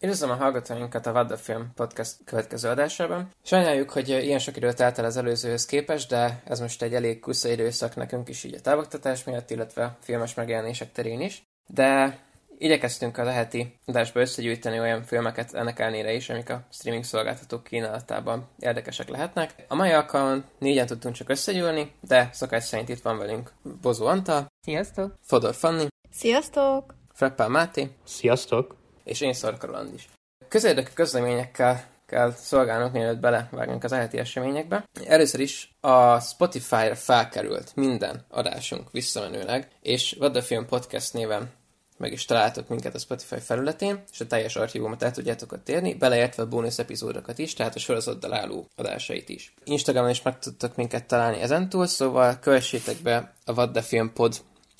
Üdvözlöm 0.00 0.30
a 0.30 0.34
hallgatóinkat 0.34 1.06
a 1.06 1.12
Vadda 1.12 1.36
Film 1.36 1.70
podcast 1.74 2.16
következő 2.24 2.68
adásában. 2.68 3.30
Sajnáljuk, 3.42 3.90
hogy 3.90 4.08
ilyen 4.08 4.38
sok 4.38 4.56
időt 4.56 4.76
telt 4.76 4.98
el 4.98 5.04
az 5.04 5.16
előzőhöz 5.16 5.66
képest, 5.66 6.08
de 6.08 6.42
ez 6.44 6.60
most 6.60 6.82
egy 6.82 6.94
elég 6.94 7.20
kusza 7.20 7.48
időszak 7.48 7.96
nekünk 7.96 8.28
is 8.28 8.44
így 8.44 8.54
a 8.54 8.60
távoktatás 8.60 9.24
miatt, 9.24 9.50
illetve 9.50 9.96
filmes 10.00 10.34
megjelenések 10.34 10.92
terén 10.92 11.20
is. 11.20 11.42
De 11.66 12.18
igyekeztünk 12.58 13.18
a 13.18 13.24
leheti 13.24 13.78
adásba 13.86 14.20
összegyűjteni 14.20 14.80
olyan 14.80 15.02
filmeket 15.02 15.54
ennek 15.54 15.78
ellenére 15.78 16.12
is, 16.12 16.28
amik 16.28 16.50
a 16.50 16.66
streaming 16.70 17.04
szolgáltatók 17.04 17.64
kínálatában 17.64 18.48
érdekesek 18.58 19.08
lehetnek. 19.08 19.54
A 19.68 19.74
mai 19.74 19.90
alkalommal 19.90 20.44
négyen 20.58 20.86
tudtunk 20.86 21.14
csak 21.14 21.28
összegyűlni, 21.28 21.92
de 22.00 22.28
szokás 22.32 22.64
szerint 22.64 22.88
itt 22.88 23.02
van 23.02 23.18
velünk 23.18 23.52
Bozó 23.80 24.06
Antal. 24.06 24.46
Sziasztok! 24.60 25.14
Fodor 25.22 25.54
Fanni. 25.54 25.86
Sziasztok! 26.10 26.94
Freppel 27.12 27.48
Máté. 27.48 27.90
Sziasztok! 28.04 28.76
És 29.08 29.20
én 29.20 29.32
Szarka 29.32 29.66
Roland 29.66 29.94
is. 29.94 30.08
Közérdekű 30.48 30.90
közleményekkel 30.94 31.84
kell 32.06 32.32
szolgálnunk, 32.32 32.92
mielőtt 32.92 33.20
belevágunk 33.20 33.84
az 33.84 33.92
elheti 33.92 34.18
eseményekbe. 34.18 34.84
Először 35.06 35.40
is 35.40 35.74
a 35.80 36.20
Spotify-ra 36.20 36.94
felkerült 36.94 37.76
minden 37.76 38.24
adásunk 38.28 38.90
visszamenőleg, 38.90 39.68
és 39.82 40.16
What 40.18 40.32
the 40.32 40.42
Film 40.42 40.66
Podcast 40.66 41.12
néven 41.12 41.50
meg 41.98 42.12
is 42.12 42.24
találtok 42.24 42.68
minket 42.68 42.94
a 42.94 42.98
Spotify 42.98 43.40
felületén, 43.40 44.02
és 44.12 44.20
a 44.20 44.26
teljes 44.26 44.56
archívumot 44.56 45.02
el 45.02 45.10
tudjátok 45.10 45.52
ott 45.52 45.68
érni, 45.68 45.94
beleértve 45.94 46.42
a 46.42 46.48
bónusz 46.48 46.78
epizódokat 46.78 47.38
is, 47.38 47.54
tehát 47.54 47.74
a 47.74 47.78
sorozattal 47.78 48.32
álló 48.32 48.66
adásait 48.76 49.28
is. 49.28 49.54
Instagramon 49.64 50.10
is 50.10 50.22
meg 50.22 50.38
tudtok 50.38 50.76
minket 50.76 51.06
találni 51.06 51.40
ezentúl, 51.40 51.86
szóval 51.86 52.38
kövessétek 52.38 52.96
be 53.02 53.32
a 53.44 53.52
What 53.52 53.72
the 53.72 53.82
Film 53.82 54.12
Pod 54.12 54.36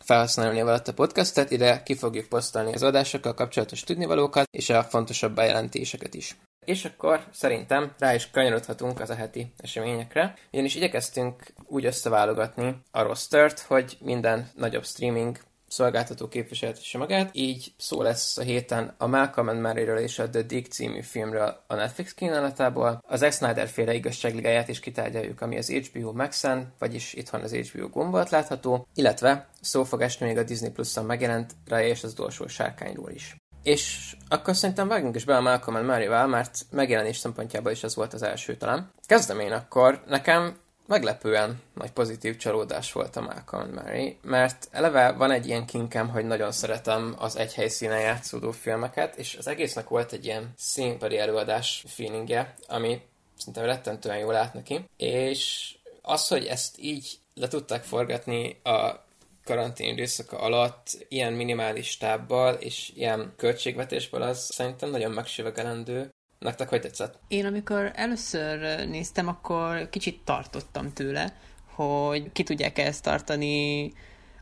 felhasználni 0.08 0.60
a 0.60 0.80
podcastet, 0.94 1.50
ide 1.50 1.82
ki 1.82 1.94
fogjuk 1.94 2.26
posztolni 2.26 2.72
az 2.72 2.82
adásokkal 2.82 3.34
kapcsolatos 3.34 3.80
tudnivalókat, 3.80 4.48
és 4.50 4.70
a 4.70 4.82
fontosabb 4.82 5.34
bejelentéseket 5.34 6.14
is. 6.14 6.36
És 6.64 6.84
akkor 6.84 7.24
szerintem 7.32 7.92
rá 7.98 8.14
is 8.14 8.30
kanyarodhatunk 8.30 9.00
az 9.00 9.10
a 9.10 9.14
heti 9.14 9.52
eseményekre, 9.56 10.34
ugyanis 10.52 10.74
igyekeztünk 10.74 11.42
úgy 11.66 11.84
összeválogatni 11.84 12.76
a 12.90 13.02
rostert, 13.02 13.60
hogy 13.60 13.96
minden 14.00 14.50
nagyobb 14.54 14.84
streaming 14.84 15.38
szolgáltató 15.68 16.28
képviseltesse 16.28 16.98
magát, 16.98 17.30
így 17.32 17.72
szó 17.76 18.02
lesz 18.02 18.36
a 18.38 18.42
héten 18.42 18.94
a 18.98 19.06
Malcolm 19.06 19.48
and 19.48 19.60
Maryről 19.60 19.98
és 19.98 20.18
a 20.18 20.30
The 20.30 20.42
Dick 20.42 20.72
című 20.72 21.00
filmről 21.02 21.64
a 21.66 21.74
Netflix 21.74 22.14
kínálatából, 22.14 23.02
az 23.06 23.18
Zack 23.18 23.32
Snyder 23.32 23.68
féle 23.68 23.94
igazságligáját 23.94 24.68
is 24.68 24.80
kitárgyaljuk, 24.80 25.40
ami 25.40 25.58
az 25.58 25.70
HBO 25.70 26.12
Max-en, 26.12 26.72
vagyis 26.78 27.14
itthon 27.14 27.40
az 27.40 27.52
HBO 27.52 27.88
gombolt 27.88 28.30
látható, 28.30 28.86
illetve 28.94 29.48
szó 29.60 29.84
fog 29.84 30.00
esni 30.00 30.26
még 30.26 30.38
a 30.38 30.42
Disney 30.42 30.70
Plus-on 30.70 31.04
megjelent 31.04 31.54
rá 31.66 31.82
és 31.82 32.04
az 32.04 32.12
utolsó 32.12 32.46
sárkányról 32.46 33.10
is. 33.10 33.36
És 33.62 34.16
akkor 34.28 34.56
szerintem 34.56 34.88
vágjunk 34.88 35.14
is 35.14 35.24
be 35.24 35.36
a 35.36 35.40
Malcolm 35.40 35.76
and 35.76 35.86
Maryvel, 35.86 36.26
mert 36.26 36.66
megjelenés 36.70 37.16
szempontjából 37.16 37.72
is 37.72 37.82
ez 37.82 37.94
volt 37.94 38.14
az 38.14 38.22
első 38.22 38.56
talán. 38.56 38.90
Kezdem 39.06 39.40
én 39.40 39.52
akkor. 39.52 40.02
Nekem 40.06 40.56
meglepően 40.88 41.62
nagy 41.74 41.90
pozitív 41.90 42.36
csalódás 42.36 42.92
volt 42.92 43.16
a 43.16 43.20
Malcolm 43.20 43.72
Mary, 43.72 44.18
mert 44.22 44.68
eleve 44.70 45.12
van 45.12 45.30
egy 45.30 45.46
ilyen 45.46 45.66
kinkem, 45.66 46.08
hogy 46.08 46.24
nagyon 46.24 46.52
szeretem 46.52 47.14
az 47.18 47.36
egy 47.36 47.54
helyszínen 47.54 48.00
játszódó 48.00 48.50
filmeket, 48.50 49.16
és 49.16 49.36
az 49.36 49.46
egésznek 49.46 49.88
volt 49.88 50.12
egy 50.12 50.24
ilyen 50.24 50.52
színpadi 50.56 51.18
előadás 51.18 51.84
feelingje, 51.86 52.54
ami 52.68 53.00
szerintem 53.36 53.64
rettentően 53.64 54.18
jól 54.18 54.34
állt 54.34 54.54
neki, 54.54 54.84
és 54.96 55.74
az, 56.02 56.28
hogy 56.28 56.46
ezt 56.46 56.78
így 56.78 57.18
le 57.34 57.48
tudták 57.48 57.82
forgatni 57.84 58.60
a 58.62 59.06
karantén 59.44 59.92
időszaka 59.92 60.38
alatt 60.38 61.06
ilyen 61.08 61.32
minimális 61.32 61.96
tábbal 61.96 62.54
és 62.54 62.92
ilyen 62.94 63.32
költségvetésből 63.36 64.22
az 64.22 64.38
szerintem 64.38 64.90
nagyon 64.90 65.10
megsüvegelendő. 65.10 66.10
Nektek 66.38 66.68
hogy 66.68 66.80
tetszett? 66.80 67.18
Én 67.28 67.46
amikor 67.46 67.90
először 67.94 68.86
néztem, 68.88 69.28
akkor 69.28 69.88
kicsit 69.88 70.20
tartottam 70.24 70.92
tőle, 70.92 71.36
hogy 71.64 72.32
ki 72.32 72.42
tudják 72.42 72.78
ezt 72.78 73.02
tartani 73.02 73.92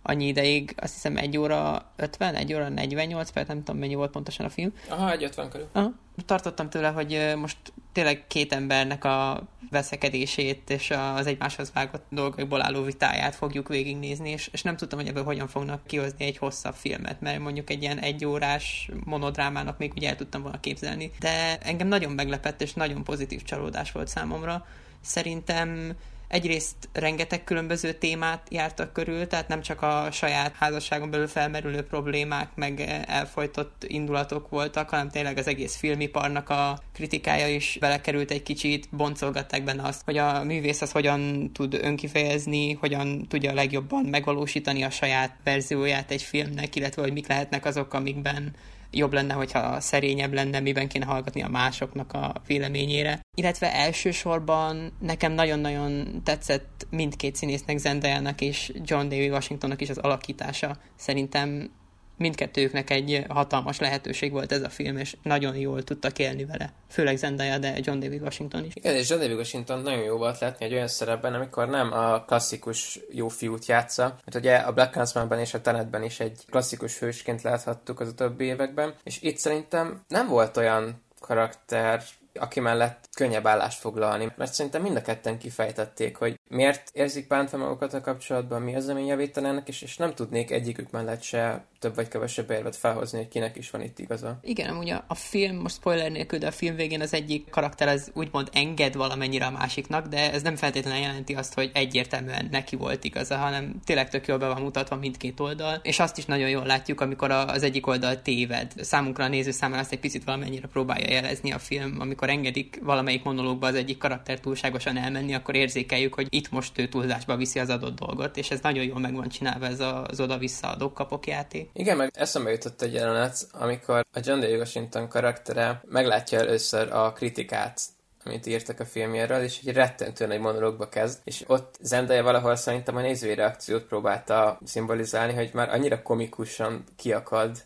annyi 0.07 0.27
ideig, 0.27 0.75
azt 0.77 0.93
hiszem 0.93 1.17
1 1.17 1.39
óra 1.39 1.93
50, 1.97 2.35
1 2.35 2.55
óra 2.55 2.69
48 2.69 3.31
perc, 3.31 3.49
nem 3.49 3.59
tudom 3.59 3.81
mennyi 3.81 3.95
volt 3.95 4.11
pontosan 4.11 4.47
a 4.47 4.49
film. 4.49 4.73
Aha, 4.89 5.11
egy 5.11 5.25
50 5.25 5.51
körül. 5.51 5.69
Aha. 5.73 5.93
Tartottam 6.27 6.71
tőle, 6.71 6.89
hogy 6.89 7.33
most 7.37 7.57
tényleg 7.93 8.27
két 8.27 8.53
embernek 8.53 9.05
a 9.05 9.49
veszekedését 9.71 10.71
és 10.71 10.91
az 10.91 11.27
egymáshoz 11.27 11.73
vágott 11.75 12.05
dolgokból 12.11 12.63
álló 12.63 12.83
vitáját 12.83 13.35
fogjuk 13.35 13.69
végignézni, 13.69 14.31
és, 14.31 14.49
és 14.53 14.63
nem 14.63 14.77
tudtam, 14.77 14.99
hogy 14.99 15.09
ebből 15.09 15.25
hogyan 15.25 15.49
fognak 15.49 15.87
kihozni 15.87 16.25
egy 16.25 16.39
hosszabb 16.39 16.75
filmet, 16.75 17.21
mert 17.21 17.39
mondjuk 17.39 17.71
egy 17.71 17.83
ilyen 17.83 17.99
egyórás 17.99 18.91
monodrámának 19.05 19.79
még 19.79 19.93
ugye 19.97 20.09
el 20.09 20.17
tudtam 20.17 20.43
volna 20.43 20.61
képzelni. 20.61 21.11
De 21.21 21.59
engem 21.59 21.89
nagyon 21.89 22.13
meglepett, 22.13 22.63
és 22.63 22.75
nagyon 22.75 23.05
pozitív 23.05 23.43
csalódás 23.43 23.93
volt 23.93 24.09
számomra. 24.09 24.67
Szerintem 25.01 25.97
egyrészt 26.29 26.77
rengeteg 26.93 27.45
különböző 27.45 27.93
témát 27.93 28.47
jártak 28.51 28.93
körül, 28.93 29.27
tehát 29.27 29.49
nem 29.49 29.61
csak 29.61 29.83
a 29.83 30.09
saját 30.11 30.55
házasságon 30.55 31.11
belül 31.11 31.27
felmerülő 31.27 31.83
problémák, 31.83 32.49
meg 32.55 32.81
elfolytott 33.07 33.85
indulatok 33.87 34.49
voltak, 34.49 34.89
hanem 34.89 35.09
tényleg 35.09 35.39
az 35.39 35.47
egész 35.47 35.77
filmiparnak 35.77 36.49
a 36.51 36.79
kritikája 36.93 37.49
is 37.49 37.77
belekerült 37.81 38.31
egy 38.31 38.43
kicsit, 38.43 38.89
boncolgatták 38.91 39.65
benne 39.65 39.83
azt, 39.83 40.03
hogy 40.05 40.19
a 40.19 40.45
művész 40.45 40.83
az 40.83 40.93
hogyan 40.93 41.51
tud 41.53 41.75
önkifejezni, 41.75 42.73
hogyan 42.73 43.27
tudja 43.29 43.55
legjobban 43.55 44.05
megvalósítani 44.05 44.85
a 44.85 44.91
saját 44.91 45.37
verzióját 45.45 46.11
egy 46.11 46.23
filmnek, 46.23 46.77
illetve 46.77 47.03
hogy 47.03 47.13
mik 47.13 47.29
lehetnek 47.29 47.65
azok, 47.65 47.95
amikben 47.95 48.55
jobb 48.91 49.13
lenne, 49.13 49.35
hogyha 49.35 49.81
szerényebb 49.81 50.33
lenne, 50.33 50.61
miben 50.61 50.89
kéne 50.89 51.05
hallgatni 51.05 51.43
a 51.43 51.49
másoknak 51.49 52.13
a 52.13 52.33
véleményére. 52.47 53.21
Illetve 53.37 53.75
elsősorban 53.75 54.93
nekem 55.01 55.33
nagyon-nagyon 55.33 56.21
tetszett 56.25 56.87
mindkét 56.91 57.37
színésznek, 57.37 57.79
Zendajának 57.79 58.41
és 58.41 58.73
John 58.85 59.09
David 59.09 59.31
Washingtonnak 59.31 59.81
is 59.81 59.91
az 59.91 59.99
alakítása. 59.99 60.77
Szerintem 60.97 61.71
mindkettőjüknek 62.17 62.91
egy 62.91 63.25
hatalmas 63.29 63.79
lehetőség 63.79 64.33
volt 64.33 64.53
ez 64.53 64.63
a 64.63 64.69
film, 64.69 64.97
és 64.97 65.17
nagyon 65.23 65.57
jól 65.57 65.83
tudtak 65.83 66.19
élni 66.19 66.45
vele. 66.45 66.73
Főleg 66.89 67.17
Zendaya, 67.17 67.59
de 67.59 67.75
John 67.81 67.99
David 67.99 68.23
Washington 68.23 68.65
is. 68.65 68.73
Igen, 68.75 68.95
és 68.95 69.11
John 69.11 69.21
David 69.21 69.37
Washington 69.37 69.81
nagyon 69.81 70.03
jó 70.03 70.17
volt 70.17 70.39
látni 70.39 70.65
egy 70.65 70.73
olyan 70.73 70.89
szerepben, 70.89 71.35
amikor 71.35 71.69
nem 71.69 71.93
a 71.93 72.25
klasszikus 72.25 73.01
jó 73.11 73.29
fiút 73.29 73.67
játsza, 73.67 74.19
mert 74.25 74.37
ugye 74.37 74.57
a 74.57 74.73
Black 74.73 74.93
Clansmanban 74.93 75.39
és 75.39 75.55
a 75.55 75.61
Tenetben 75.61 76.03
is 76.03 76.21
egy 76.21 76.45
klasszikus 76.51 76.99
hősként 76.99 77.43
láthattuk 77.43 78.01
az 78.01 78.09
utóbbi 78.09 78.45
években, 78.45 78.95
és 79.03 79.23
itt 79.23 79.37
szerintem 79.37 80.01
nem 80.09 80.29
volt 80.29 80.57
olyan 80.57 81.05
karakter, 81.21 82.03
aki 82.39 82.61
mellett 82.61 83.09
könnyebb 83.15 83.47
állást 83.47 83.81
foglalni, 83.81 84.33
mert 84.37 84.53
szerintem 84.53 84.83
mind 84.83 84.97
a 84.97 85.03
ketten 85.03 85.39
kifejtették, 85.39 86.17
hogy 86.17 86.39
miért 86.49 86.91
érzik 86.93 87.27
bántva 87.27 87.57
magukat 87.57 87.95
a 87.95 88.01
kapcsolatban, 88.01 88.63
mi 88.63 88.75
az, 88.75 88.89
ami 88.89 89.07
javítanának, 89.07 89.69
és, 89.69 89.83
és 89.83 89.97
nem 89.97 90.15
tudnék 90.15 90.51
egyikük 90.51 90.91
mellett 90.91 91.23
se 91.23 91.65
több 91.87 91.95
vagy 91.95 92.09
kevesebb 92.09 92.51
érvet 92.51 92.77
felhozni, 92.77 93.19
hogy 93.19 93.29
kinek 93.29 93.57
is 93.57 93.71
van 93.71 93.83
itt 93.83 93.99
igaza. 93.99 94.39
Igen, 94.43 94.77
ugye 94.77 95.01
a 95.07 95.15
film, 95.15 95.57
most 95.57 95.75
spoiler 95.75 96.11
nélkül, 96.11 96.39
de 96.39 96.47
a 96.47 96.51
film 96.51 96.75
végén 96.77 97.01
az 97.01 97.15
egyik 97.15 97.51
karakter 97.51 97.89
az 97.89 98.11
úgymond 98.15 98.49
enged 98.53 98.95
valamennyire 98.95 99.47
a 99.47 99.51
másiknak, 99.51 100.07
de 100.07 100.33
ez 100.33 100.43
nem 100.43 100.57
feltétlenül 100.57 101.01
jelenti 101.01 101.35
azt, 101.35 101.55
hogy 101.55 101.71
egyértelműen 101.75 102.49
neki 102.51 102.77
volt 102.77 103.05
igaza, 103.05 103.37
hanem 103.37 103.81
tényleg 103.85 104.11
tök 104.11 104.27
jól 104.27 104.39
be 104.39 104.47
van 104.47 104.63
mutatva 104.63 104.97
mindkét 104.97 105.41
oldal, 105.41 105.81
és 105.83 105.99
azt 105.99 106.19
is 106.19 106.25
nagyon 106.25 106.49
jól 106.49 106.67
látjuk, 106.67 107.01
amikor 107.01 107.31
az 107.31 107.63
egyik 107.63 107.87
oldal 107.87 108.23
téved. 108.23 108.73
Számunkra 108.77 109.25
a 109.25 109.29
néző 109.29 109.51
számára 109.51 109.81
azt 109.81 109.93
egy 109.93 110.01
picit 110.01 110.25
valamennyire 110.25 110.69
próbálja 110.69 111.11
jelezni 111.11 111.53
a 111.53 111.59
film, 111.59 111.97
amikor 112.01 112.29
engedik 112.29 112.81
valamelyik 112.83 113.23
monológba 113.23 113.67
az 113.67 113.75
egyik 113.75 113.99
karakter 113.99 114.41
túlságosan 114.41 114.97
elmenni, 114.97 115.35
akkor 115.35 115.55
érzékeljük, 115.55 116.15
hogy 116.15 116.27
itt 116.31 116.51
most 116.51 116.79
ő 116.79 116.89
túlzásba 116.89 117.37
viszi 117.37 117.59
az 117.59 117.71
adott 117.71 117.99
dolgot, 117.99 118.37
és 118.37 118.51
ez 118.51 118.61
nagyon 118.63 118.85
jól 118.85 118.99
meg 118.99 119.15
van 119.15 119.29
csinálva 119.29 119.67
ez 119.67 119.81
az 119.81 120.21
oda-vissza 120.21 120.69
adok 120.69 120.95
kapok 120.95 121.27
játék. 121.27 121.71
Igen, 121.79 121.97
meg 121.97 122.11
eszembe 122.15 122.51
jutott 122.51 122.83
egy 122.83 122.93
jelenet, 122.93 123.47
amikor 123.53 124.07
a 124.13 124.21
John 124.23 124.41
David 124.41 124.59
Washington 124.59 125.09
karaktere 125.09 125.83
meglátja 125.85 126.39
először 126.39 126.93
a 126.93 127.13
kritikát 127.13 127.81
amit 128.25 128.47
írtak 128.47 128.81
a 128.81 128.85
filmjéről, 128.85 129.43
és 129.43 129.61
egy 129.65 129.75
rettentően 129.75 130.31
egy 130.31 130.41
monológba 130.41 130.89
kezd, 130.89 131.19
és 131.25 131.45
ott 131.47 131.79
Zendaya 131.81 132.23
valahol 132.23 132.57
szerintem 132.57 132.97
a 132.97 133.01
nézői 133.01 133.35
reakciót 133.35 133.83
próbálta 133.83 134.59
szimbolizálni, 134.65 135.33
hogy 135.33 135.51
már 135.53 135.69
annyira 135.69 136.03
komikusan 136.03 136.85
kiakad 136.97 137.65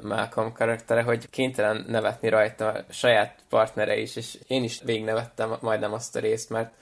Malcolm 0.00 0.52
karaktere, 0.52 1.02
hogy 1.02 1.30
kénytelen 1.30 1.84
nevetni 1.88 2.28
rajta 2.28 2.68
a 2.68 2.84
saját 2.90 3.38
partnere 3.48 3.96
is, 3.96 4.16
és 4.16 4.38
én 4.46 4.64
is 4.64 4.80
végignevettem 4.84 5.56
majdnem 5.60 5.92
azt 5.92 6.16
a 6.16 6.20
részt, 6.20 6.50
mert 6.50 6.72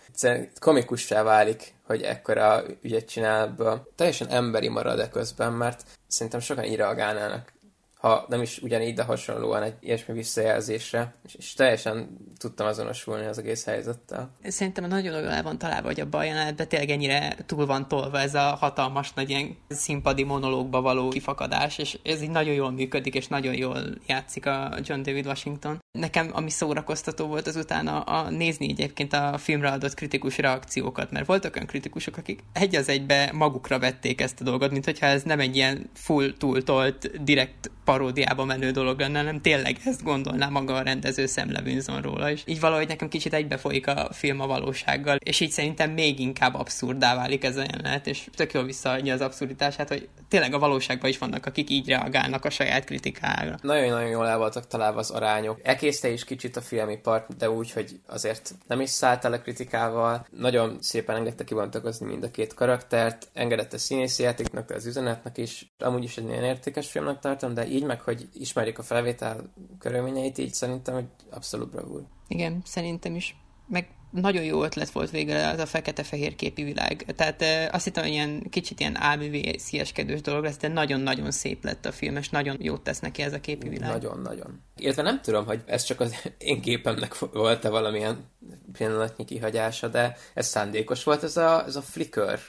komikussá 0.58 1.22
válik, 1.22 1.74
hogy 1.86 2.02
ekkora 2.02 2.62
ügyet 2.82 3.08
csinál 3.08 3.42
ebből. 3.42 3.88
Teljesen 3.94 4.28
emberi 4.28 4.68
marad 4.68 4.98
e 4.98 5.08
közben, 5.08 5.52
mert 5.52 5.84
szerintem 6.06 6.40
sokan 6.40 6.64
így 6.64 6.76
reagálnának 6.76 7.52
ha 7.96 8.26
nem 8.28 8.42
is 8.42 8.58
ugyanígy, 8.58 8.94
de 8.94 9.02
hasonlóan 9.02 9.62
egy 9.62 9.74
ilyesmi 9.80 10.14
visszajelzésre, 10.14 11.14
és, 11.24 11.34
és 11.34 11.52
teljesen 11.52 12.16
tudtam 12.38 12.66
azonosulni 12.66 13.26
az 13.26 13.38
egész 13.38 13.64
helyzettel. 13.64 14.30
Szerintem 14.42 14.84
nagyon 14.84 15.14
jól 15.14 15.30
el 15.30 15.42
van 15.42 15.58
találva, 15.58 15.86
hogy 15.86 16.00
a 16.00 16.08
bajjelenetben 16.08 16.68
tényleg 16.68 16.90
ennyire 16.90 17.36
túl 17.46 17.66
van 17.66 17.88
tolva 17.88 18.20
ez 18.20 18.34
a 18.34 18.40
hatalmas 18.40 19.12
nagy 19.12 19.30
ilyen 19.30 19.56
színpadi 19.68 20.22
monológba 20.22 20.80
való 20.80 21.08
kifakadás, 21.08 21.78
és 21.78 21.98
ez 22.02 22.22
így 22.22 22.30
nagyon 22.30 22.54
jól 22.54 22.70
működik, 22.70 23.14
és 23.14 23.26
nagyon 23.26 23.54
jól 23.54 23.82
játszik 24.06 24.46
a 24.46 24.78
John 24.82 25.02
David 25.02 25.26
Washington. 25.26 25.78
Nekem, 25.98 26.30
ami 26.32 26.50
szórakoztató 26.50 27.26
volt 27.26 27.46
azután 27.46 27.86
a, 27.86 28.18
a 28.18 28.30
nézni 28.30 28.68
egyébként 28.68 29.12
a 29.12 29.38
filmre 29.38 29.70
adott 29.70 29.94
kritikus 29.94 30.38
reakciókat, 30.38 31.10
mert 31.10 31.26
voltak 31.26 31.54
olyan 31.54 31.66
kritikusok, 31.66 32.16
akik 32.16 32.40
egy 32.52 32.76
az 32.76 32.88
egybe 32.88 33.30
magukra 33.32 33.78
vették 33.78 34.20
ezt 34.20 34.40
a 34.40 34.44
dolgot, 34.44 34.70
mint 34.70 34.84
hogyha 34.84 35.06
ez 35.06 35.22
nem 35.22 35.40
egy 35.40 35.56
ilyen 35.56 35.90
full 35.94 36.32
túltolt, 36.38 37.22
direkt 37.24 37.70
paródiába 37.86 38.44
menő 38.44 38.70
dolog 38.70 39.00
lenne, 39.00 39.22
nem 39.22 39.40
tényleg 39.40 39.76
ezt 39.84 40.02
gondolná 40.02 40.48
maga 40.48 40.74
a 40.74 40.82
rendező 40.82 41.26
szemlevőnzon 41.26 42.02
róla, 42.02 42.30
és 42.30 42.42
így 42.46 42.60
valahogy 42.60 42.88
nekem 42.88 43.08
kicsit 43.08 43.34
egybefolyik 43.34 43.86
a 43.86 44.08
film 44.12 44.40
a 44.40 44.46
valósággal, 44.46 45.16
és 45.16 45.40
így 45.40 45.50
szerintem 45.50 45.90
még 45.90 46.20
inkább 46.20 46.54
abszurdá 46.54 47.14
válik 47.14 47.44
ez 47.44 47.56
a 47.56 47.64
jelenet, 47.72 48.06
és 48.06 48.28
tök 48.34 48.52
jól 48.52 48.64
visszaadja 48.64 49.14
az 49.14 49.20
abszurditását, 49.20 49.88
hogy 49.88 50.08
tényleg 50.28 50.54
a 50.54 50.58
valóságban 50.58 51.10
is 51.10 51.18
vannak, 51.18 51.46
akik 51.46 51.70
így 51.70 51.88
reagálnak 51.88 52.44
a 52.44 52.50
saját 52.50 52.84
kritikára. 52.84 53.58
Nagyon-nagyon 53.62 54.10
jól 54.10 54.28
el 54.28 54.38
voltak 54.38 54.66
találva 54.66 54.98
az 54.98 55.10
arányok. 55.10 55.60
Elkészte 55.62 56.08
is 56.08 56.24
kicsit 56.24 56.56
a 56.56 56.60
filmipart, 56.60 57.36
de 57.36 57.50
úgy, 57.50 57.72
hogy 57.72 58.00
azért 58.06 58.54
nem 58.66 58.80
is 58.80 58.90
szállt 58.90 59.24
el 59.24 59.32
a 59.32 59.40
kritikával. 59.40 60.26
Nagyon 60.30 60.76
szépen 60.80 61.16
engedte 61.16 61.44
kibontakozni 61.44 62.06
mind 62.06 62.22
a 62.22 62.30
két 62.30 62.54
karaktert, 62.54 63.28
engedett 63.32 63.72
a 63.72 63.78
színészi 63.78 64.22
játéknak, 64.22 64.70
az 64.70 64.86
üzenetnek 64.86 65.38
is. 65.38 65.74
Amúgy 65.78 66.04
is 66.04 66.16
egy 66.16 66.24
nagyon 66.24 66.44
értékes 66.44 66.90
filmnek 66.90 67.18
tartom, 67.18 67.54
de 67.54 67.66
így 67.76 67.84
meg, 67.84 68.00
hogy 68.00 68.28
ismerjük 68.32 68.78
a 68.78 68.82
felvétel 68.82 69.52
körülményeit, 69.78 70.38
így 70.38 70.54
szerintem, 70.54 70.94
hogy 70.94 71.06
abszolút 71.30 71.70
bravúr. 71.70 72.02
Igen, 72.28 72.62
szerintem 72.64 73.14
is. 73.14 73.36
Meg 73.68 73.88
nagyon 74.10 74.44
jó 74.44 74.64
ötlet 74.64 74.90
volt 74.90 75.10
végre 75.10 75.48
az 75.48 75.58
a 75.58 75.66
fekete-fehér 75.66 76.36
képi 76.36 76.62
világ. 76.64 77.04
Tehát 77.16 77.42
e, 77.42 77.70
azt 77.72 77.84
hittem, 77.84 78.02
hogy 78.02 78.12
ilyen 78.12 78.46
kicsit 78.50 78.80
ilyen 78.80 78.96
álművészíeskedős 79.00 80.20
dolog 80.20 80.44
lesz, 80.44 80.56
de 80.56 80.68
nagyon-nagyon 80.68 81.30
szép 81.30 81.64
lett 81.64 81.86
a 81.86 81.92
film, 81.92 82.16
és 82.16 82.28
nagyon 82.28 82.56
jót 82.60 82.80
tesz 82.80 83.00
neki 83.00 83.22
ez 83.22 83.32
a 83.32 83.40
képi 83.40 83.68
világ. 83.68 83.90
Nagyon-nagyon. 83.90 84.62
Illetve 84.76 85.02
nem 85.02 85.20
tudom, 85.20 85.46
hogy 85.46 85.62
ez 85.66 85.82
csak 85.82 86.00
az 86.00 86.14
én 86.38 86.60
képemnek 86.60 87.18
volt-e 87.18 87.68
valamilyen 87.68 88.24
pillanatnyi 88.72 89.24
kihagyása, 89.24 89.88
de 89.88 90.16
ez 90.34 90.46
szándékos 90.46 91.04
volt 91.04 91.22
ez 91.22 91.36
a, 91.36 91.64
ez 91.66 91.76
a 91.76 91.82
flicker 91.82 92.40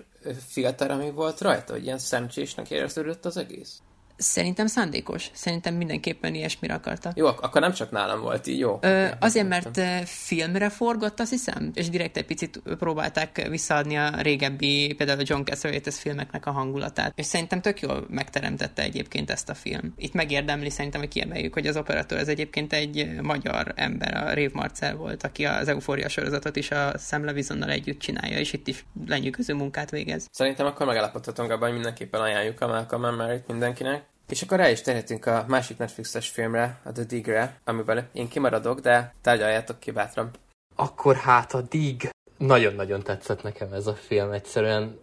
filter, 0.47 0.91
ami 0.91 1.11
volt 1.11 1.41
rajta, 1.41 1.73
hogy 1.73 1.83
ilyen 1.83 1.99
szemcsésnek 1.99 2.71
érződött 2.71 3.25
az 3.25 3.37
egész. 3.37 3.81
Szerintem 4.17 4.67
szándékos. 4.67 5.29
Szerintem 5.33 5.75
mindenképpen 5.75 6.33
ilyesmire 6.33 6.73
akarta. 6.73 7.11
Jó, 7.15 7.25
akkor 7.27 7.61
nem 7.61 7.73
csak 7.73 7.91
nálam 7.91 8.21
volt 8.21 8.47
így, 8.47 8.59
jó? 8.59 8.77
Ö, 8.81 9.07
azért, 9.19 9.47
mert 9.47 9.79
filmre 10.05 10.69
forgott, 10.69 11.19
azt 11.19 11.29
hiszem, 11.29 11.71
és 11.73 11.89
direkt 11.89 12.17
egy 12.17 12.25
picit 12.25 12.61
próbálták 12.77 13.47
visszaadni 13.49 13.97
a 13.97 14.21
régebbi, 14.21 14.93
például 14.97 15.19
a 15.19 15.23
John 15.25 15.43
Cassavetes 15.43 15.99
filmeknek 15.99 16.45
a 16.45 16.51
hangulatát. 16.51 17.13
És 17.15 17.25
szerintem 17.25 17.61
tök 17.61 17.81
jól 17.81 18.05
megteremtette 18.09 18.81
egyébként 18.81 19.31
ezt 19.31 19.49
a 19.49 19.53
film. 19.53 19.93
Itt 19.97 20.13
megérdemli 20.13 20.69
szerintem, 20.69 20.99
hogy 20.99 21.09
kiemeljük, 21.09 21.53
hogy 21.53 21.67
az 21.67 21.77
operatőr 21.77 22.17
ez 22.17 22.27
egyébként 22.27 22.73
egy 22.73 23.21
magyar 23.21 23.73
ember, 23.75 24.17
a 24.17 24.33
Rév 24.33 24.51
Marcel 24.53 24.95
volt, 24.95 25.23
aki 25.23 25.45
az 25.45 25.67
Euphoria 25.67 26.09
sorozatot 26.09 26.55
is 26.55 26.71
a 26.71 26.97
Szemlevizonnal 26.97 27.69
együtt 27.69 27.99
csinálja, 27.99 28.39
és 28.39 28.53
itt 28.53 28.67
is 28.67 28.85
lenyűgöző 29.07 29.53
munkát 29.53 29.89
végez. 29.89 30.27
Szerintem 30.31 30.65
akkor 30.65 30.85
megállapodhatunk 30.85 31.51
abban, 31.51 31.63
hogy 31.63 31.73
mindenképpen 31.73 32.21
ajánljuk 32.21 32.61
a 32.61 32.67
Malcolm 32.67 33.15
Merit 33.15 33.47
mindenkinek. 33.47 34.06
És 34.29 34.41
akkor 34.41 34.57
rá 34.57 34.69
is 34.69 34.81
terhetünk 34.81 35.25
a 35.25 35.45
másik 35.47 35.77
Netflixes 35.77 36.29
filmre, 36.29 36.79
a 36.83 36.91
The 36.91 37.03
Digre, 37.03 37.59
amiben 37.63 38.07
én 38.13 38.27
kimaradok, 38.27 38.79
de 38.79 39.13
tárgyaljátok 39.21 39.79
ki 39.79 39.91
bátran. 39.91 40.29
Akkor 40.75 41.15
hát 41.15 41.53
a 41.53 41.61
Dig. 41.61 42.09
Nagyon-nagyon 42.37 43.03
tetszett 43.03 43.43
nekem 43.43 43.73
ez 43.73 43.87
a 43.87 43.93
film, 43.93 44.31
egyszerűen 44.31 44.99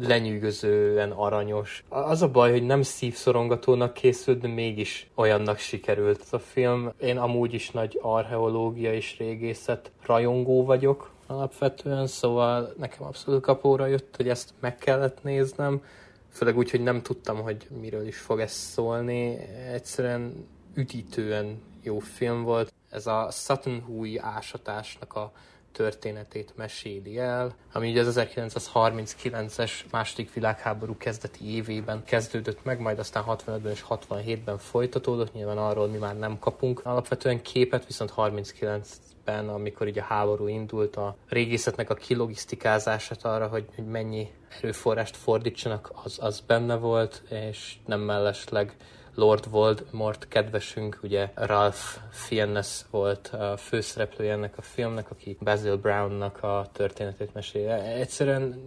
lenyűgözően 0.00 1.10
aranyos. 1.10 1.84
Az 1.88 2.22
a 2.22 2.30
baj, 2.30 2.50
hogy 2.50 2.62
nem 2.62 2.82
szívszorongatónak 2.82 3.94
készült, 3.94 4.40
de 4.40 4.48
mégis 4.48 5.10
olyannak 5.14 5.58
sikerült 5.58 6.20
ez 6.20 6.32
a 6.32 6.38
film. 6.38 6.92
Én 7.00 7.18
amúgy 7.18 7.54
is 7.54 7.70
nagy 7.70 7.98
archeológia 8.02 8.94
és 8.94 9.18
régészet 9.18 9.90
rajongó 10.06 10.64
vagyok 10.64 11.10
alapvetően, 11.26 12.06
szóval 12.06 12.74
nekem 12.78 13.06
abszolút 13.06 13.42
kapóra 13.42 13.86
jött, 13.86 14.16
hogy 14.16 14.28
ezt 14.28 14.50
meg 14.60 14.76
kellett 14.76 15.22
néznem 15.22 15.82
főleg 16.32 16.56
úgy, 16.56 16.70
hogy 16.70 16.82
nem 16.82 17.02
tudtam, 17.02 17.40
hogy 17.40 17.66
miről 17.80 18.06
is 18.06 18.18
fog 18.18 18.40
ez 18.40 18.52
szólni. 18.52 19.36
Egyszerűen 19.72 20.48
üdítően 20.74 21.62
jó 21.82 21.98
film 21.98 22.42
volt. 22.42 22.72
Ez 22.90 23.06
a 23.06 23.28
Sutton 23.30 23.80
Hui 23.80 24.18
ásatásnak 24.18 25.14
a 25.14 25.32
történetét 25.72 26.52
meséli 26.56 27.18
el, 27.18 27.54
ami 27.72 27.90
ugye 27.90 28.00
az 28.00 28.20
1939-es 28.20 29.70
második 29.90 30.32
világháború 30.32 30.96
kezdeti 30.96 31.54
évében 31.54 32.04
kezdődött 32.04 32.64
meg, 32.64 32.80
majd 32.80 32.98
aztán 32.98 33.24
65-ben 33.26 33.72
és 33.72 33.84
67-ben 33.88 34.58
folytatódott, 34.58 35.32
nyilván 35.32 35.58
arról 35.58 35.88
mi 35.88 35.98
már 35.98 36.18
nem 36.18 36.38
kapunk 36.38 36.80
alapvetően 36.84 37.42
képet, 37.42 37.86
viszont 37.86 38.10
39 38.10 38.98
ben, 39.24 39.48
amikor 39.48 39.88
így 39.88 39.98
a 39.98 40.02
háború 40.02 40.46
indult, 40.46 40.96
a 40.96 41.16
régészetnek 41.28 41.90
a 41.90 41.94
kilogisztikázását 41.94 43.24
arra, 43.24 43.46
hogy, 43.46 43.64
hogy 43.74 43.84
mennyi 43.84 44.28
erőforrást 44.58 45.16
fordítsanak, 45.16 45.90
az, 46.04 46.18
az 46.20 46.40
benne 46.40 46.76
volt, 46.76 47.22
és 47.30 47.76
nem 47.86 48.00
mellesleg 48.00 48.76
Lord 49.14 49.50
Voldemort 49.50 50.28
kedvesünk, 50.28 50.98
ugye 51.02 51.30
Ralph 51.34 51.80
Fiennes 52.10 52.80
volt 52.90 53.26
a 53.26 53.56
főszereplője 53.56 54.32
ennek 54.32 54.58
a 54.58 54.62
filmnek, 54.62 55.10
aki 55.10 55.36
Basil 55.40 55.76
Brownnak 55.76 56.42
a 56.42 56.68
történetét 56.72 57.34
meséli. 57.34 57.66
Egyszerűen 57.70 58.62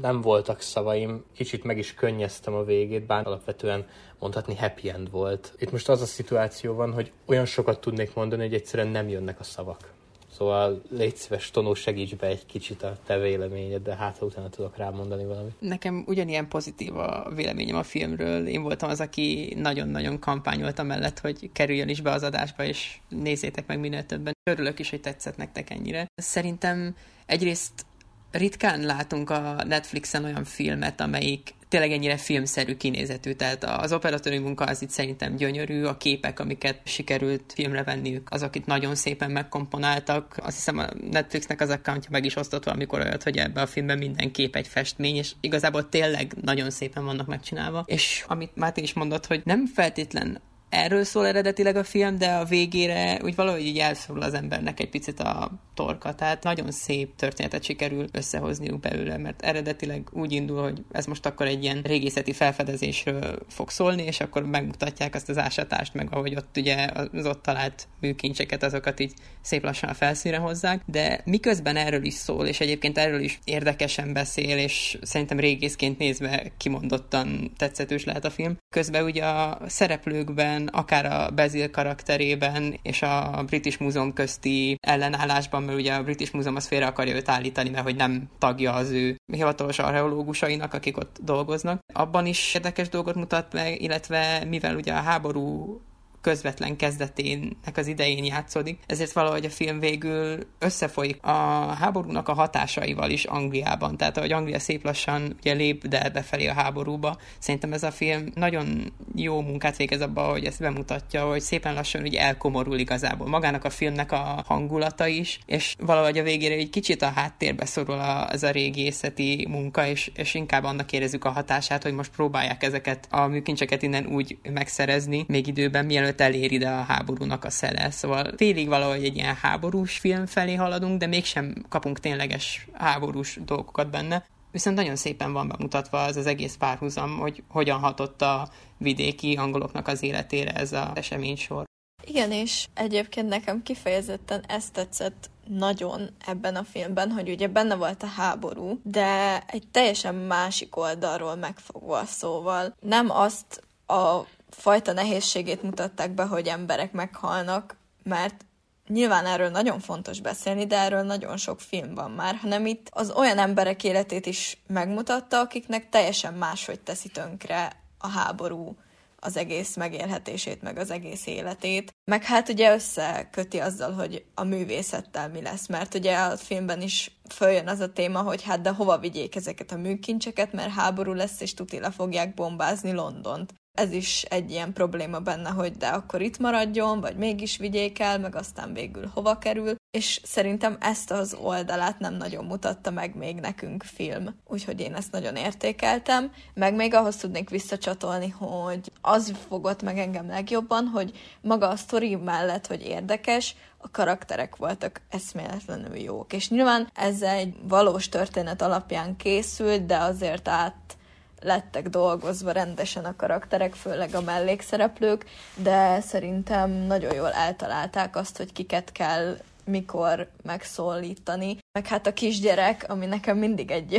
nem 0.00 0.20
voltak 0.20 0.60
szavaim, 0.60 1.24
kicsit 1.34 1.64
meg 1.64 1.78
is 1.78 1.94
könnyeztem 1.94 2.54
a 2.54 2.64
végét, 2.64 3.06
bár 3.06 3.26
alapvetően 3.26 3.86
mondhatni 4.18 4.56
happy 4.56 4.90
end 4.90 5.10
volt. 5.10 5.54
Itt 5.58 5.72
most 5.72 5.88
az 5.88 6.00
a 6.00 6.06
szituáció 6.06 6.74
van, 6.74 6.92
hogy 6.92 7.12
olyan 7.26 7.44
sokat 7.44 7.80
tudnék 7.80 8.14
mondani, 8.14 8.42
hogy 8.42 8.54
egyszerűen 8.54 8.88
nem 8.88 9.08
jönnek 9.08 9.40
a 9.40 9.44
szavak. 9.44 9.99
Szóval 10.36 10.82
légy 10.90 11.16
szíves, 11.16 11.50
Tonó, 11.50 11.74
segíts 11.74 12.16
be 12.16 12.26
egy 12.26 12.46
kicsit 12.46 12.82
a 12.82 12.96
te 13.06 13.18
véleményed, 13.18 13.82
de 13.82 13.94
hát 13.94 14.22
utána 14.22 14.48
tudok 14.48 14.76
rámondani 14.76 15.24
valamit. 15.24 15.54
Nekem 15.58 16.04
ugyanilyen 16.06 16.48
pozitív 16.48 16.96
a 16.96 17.30
véleményem 17.34 17.76
a 17.76 17.82
filmről. 17.82 18.46
Én 18.46 18.62
voltam 18.62 18.90
az, 18.90 19.00
aki 19.00 19.54
nagyon-nagyon 19.58 20.18
kampányolta 20.18 20.82
mellett, 20.82 21.18
hogy 21.18 21.50
kerüljön 21.52 21.88
is 21.88 22.00
be 22.00 22.10
az 22.10 22.22
adásba, 22.22 22.64
és 22.64 22.98
nézzétek 23.08 23.66
meg 23.66 23.80
minél 23.80 24.06
többen. 24.06 24.32
Örülök 24.50 24.78
is, 24.78 24.90
hogy 24.90 25.00
tetszett 25.00 25.36
nektek 25.36 25.70
ennyire. 25.70 26.06
Szerintem 26.14 26.96
egyrészt 27.26 27.86
ritkán 28.30 28.80
látunk 28.80 29.30
a 29.30 29.64
Netflixen 29.64 30.24
olyan 30.24 30.44
filmet, 30.44 31.00
amelyik 31.00 31.54
tényleg 31.70 31.92
ennyire 31.92 32.16
filmszerű 32.16 32.76
kinézetű. 32.76 33.32
Tehát 33.32 33.64
az 33.64 33.92
operatőri 33.92 34.38
munka 34.38 34.64
az 34.64 34.82
itt 34.82 34.90
szerintem 34.90 35.36
gyönyörű, 35.36 35.84
a 35.84 35.96
képek, 35.96 36.40
amiket 36.40 36.80
sikerült 36.84 37.52
filmre 37.54 37.82
venniük, 37.82 38.28
azok 38.30 38.56
itt 38.56 38.66
nagyon 38.66 38.94
szépen 38.94 39.30
megkomponáltak. 39.30 40.34
Azt 40.42 40.56
hiszem 40.56 40.78
a 40.78 40.86
Netflixnek 41.10 41.60
az 41.60 41.68
accountja 41.68 42.10
meg 42.12 42.24
is 42.24 42.36
osztott 42.36 42.64
valamikor 42.64 43.00
olyat, 43.00 43.22
hogy 43.22 43.36
ebbe 43.36 43.60
a 43.60 43.66
filmben 43.66 43.98
minden 43.98 44.30
kép 44.30 44.56
egy 44.56 44.66
festmény, 44.68 45.16
és 45.16 45.32
igazából 45.40 45.88
tényleg 45.88 46.34
nagyon 46.42 46.70
szépen 46.70 47.04
vannak 47.04 47.26
megcsinálva. 47.26 47.84
És 47.86 48.24
amit 48.28 48.56
Máté 48.56 48.82
is 48.82 48.92
mondott, 48.92 49.26
hogy 49.26 49.40
nem 49.44 49.66
feltétlen 49.66 50.40
erről 50.68 51.04
szól 51.04 51.26
eredetileg 51.26 51.76
a 51.76 51.84
film, 51.84 52.18
de 52.18 52.30
a 52.30 52.44
végére 52.44 53.20
úgy 53.22 53.34
valahogy 53.34 53.66
így 53.66 53.78
elszól 53.78 54.22
az 54.22 54.34
embernek 54.34 54.80
egy 54.80 54.88
picit 54.88 55.20
a 55.20 55.50
torka. 55.80 56.14
Tehát 56.14 56.42
nagyon 56.42 56.70
szép 56.70 57.16
történetet 57.16 57.62
sikerül 57.62 58.06
összehozniuk 58.12 58.80
belőle, 58.80 59.16
mert 59.16 59.42
eredetileg 59.42 60.08
úgy 60.12 60.32
indul, 60.32 60.62
hogy 60.62 60.84
ez 60.92 61.06
most 61.06 61.26
akkor 61.26 61.46
egy 61.46 61.62
ilyen 61.62 61.80
régészeti 61.82 62.32
felfedezésről 62.32 63.38
fog 63.48 63.70
szólni, 63.70 64.02
és 64.02 64.20
akkor 64.20 64.46
megmutatják 64.46 65.14
azt 65.14 65.28
az 65.28 65.38
ásatást, 65.38 65.94
meg 65.94 66.08
ahogy 66.10 66.36
ott 66.36 66.56
ugye 66.56 66.88
az 67.12 67.26
ott 67.26 67.42
talált 67.42 67.88
műkincseket, 68.00 68.62
azokat 68.62 69.00
így 69.00 69.12
szép 69.42 69.62
lassan 69.62 69.88
a 69.88 69.94
felszínre 69.94 70.38
hozzák, 70.38 70.82
de 70.86 71.20
miközben 71.24 71.76
erről 71.76 72.04
is 72.04 72.14
szól, 72.14 72.46
és 72.46 72.60
egyébként 72.60 72.98
erről 72.98 73.20
is 73.20 73.38
érdekesen 73.44 74.12
beszél, 74.12 74.58
és 74.58 74.98
szerintem 75.02 75.38
régészként 75.38 75.98
nézve 75.98 76.52
kimondottan 76.56 77.52
tetszetős 77.56 78.04
lehet 78.04 78.24
a 78.24 78.30
film. 78.30 78.56
Közben 78.74 79.04
ugye 79.04 79.24
a 79.24 79.58
szereplőkben 79.66 80.66
akár 80.66 81.06
a 81.06 81.30
Bezil 81.30 81.70
karakterében 81.70 82.78
és 82.82 83.02
a 83.02 83.44
British 83.46 83.80
Múzeum 83.80 84.12
közti 84.12 84.76
ellenállásban, 84.80 85.66
mert 85.70 85.82
ugye 85.82 85.94
a 85.94 86.02
British 86.02 86.34
Múzeum 86.34 86.56
az 86.56 86.66
félre 86.66 86.86
akarja 86.86 87.14
őt 87.14 87.28
állítani, 87.28 87.70
mert 87.70 87.84
hogy 87.84 87.96
nem 87.96 88.28
tagja 88.38 88.72
az 88.72 88.90
ő 88.90 89.16
hivatalos 89.32 89.78
archeológusainak, 89.78 90.74
akik 90.74 90.96
ott 90.96 91.18
dolgoznak. 91.22 91.80
Abban 91.92 92.26
is 92.26 92.54
érdekes 92.54 92.88
dolgot 92.88 93.14
mutat 93.14 93.52
meg, 93.52 93.82
illetve 93.82 94.44
mivel 94.48 94.76
ugye 94.76 94.92
a 94.92 95.00
háború 95.00 95.80
közvetlen 96.20 96.76
kezdetének 96.76 97.76
az 97.76 97.86
idején 97.86 98.24
játszódik, 98.24 98.78
ezért 98.86 99.12
valahogy 99.12 99.44
a 99.44 99.50
film 99.50 99.78
végül 99.78 100.38
összefolyik 100.58 101.22
a 101.22 101.30
háborúnak 101.72 102.28
a 102.28 102.34
hatásaival 102.34 103.10
is 103.10 103.24
Angliában. 103.24 103.96
Tehát 103.96 104.16
ahogy 104.16 104.32
Anglia 104.32 104.58
szép 104.58 104.84
lassan 104.84 105.36
ugye 105.38 105.52
lép, 105.52 105.86
de 105.86 106.10
befelé 106.10 106.46
a 106.46 106.52
háborúba, 106.52 107.18
szerintem 107.38 107.72
ez 107.72 107.82
a 107.82 107.90
film 107.90 108.30
nagyon 108.34 108.92
jó 109.14 109.40
munkát 109.40 109.76
végez 109.76 110.00
abba, 110.00 110.22
hogy 110.22 110.44
ezt 110.44 110.60
bemutatja, 110.60 111.28
hogy 111.28 111.40
szépen 111.40 111.74
lassan 111.74 112.02
ugye 112.02 112.20
elkomorul 112.20 112.78
igazából 112.78 113.28
magának 113.28 113.64
a 113.64 113.70
filmnek 113.70 114.12
a 114.12 114.44
hangulata 114.46 115.06
is, 115.06 115.38
és 115.46 115.74
valahogy 115.78 116.18
a 116.18 116.22
végére 116.22 116.54
egy 116.54 116.70
kicsit 116.70 117.02
a 117.02 117.12
háttérbe 117.14 117.64
szorul 117.64 117.98
a, 117.98 118.32
ez 118.32 118.42
a 118.42 118.50
régészeti 118.50 119.46
munka, 119.50 119.86
és, 119.86 120.10
és 120.14 120.34
inkább 120.34 120.64
annak 120.64 120.92
érezzük 120.92 121.24
a 121.24 121.30
hatását, 121.30 121.82
hogy 121.82 121.92
most 121.92 122.10
próbálják 122.10 122.62
ezeket 122.62 123.06
a 123.10 123.26
műkincseket 123.26 123.82
innen 123.82 124.06
úgy 124.06 124.38
megszerezni, 124.42 125.24
még 125.28 125.46
időben, 125.46 125.84
mielőtt 125.84 126.09
elér 126.16 126.52
ide 126.52 126.68
a 126.68 126.82
háborúnak 126.82 127.44
a 127.44 127.50
szele. 127.50 127.90
Szóval 127.90 128.32
félig 128.36 128.68
valahogy 128.68 129.04
egy 129.04 129.16
ilyen 129.16 129.34
háborús 129.34 129.98
film 129.98 130.26
felé 130.26 130.54
haladunk, 130.54 130.98
de 130.98 131.06
mégsem 131.06 131.54
kapunk 131.68 132.00
tényleges 132.00 132.66
háborús 132.72 133.38
dolgokat 133.44 133.90
benne. 133.90 134.26
Viszont 134.50 134.76
nagyon 134.76 134.96
szépen 134.96 135.32
van 135.32 135.48
bemutatva 135.48 136.02
az 136.02 136.16
az 136.16 136.26
egész 136.26 136.56
párhuzam, 136.56 137.18
hogy 137.18 137.42
hogyan 137.48 137.78
hatott 137.78 138.22
a 138.22 138.48
vidéki 138.76 139.36
angoloknak 139.36 139.88
az 139.88 140.02
életére 140.02 140.52
ez 140.52 140.72
az 140.72 140.88
eseménysor. 140.94 141.64
Igen, 142.04 142.32
és 142.32 142.66
egyébként 142.74 143.28
nekem 143.28 143.62
kifejezetten 143.62 144.44
ezt 144.48 144.72
tetszett 144.72 145.30
nagyon 145.48 146.10
ebben 146.26 146.56
a 146.56 146.64
filmben, 146.64 147.10
hogy 147.10 147.30
ugye 147.30 147.48
benne 147.48 147.74
volt 147.74 148.02
a 148.02 148.06
háború, 148.06 148.80
de 148.82 149.42
egy 149.46 149.62
teljesen 149.70 150.14
másik 150.14 150.76
oldalról 150.76 151.34
megfogva, 151.34 152.04
szóval 152.04 152.74
nem 152.80 153.10
azt 153.10 153.62
a 153.86 154.20
fajta 154.50 154.92
nehézségét 154.92 155.62
mutatták 155.62 156.10
be, 156.10 156.24
hogy 156.24 156.46
emberek 156.46 156.92
meghalnak, 156.92 157.76
mert 158.02 158.44
nyilván 158.88 159.26
erről 159.26 159.48
nagyon 159.48 159.80
fontos 159.80 160.20
beszélni, 160.20 160.66
de 160.66 160.78
erről 160.78 161.02
nagyon 161.02 161.36
sok 161.36 161.60
film 161.60 161.94
van 161.94 162.10
már, 162.10 162.34
hanem 162.34 162.66
itt 162.66 162.88
az 162.90 163.10
olyan 163.10 163.38
emberek 163.38 163.84
életét 163.84 164.26
is 164.26 164.62
megmutatta, 164.66 165.38
akiknek 165.38 165.88
teljesen 165.88 166.34
máshogy 166.34 166.80
teszi 166.80 167.08
tönkre 167.08 167.72
a 167.98 168.08
háború 168.08 168.76
az 169.20 169.36
egész 169.36 169.76
megélhetését, 169.76 170.62
meg 170.62 170.78
az 170.78 170.90
egész 170.90 171.26
életét. 171.26 171.92
Meg 172.04 172.24
hát 172.24 172.48
ugye 172.48 172.74
összeköti 172.74 173.58
azzal, 173.58 173.92
hogy 173.92 174.24
a 174.34 174.44
művészettel 174.44 175.28
mi 175.28 175.42
lesz, 175.42 175.66
mert 175.66 175.94
ugye 175.94 176.16
a 176.16 176.36
filmben 176.36 176.82
is 176.82 177.10
följön 177.28 177.68
az 177.68 177.80
a 177.80 177.92
téma, 177.92 178.22
hogy 178.22 178.42
hát 178.42 178.60
de 178.60 178.70
hova 178.70 178.98
vigyék 178.98 179.36
ezeket 179.36 179.72
a 179.72 179.76
műkincseket, 179.76 180.52
mert 180.52 180.72
háború 180.72 181.12
lesz, 181.12 181.40
és 181.40 181.54
tuti 181.54 181.78
le 181.78 181.90
fogják 181.90 182.34
bombázni 182.34 182.92
Londont 182.92 183.54
ez 183.80 183.92
is 183.92 184.22
egy 184.22 184.50
ilyen 184.50 184.72
probléma 184.72 185.18
benne, 185.18 185.48
hogy 185.48 185.72
de 185.72 185.86
akkor 185.86 186.20
itt 186.20 186.38
maradjon, 186.38 187.00
vagy 187.00 187.16
mégis 187.16 187.56
vigyék 187.56 187.98
el, 187.98 188.18
meg 188.18 188.34
aztán 188.36 188.72
végül 188.72 189.10
hova 189.14 189.38
kerül, 189.38 189.74
és 189.90 190.20
szerintem 190.24 190.76
ezt 190.80 191.10
az 191.10 191.36
oldalát 191.42 191.98
nem 191.98 192.14
nagyon 192.14 192.44
mutatta 192.44 192.90
meg 192.90 193.16
még 193.16 193.36
nekünk 193.36 193.82
film, 193.82 194.34
úgyhogy 194.46 194.80
én 194.80 194.94
ezt 194.94 195.12
nagyon 195.12 195.36
értékeltem, 195.36 196.32
meg 196.54 196.74
még 196.74 196.94
ahhoz 196.94 197.16
tudnék 197.16 197.50
visszacsatolni, 197.50 198.28
hogy 198.28 198.92
az 199.00 199.32
fogott 199.48 199.82
meg 199.82 199.98
engem 199.98 200.28
legjobban, 200.28 200.86
hogy 200.86 201.18
maga 201.40 201.68
a 201.68 201.76
sztori 201.76 202.14
mellett, 202.14 202.66
hogy 202.66 202.82
érdekes, 202.82 203.54
a 203.78 203.90
karakterek 203.90 204.56
voltak 204.56 205.00
eszméletlenül 205.10 205.96
jók, 205.96 206.32
és 206.32 206.48
nyilván 206.48 206.90
ez 206.94 207.22
egy 207.22 207.54
valós 207.62 208.08
történet 208.08 208.62
alapján 208.62 209.16
készült, 209.16 209.86
de 209.86 209.96
azért 209.96 210.48
át 210.48 210.98
lettek 211.42 211.88
dolgozva 211.88 212.52
rendesen 212.52 213.04
a 213.04 213.16
karakterek, 213.16 213.74
főleg 213.74 214.14
a 214.14 214.20
mellékszereplők, 214.20 215.24
de 215.54 216.00
szerintem 216.00 216.70
nagyon 216.70 217.14
jól 217.14 217.32
eltalálták 217.32 218.16
azt, 218.16 218.36
hogy 218.36 218.52
kiket 218.52 218.92
kell 218.92 219.36
mikor 219.64 220.28
megszólítani. 220.42 221.58
Meg 221.72 221.86
hát 221.86 222.06
a 222.06 222.12
kisgyerek, 222.12 222.84
ami 222.88 223.06
nekem 223.06 223.38
mindig 223.38 223.70
egy 223.70 223.96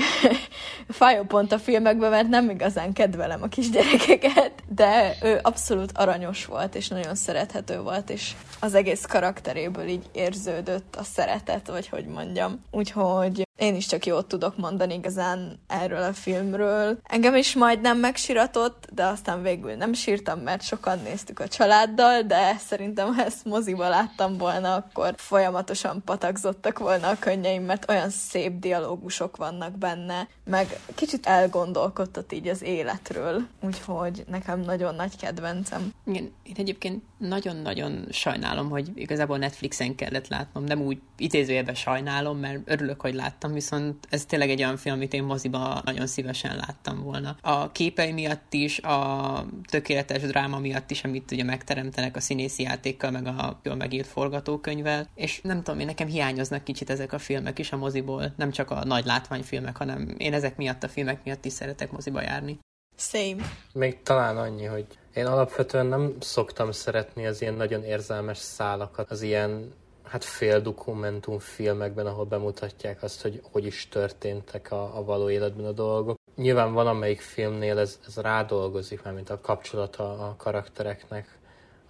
fájó 0.89 1.23
pont 1.23 1.51
a 1.51 1.59
filmekben, 1.59 2.09
mert 2.09 2.27
nem 2.27 2.49
igazán 2.49 2.93
kedvelem 2.93 3.41
a 3.41 3.47
kisgyerekeket, 3.47 4.51
de 4.67 5.15
ő 5.21 5.39
abszolút 5.41 5.97
aranyos 5.97 6.45
volt, 6.45 6.75
és 6.75 6.87
nagyon 6.87 7.15
szerethető 7.15 7.81
volt, 7.81 8.09
és 8.09 8.33
az 8.59 8.73
egész 8.73 9.05
karakteréből 9.05 9.87
így 9.87 10.09
érződött 10.11 10.95
a 10.95 11.03
szeretet, 11.03 11.67
vagy 11.67 11.87
hogy 11.87 12.05
mondjam. 12.05 12.63
Úgyhogy 12.71 13.43
én 13.61 13.75
is 13.75 13.85
csak 13.85 14.05
jót 14.05 14.25
tudok 14.25 14.57
mondani 14.57 14.93
igazán 14.93 15.59
erről 15.67 16.03
a 16.03 16.13
filmről. 16.13 16.99
Engem 17.03 17.35
is 17.35 17.55
majdnem 17.55 17.97
megsiratott, 17.97 18.87
de 18.93 19.05
aztán 19.05 19.41
végül 19.41 19.73
nem 19.73 19.93
sírtam, 19.93 20.39
mert 20.39 20.61
sokan 20.61 20.99
néztük 21.03 21.39
a 21.39 21.47
családdal, 21.47 22.21
de 22.21 22.55
szerintem 22.57 23.13
ha 23.13 23.23
ezt 23.23 23.45
moziba 23.45 23.89
láttam 23.89 24.37
volna, 24.37 24.75
akkor 24.75 25.13
folyamatosan 25.17 26.01
patakzottak 26.05 26.79
volna 26.79 27.07
a 27.07 27.19
könnyeim, 27.19 27.63
mert 27.63 27.89
olyan 27.89 28.09
szép 28.09 28.59
dialógusok 28.59 29.37
vannak 29.37 29.77
benne, 29.77 30.27
meg 30.43 30.79
kicsit 30.95 31.25
elgondolkodtat 31.25 32.31
így 32.33 32.47
az 32.47 32.61
életről, 32.61 33.47
úgyhogy 33.63 34.23
nekem 34.27 34.59
nagyon 34.59 34.95
nagy 34.95 35.17
kedvencem. 35.17 35.93
Igen, 36.05 36.31
én 36.43 36.55
egyébként 36.57 37.03
nagyon-nagyon 37.17 38.07
sajnálom, 38.11 38.69
hogy 38.69 38.91
igazából 38.95 39.37
Netflixen 39.37 39.95
kellett 39.95 40.27
látnom, 40.27 40.63
nem 40.63 40.81
úgy 40.81 41.01
idézőjelben 41.17 41.75
sajnálom, 41.75 42.37
mert 42.37 42.59
örülök, 42.65 43.01
hogy 43.01 43.13
láttam, 43.13 43.50
viszont 43.53 44.07
ez 44.09 44.25
tényleg 44.25 44.49
egy 44.49 44.63
olyan 44.63 44.77
film, 44.77 44.95
amit 44.95 45.13
én 45.13 45.23
moziba 45.23 45.81
nagyon 45.85 46.07
szívesen 46.07 46.55
láttam 46.55 47.03
volna. 47.03 47.37
A 47.41 47.71
képei 47.71 48.11
miatt 48.11 48.53
is, 48.53 48.79
a 48.79 49.45
tökéletes 49.69 50.21
dráma 50.21 50.59
miatt 50.59 50.91
is, 50.91 51.03
amit 51.03 51.31
ugye 51.31 51.43
megteremtenek 51.43 52.15
a 52.15 52.19
színészi 52.19 52.63
játékkal, 52.63 53.11
meg 53.11 53.25
a 53.25 53.59
jól 53.63 53.75
megírt 53.75 54.07
forgatókönyvvel, 54.07 55.07
és 55.15 55.41
nem 55.41 55.63
tudom, 55.63 55.79
én 55.79 55.85
nekem 55.85 56.07
hiányoznak 56.07 56.63
kicsit 56.63 56.89
ezek 56.89 57.13
a 57.13 57.19
filmek 57.19 57.59
is 57.59 57.71
a 57.71 57.77
moziból, 57.77 58.33
nem 58.37 58.51
csak 58.51 58.71
a 58.71 58.85
nagy 58.85 59.05
látványfilmek, 59.05 59.77
hanem 59.77 60.15
én 60.17 60.33
ezek 60.33 60.57
miatt 60.57 60.83
a 60.83 60.87
filmek 60.87 61.23
miatt 61.23 61.45
is 61.45 61.53
szeretek 61.53 61.91
moziba 61.91 62.21
járni. 62.21 62.59
Same. 62.97 63.43
Még 63.73 64.03
talán 64.03 64.37
annyi, 64.37 64.65
hogy 64.65 64.85
én 65.13 65.25
alapvetően 65.25 65.85
nem 65.85 66.15
szoktam 66.19 66.71
szeretni 66.71 67.25
az 67.25 67.41
ilyen 67.41 67.53
nagyon 67.53 67.83
érzelmes 67.83 68.37
szálakat, 68.37 69.11
az 69.11 69.21
ilyen 69.21 69.73
hát 70.11 70.23
fél 70.23 70.61
dokumentum 70.61 71.39
filmekben, 71.39 72.05
ahol 72.05 72.25
bemutatják 72.25 73.03
azt, 73.03 73.21
hogy 73.21 73.41
hogy 73.51 73.65
is 73.65 73.87
történtek 73.87 74.71
a, 74.71 74.97
a 74.97 75.03
való 75.03 75.29
életben 75.29 75.65
a 75.65 75.71
dolgok. 75.71 76.17
Nyilván 76.35 76.73
valamelyik 76.73 77.21
filmnél 77.21 77.79
ez, 77.79 77.99
ez 78.07 78.17
rádolgozik, 78.17 79.01
mint 79.03 79.29
a 79.29 79.41
kapcsolata 79.41 80.27
a 80.27 80.35
karaktereknek, 80.37 81.37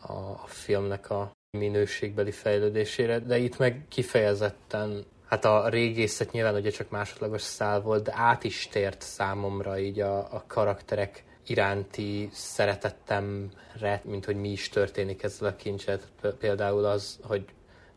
a, 0.02 0.12
a 0.12 0.44
filmnek 0.46 1.10
a 1.10 1.32
minőségbeli 1.58 2.32
fejlődésére, 2.32 3.20
de 3.20 3.38
itt 3.38 3.58
meg 3.58 3.86
kifejezetten 3.90 5.06
hát 5.26 5.46
a 5.46 5.70
régészet 5.70 6.32
nyilván 6.32 6.56
ugye 6.56 6.70
csak 6.70 6.90
másodlagos 6.90 7.42
szál 7.42 7.82
volt, 7.82 8.04
de 8.04 8.14
át 8.16 8.44
is 8.44 8.68
tért 8.72 9.02
számomra 9.02 9.80
így 9.80 10.00
a, 10.00 10.18
a 10.18 10.44
karakterek 10.48 11.24
iránti 11.46 12.30
szeretettemre, 12.32 14.02
mint 14.04 14.26
hogy 14.26 14.36
mi 14.36 14.50
is 14.50 14.70
történik 14.70 15.24
ezzel 15.24 15.48
a 15.48 15.56
kincset. 15.56 16.08
Például 16.40 16.86
az, 16.86 17.20
hogy 17.24 17.46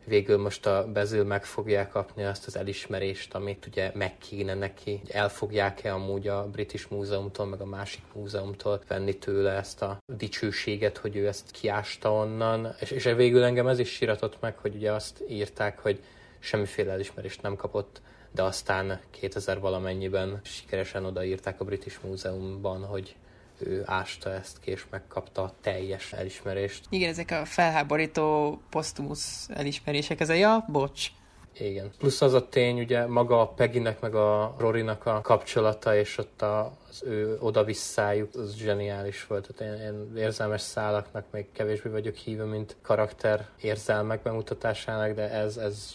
végül 0.05 0.37
most 0.37 0.65
a 0.65 0.87
Bezil 0.93 1.23
meg 1.23 1.45
fogja 1.45 1.87
kapni 1.87 2.23
azt 2.23 2.47
az 2.47 2.57
elismerést, 2.57 3.33
amit 3.33 3.65
ugye 3.65 3.91
meg 3.93 4.17
kéne 4.17 4.53
neki. 4.53 5.01
El 5.07 5.29
fogják-e 5.29 5.93
amúgy 5.93 6.27
a 6.27 6.47
British 6.51 6.91
Múzeumtól, 6.91 7.45
meg 7.45 7.61
a 7.61 7.65
másik 7.65 8.03
múzeumtól 8.13 8.81
venni 8.87 9.17
tőle 9.17 9.51
ezt 9.51 9.81
a 9.81 9.97
dicsőséget, 10.05 10.97
hogy 10.97 11.15
ő 11.15 11.27
ezt 11.27 11.51
kiásta 11.51 12.13
onnan. 12.13 12.75
És, 12.79 12.91
és 12.91 13.03
végül 13.03 13.43
engem 13.43 13.67
ez 13.67 13.79
is 13.79 13.89
síratott 13.89 14.41
meg, 14.41 14.57
hogy 14.57 14.75
ugye 14.75 14.91
azt 14.91 15.23
írták, 15.29 15.79
hogy 15.79 16.03
semmiféle 16.39 16.91
elismerést 16.91 17.41
nem 17.41 17.55
kapott, 17.55 18.01
de 18.31 18.43
aztán 18.43 18.99
2000 19.09 19.59
valamennyiben 19.59 20.39
sikeresen 20.43 21.05
odaírták 21.05 21.61
a 21.61 21.65
British 21.65 21.97
Múzeumban, 22.03 22.83
hogy 22.83 23.15
ő 23.59 23.83
ásta 23.85 24.31
ezt 24.33 24.59
ki, 24.59 24.71
és 24.71 24.85
megkapta 24.89 25.41
a 25.41 25.53
teljes 25.61 26.13
elismerést. 26.13 26.85
Igen, 26.89 27.09
ezek 27.09 27.31
a 27.31 27.45
felháborító 27.45 28.57
posztumusz 28.69 29.49
elismerések, 29.53 30.19
ez 30.19 30.29
a 30.29 30.33
ja, 30.33 30.65
bocs. 30.67 31.11
Igen. 31.59 31.91
Plusz 31.97 32.21
az 32.21 32.33
a 32.33 32.49
tény, 32.49 32.79
ugye 32.79 33.05
maga 33.05 33.41
a 33.41 33.47
Peginek 33.47 33.99
meg 33.99 34.15
a 34.15 34.55
Rorinak 34.57 35.05
a 35.05 35.21
kapcsolata, 35.21 35.95
és 35.95 36.17
ott 36.17 36.41
a, 36.41 36.77
az 36.89 37.03
ő 37.05 37.37
oda-visszájuk, 37.39 38.35
az 38.35 38.55
zseniális 38.55 39.27
volt. 39.27 39.49
Tehát 39.55 39.77
én, 39.77 39.81
én 39.81 40.17
érzelmes 40.17 40.61
szálaknak 40.61 41.25
még 41.31 41.51
kevésbé 41.51 41.89
vagyok 41.89 42.15
hívő, 42.15 42.43
mint 42.43 42.75
karakter 42.81 43.47
érzelmek 43.61 44.21
bemutatásának, 44.21 45.15
de 45.15 45.29
ez, 45.29 45.57
ez 45.57 45.91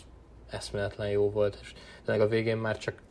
eszméletlen 0.50 1.09
jó 1.09 1.31
volt, 1.31 1.59
és 1.61 1.73
a 2.07 2.26
végén 2.26 2.57
már 2.57 2.79
csak 2.79 3.02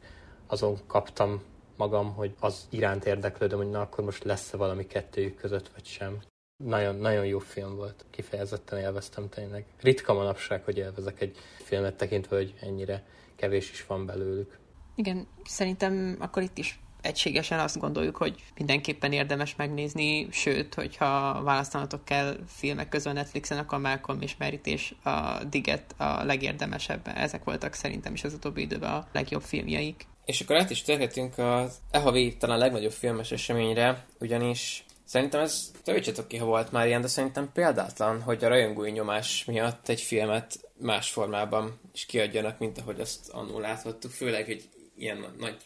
azon 0.48 0.78
kaptam 0.88 1.42
magam, 1.80 2.14
hogy 2.14 2.36
az 2.40 2.68
iránt 2.70 3.06
érdeklődöm, 3.06 3.58
hogy 3.58 3.70
na 3.70 3.82
akkor 3.82 4.04
most 4.04 4.24
lesz-e 4.24 4.58
valami 4.58 4.88
kettőjük 4.88 5.36
között, 5.36 5.70
vagy 5.74 5.86
sem. 5.86 6.18
Nagyon, 6.64 6.96
nagyon 6.96 7.26
jó 7.26 7.40
film 7.40 7.76
volt, 7.76 8.06
kifejezetten 8.10 8.80
élveztem 8.80 9.30
tényleg. 9.30 9.66
Ritka 9.82 10.14
manapság, 10.14 10.64
hogy 10.64 10.78
élvezek 10.78 11.22
egy 11.22 11.38
filmet 11.64 11.96
tekintve, 11.96 12.36
hogy 12.36 12.54
ennyire 12.62 13.04
kevés 13.36 13.72
is 13.72 13.86
van 13.86 14.06
belőlük. 14.06 14.58
Igen, 14.96 15.28
szerintem 15.44 16.18
akkor 16.20 16.44
itt 16.44 16.58
is 16.58 16.80
egységesen 17.02 17.60
azt 17.60 17.80
gondoljuk, 17.80 18.18
hogy 18.18 18.44
mindenképpen 18.58 19.12
érdemes 19.12 19.56
megnézni, 19.56 20.28
sőt, 20.32 20.74
hogyha 20.74 21.42
választanatok 21.44 22.06
kell 22.06 22.36
filmek 22.48 22.90
közül 22.90 23.12
Netflixen, 23.12 23.58
akkor 23.58 23.80
Malcolm 23.80 24.22
és 24.22 24.38
Merit 24.38 24.66
és 24.66 24.96
a 25.04 25.44
Diget 25.50 25.96
a 25.98 26.24
legérdemesebb. 26.24 27.08
Ezek 27.16 27.44
voltak 27.44 27.74
szerintem 27.74 28.14
is 28.14 28.24
az 28.24 28.34
utóbbi 28.34 28.62
időben 28.62 28.92
a 28.92 29.08
legjobb 29.12 29.42
filmjeik. 29.42 30.08
És 30.30 30.42
akkor 30.42 30.56
át 30.56 30.70
is 30.70 30.82
térhetünk 30.82 31.38
az 31.38 31.80
e 31.92 32.00
havi 32.00 32.38
talán 32.38 32.58
legnagyobb 32.58 32.92
filmes 32.92 33.32
eseményre, 33.32 34.06
ugyanis 34.20 34.84
Szerintem 35.06 35.42
ez, 35.42 35.72
töltsétek 35.84 36.28
ki, 36.28 36.38
ha 36.38 36.46
volt 36.46 36.72
már 36.72 36.88
ilyen, 36.88 37.02
de 37.02 37.08
szerintem 37.08 37.52
példátlan, 37.54 38.22
hogy 38.22 38.44
a 38.44 38.48
rajongói 38.48 38.92
nyomás 38.92 39.46
miatt 39.46 39.90
egy 39.90 40.02
filmet 40.02 40.72
más 40.78 41.10
formában 41.10 41.80
is 41.94 42.06
kiadjanak, 42.06 42.60
mint 42.60 42.78
ahogy 42.78 43.00
azt 43.00 43.30
annól 43.30 43.62
láthattuk, 43.62 44.12
főleg, 44.12 44.46
hogy 44.46 44.70
ilyen 44.98 45.36
nagy 45.38 45.58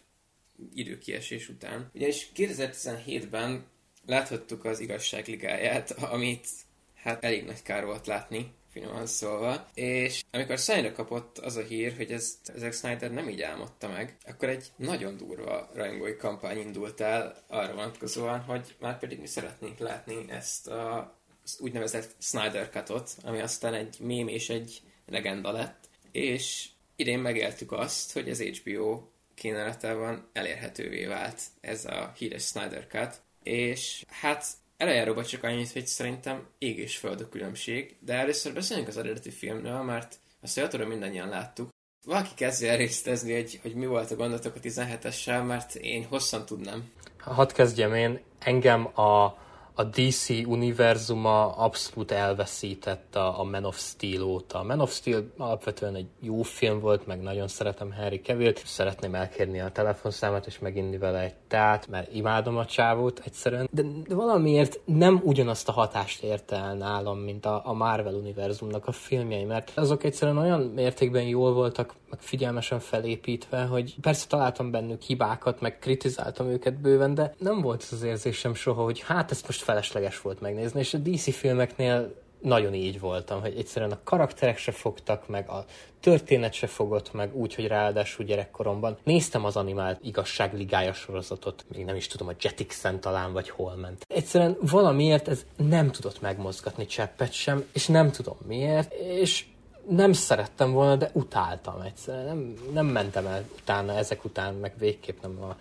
időkiesés 0.74 1.50
után. 1.50 1.89
Ugyanis 1.93 2.32
2017-ben 2.36 3.65
láthattuk 4.05 4.65
az 4.65 4.79
igazságligáját, 4.79 5.91
amit 5.91 6.48
hát 6.96 7.24
elég 7.24 7.46
nagy 7.46 7.62
kár 7.62 7.86
volt 7.86 8.08
látni, 8.08 8.53
finoman 8.74 9.06
szólva. 9.06 9.68
És 9.74 10.24
amikor 10.32 10.58
Snyder 10.58 10.92
kapott 10.92 11.38
az 11.38 11.56
a 11.56 11.62
hír, 11.62 11.96
hogy 11.96 12.12
ez 12.12 12.38
Zack 12.56 12.74
Snyder 12.74 13.12
nem 13.12 13.30
így 13.30 13.42
álmodta 13.42 13.88
meg, 13.88 14.18
akkor 14.25 14.50
egy 14.50 14.72
nagyon 14.75 15.18
durva 15.18 15.70
rajongói 15.74 16.15
kampány 16.15 16.58
indult 16.58 17.01
el 17.01 17.44
arra 17.48 17.74
vonatkozóan, 17.74 18.39
hogy 18.39 18.75
már 18.80 19.00
pedig 19.00 19.20
mi 19.20 19.27
szeretnénk 19.27 19.77
látni 19.77 20.25
ezt 20.30 20.68
a 20.68 21.22
az 21.44 21.58
úgynevezett 21.60 22.15
Snyder 22.20 22.70
Cutot, 22.70 23.10
ami 23.24 23.39
aztán 23.39 23.74
egy 23.74 23.98
mém 24.00 24.27
és 24.27 24.50
egy 24.50 24.82
legenda 25.06 25.51
lett. 25.51 25.89
És 26.12 26.70
idén 26.96 27.20
megéltük 27.20 27.72
azt, 27.72 28.13
hogy 28.13 28.30
az 28.30 28.42
HBO 28.42 29.08
kínálatában 29.34 30.30
elérhetővé 30.34 31.06
vált 31.06 31.42
ez 31.62 31.86
a 31.86 32.13
híres 32.18 32.46
Snyder 32.46 32.88
Cut, 32.88 33.22
és 33.44 34.06
hát 34.08 34.46
Elejjáróban 34.84 35.24
csak 35.24 35.44
annyit, 35.44 35.72
hogy 35.72 35.88
szerintem 35.88 36.48
ég 36.58 36.78
és 36.78 36.98
föld 36.98 37.22
a 37.22 37.30
különbség, 37.30 37.96
de 38.00 38.13
először 38.13 38.54
beszéljünk 38.54 38.90
az 38.90 38.98
eredeti 38.98 39.30
filmről, 39.30 39.82
mert 39.82 40.20
azt 40.42 40.56
Jatorra 40.56 40.88
mindannyian 40.88 41.30
láttuk. 41.30 41.70
Valaki 42.06 42.30
kezdje 42.36 42.72
el 42.72 42.78
résztezni, 42.78 43.34
hogy, 43.34 43.60
hogy 43.62 43.75
mi 43.75 43.86
volt 43.86 44.12
a 44.12 44.16
gondotok 44.16 44.56
a 44.56 44.60
17-essel, 44.60 45.46
mert 45.46 45.75
én 45.75 46.06
hosszan 46.06 46.46
tudnám. 46.46 46.92
Hadd 47.20 47.54
kezdjem 47.54 47.94
én. 47.94 48.20
Engem 48.40 49.00
a 49.00 49.38
a 49.75 49.84
DC 49.84 50.30
univerzuma 50.30 51.56
abszolút 51.56 52.12
elveszített 52.12 53.16
a, 53.16 53.40
a 53.40 53.44
Man 53.44 53.66
of 53.66 53.78
Steel 53.78 54.22
óta. 54.22 54.60
A 54.60 54.63
Man 54.63 54.80
of 54.80 54.94
Steel 54.94 55.24
alapvetően 55.38 55.96
egy 55.96 56.08
jó 56.20 56.42
film 56.42 56.80
volt, 56.80 57.06
meg 57.06 57.22
nagyon 57.22 57.48
szeretem 57.48 57.92
Harry 57.92 58.22
Cavill-t, 58.22 58.62
szeretném 58.66 59.16
elkérni 59.16 59.60
a 59.60 59.72
telefonszámát 59.72 60.46
és 60.46 60.60
meginni 60.60 60.98
vele 60.98 61.20
egy 61.20 61.36
tát, 61.53 61.88
mert 61.88 62.13
imádom 62.13 62.57
a 62.57 62.65
csávót 62.65 63.22
egyszerűen, 63.25 63.69
de, 63.72 63.81
de 64.07 64.15
valamiért 64.15 64.79
nem 64.86 65.22
ugyanazt 65.24 65.69
a 65.69 65.72
hatást 65.72 66.24
érte 66.24 66.55
el 66.55 66.75
nálam, 66.75 67.19
mint 67.19 67.45
a, 67.45 67.62
a 67.65 67.74
Marvel 67.74 68.13
univerzumnak 68.13 68.88
a 68.88 68.91
filmjei, 68.91 69.43
mert 69.43 69.72
azok 69.75 70.03
egyszerűen 70.03 70.38
olyan 70.38 70.62
mértékben 70.62 71.24
jól 71.24 71.53
voltak, 71.53 71.93
meg 72.10 72.19
figyelmesen 72.19 72.79
felépítve, 72.79 73.63
hogy 73.63 73.95
persze 74.01 74.27
találtam 74.27 74.72
bennük 74.72 75.01
hibákat, 75.01 75.62
meg 75.62 75.79
kritizáltam 75.79 76.48
őket 76.48 76.81
bőven, 76.81 77.13
de 77.13 77.36
nem 77.38 77.62
volt 77.62 77.88
az 77.91 78.03
érzésem 78.03 78.53
soha, 78.53 78.83
hogy 78.83 79.00
hát 79.00 79.31
ezt 79.31 79.45
most 79.45 79.62
felesleges 79.62 80.22
volt 80.22 80.41
megnézni, 80.41 80.79
és 80.79 80.93
a 80.93 80.98
DC 80.98 81.33
filmeknél 81.33 82.23
nagyon 82.43 82.73
így 82.73 83.00
voltam, 83.00 83.41
hogy 83.41 83.57
egyszerűen 83.57 83.91
a 83.91 84.00
karakterek 84.03 84.57
se 84.57 84.71
fogtak 84.71 85.27
meg, 85.27 85.50
a 85.50 85.65
történet 86.00 86.53
se 86.53 86.67
fogott 86.67 87.13
meg, 87.13 87.35
úgy, 87.35 87.55
hogy 87.55 87.67
ráadásul 87.67 88.25
gyerekkoromban 88.25 88.97
néztem 89.03 89.45
az 89.45 89.55
animált 89.55 90.00
igazságligája 90.03 90.93
sorozatot, 90.93 91.65
még 91.75 91.85
nem 91.85 91.95
is 91.95 92.07
tudom, 92.07 92.27
a 92.27 92.33
Jetixen 92.41 93.00
talán, 93.00 93.33
vagy 93.33 93.50
hol 93.50 93.75
ment. 93.75 94.05
Egyszerűen 94.07 94.57
valamiért 94.62 95.27
ez 95.27 95.45
nem 95.55 95.91
tudott 95.91 96.21
megmozgatni 96.21 96.85
cseppet 96.85 97.31
sem, 97.31 97.63
és 97.73 97.88
nem 97.88 98.12
tudom 98.12 98.38
miért, 98.47 98.93
és 98.93 99.45
nem 99.89 100.13
szerettem 100.13 100.71
volna, 100.71 100.95
de 100.95 101.09
utáltam 101.13 101.81
egyszerűen. 101.81 102.25
Nem, 102.25 102.55
nem 102.73 102.85
mentem 102.85 103.25
el 103.25 103.45
utána, 103.62 103.97
ezek 103.97 104.25
után, 104.25 104.53
meg 104.53 104.73
végképp 104.77 105.21
nem 105.21 105.39
a, 105.41 105.55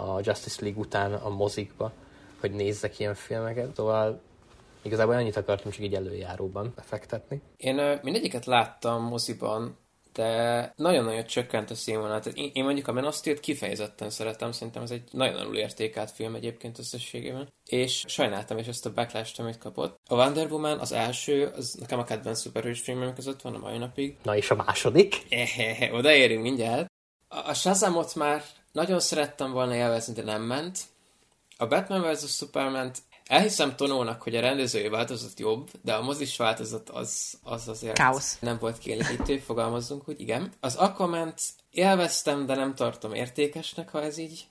a 0.00 0.20
Justice 0.22 0.62
League 0.62 0.80
után 0.80 1.12
a 1.12 1.28
mozikba 1.28 1.92
hogy 2.44 2.52
nézzek 2.52 2.98
ilyen 2.98 3.14
filmeket, 3.14 3.74
szóval 3.74 4.20
igazából 4.84 5.14
annyit 5.14 5.36
akartam 5.36 5.70
csak 5.70 5.82
így 5.82 5.94
előjáróban 5.94 6.72
befektetni. 6.76 7.42
Én 7.56 7.98
mindegyiket 8.02 8.44
láttam 8.44 9.02
moziban, 9.02 9.78
de 10.14 10.72
nagyon-nagyon 10.76 11.24
csökkent 11.24 11.70
a 11.70 11.74
színvonalat. 11.74 12.26
Én, 12.26 12.50
én 12.54 12.64
mondjuk 12.64 12.88
a 12.88 12.92
Man 12.92 13.04
of 13.04 13.16
Steel-t 13.16 13.40
kifejezetten 13.40 14.10
szeretem, 14.10 14.52
szerintem 14.52 14.82
ez 14.82 14.90
egy 14.90 15.02
nagyon 15.10 15.36
alul 15.36 15.56
értékelt 15.56 16.10
film 16.10 16.34
egyébként 16.34 16.78
összességében, 16.78 17.48
és 17.68 18.04
sajnáltam 18.06 18.58
is 18.58 18.66
ezt 18.66 18.86
a 18.86 18.92
backlash 18.92 19.40
amit 19.40 19.58
kapott. 19.58 19.98
A 20.08 20.14
Wonder 20.14 20.50
Woman 20.50 20.78
az 20.78 20.92
első, 20.92 21.52
az 21.56 21.76
nekem 21.80 21.98
a 21.98 22.04
kedvenc 22.04 22.40
szuperhős 22.40 22.80
filmem 22.80 23.14
között 23.14 23.40
van 23.40 23.54
a 23.54 23.58
mai 23.58 23.78
napig. 23.78 24.16
Na 24.22 24.36
és 24.36 24.50
a 24.50 24.54
második? 24.54 25.22
Ehehe, 25.30 25.94
odaérünk 25.94 26.42
mindjárt. 26.42 26.90
A, 27.28 27.48
a 27.48 27.54
Shazamot 27.54 28.14
már 28.14 28.42
nagyon 28.72 29.00
szerettem 29.00 29.52
volna 29.52 29.74
élvezni, 29.74 30.14
de 30.14 30.22
nem 30.22 30.42
ment. 30.42 30.78
A 31.56 31.66
Batman 31.66 32.12
vs. 32.12 32.36
superman 32.36 32.90
elhiszem 33.26 33.76
Tonónak, 33.76 34.22
hogy 34.22 34.36
a 34.36 34.40
rendezői 34.40 34.88
változat 34.88 35.40
jobb, 35.40 35.70
de 35.82 35.94
a 35.94 36.02
mozis 36.02 36.36
változat 36.36 36.90
az, 36.90 37.38
az 37.42 37.68
azért 37.68 37.94
Káosz. 37.94 38.38
nem 38.40 38.58
volt 38.58 38.78
kielégítő, 38.78 39.38
fogalmazzunk 39.38 40.04
hogy 40.04 40.20
igen. 40.20 40.52
Az 40.60 40.76
aquaman 40.76 41.34
élveztem, 41.70 42.46
de 42.46 42.54
nem 42.54 42.74
tartom 42.74 43.14
értékesnek, 43.14 43.90
ha 43.90 44.02
ez 44.02 44.18
így 44.18 44.46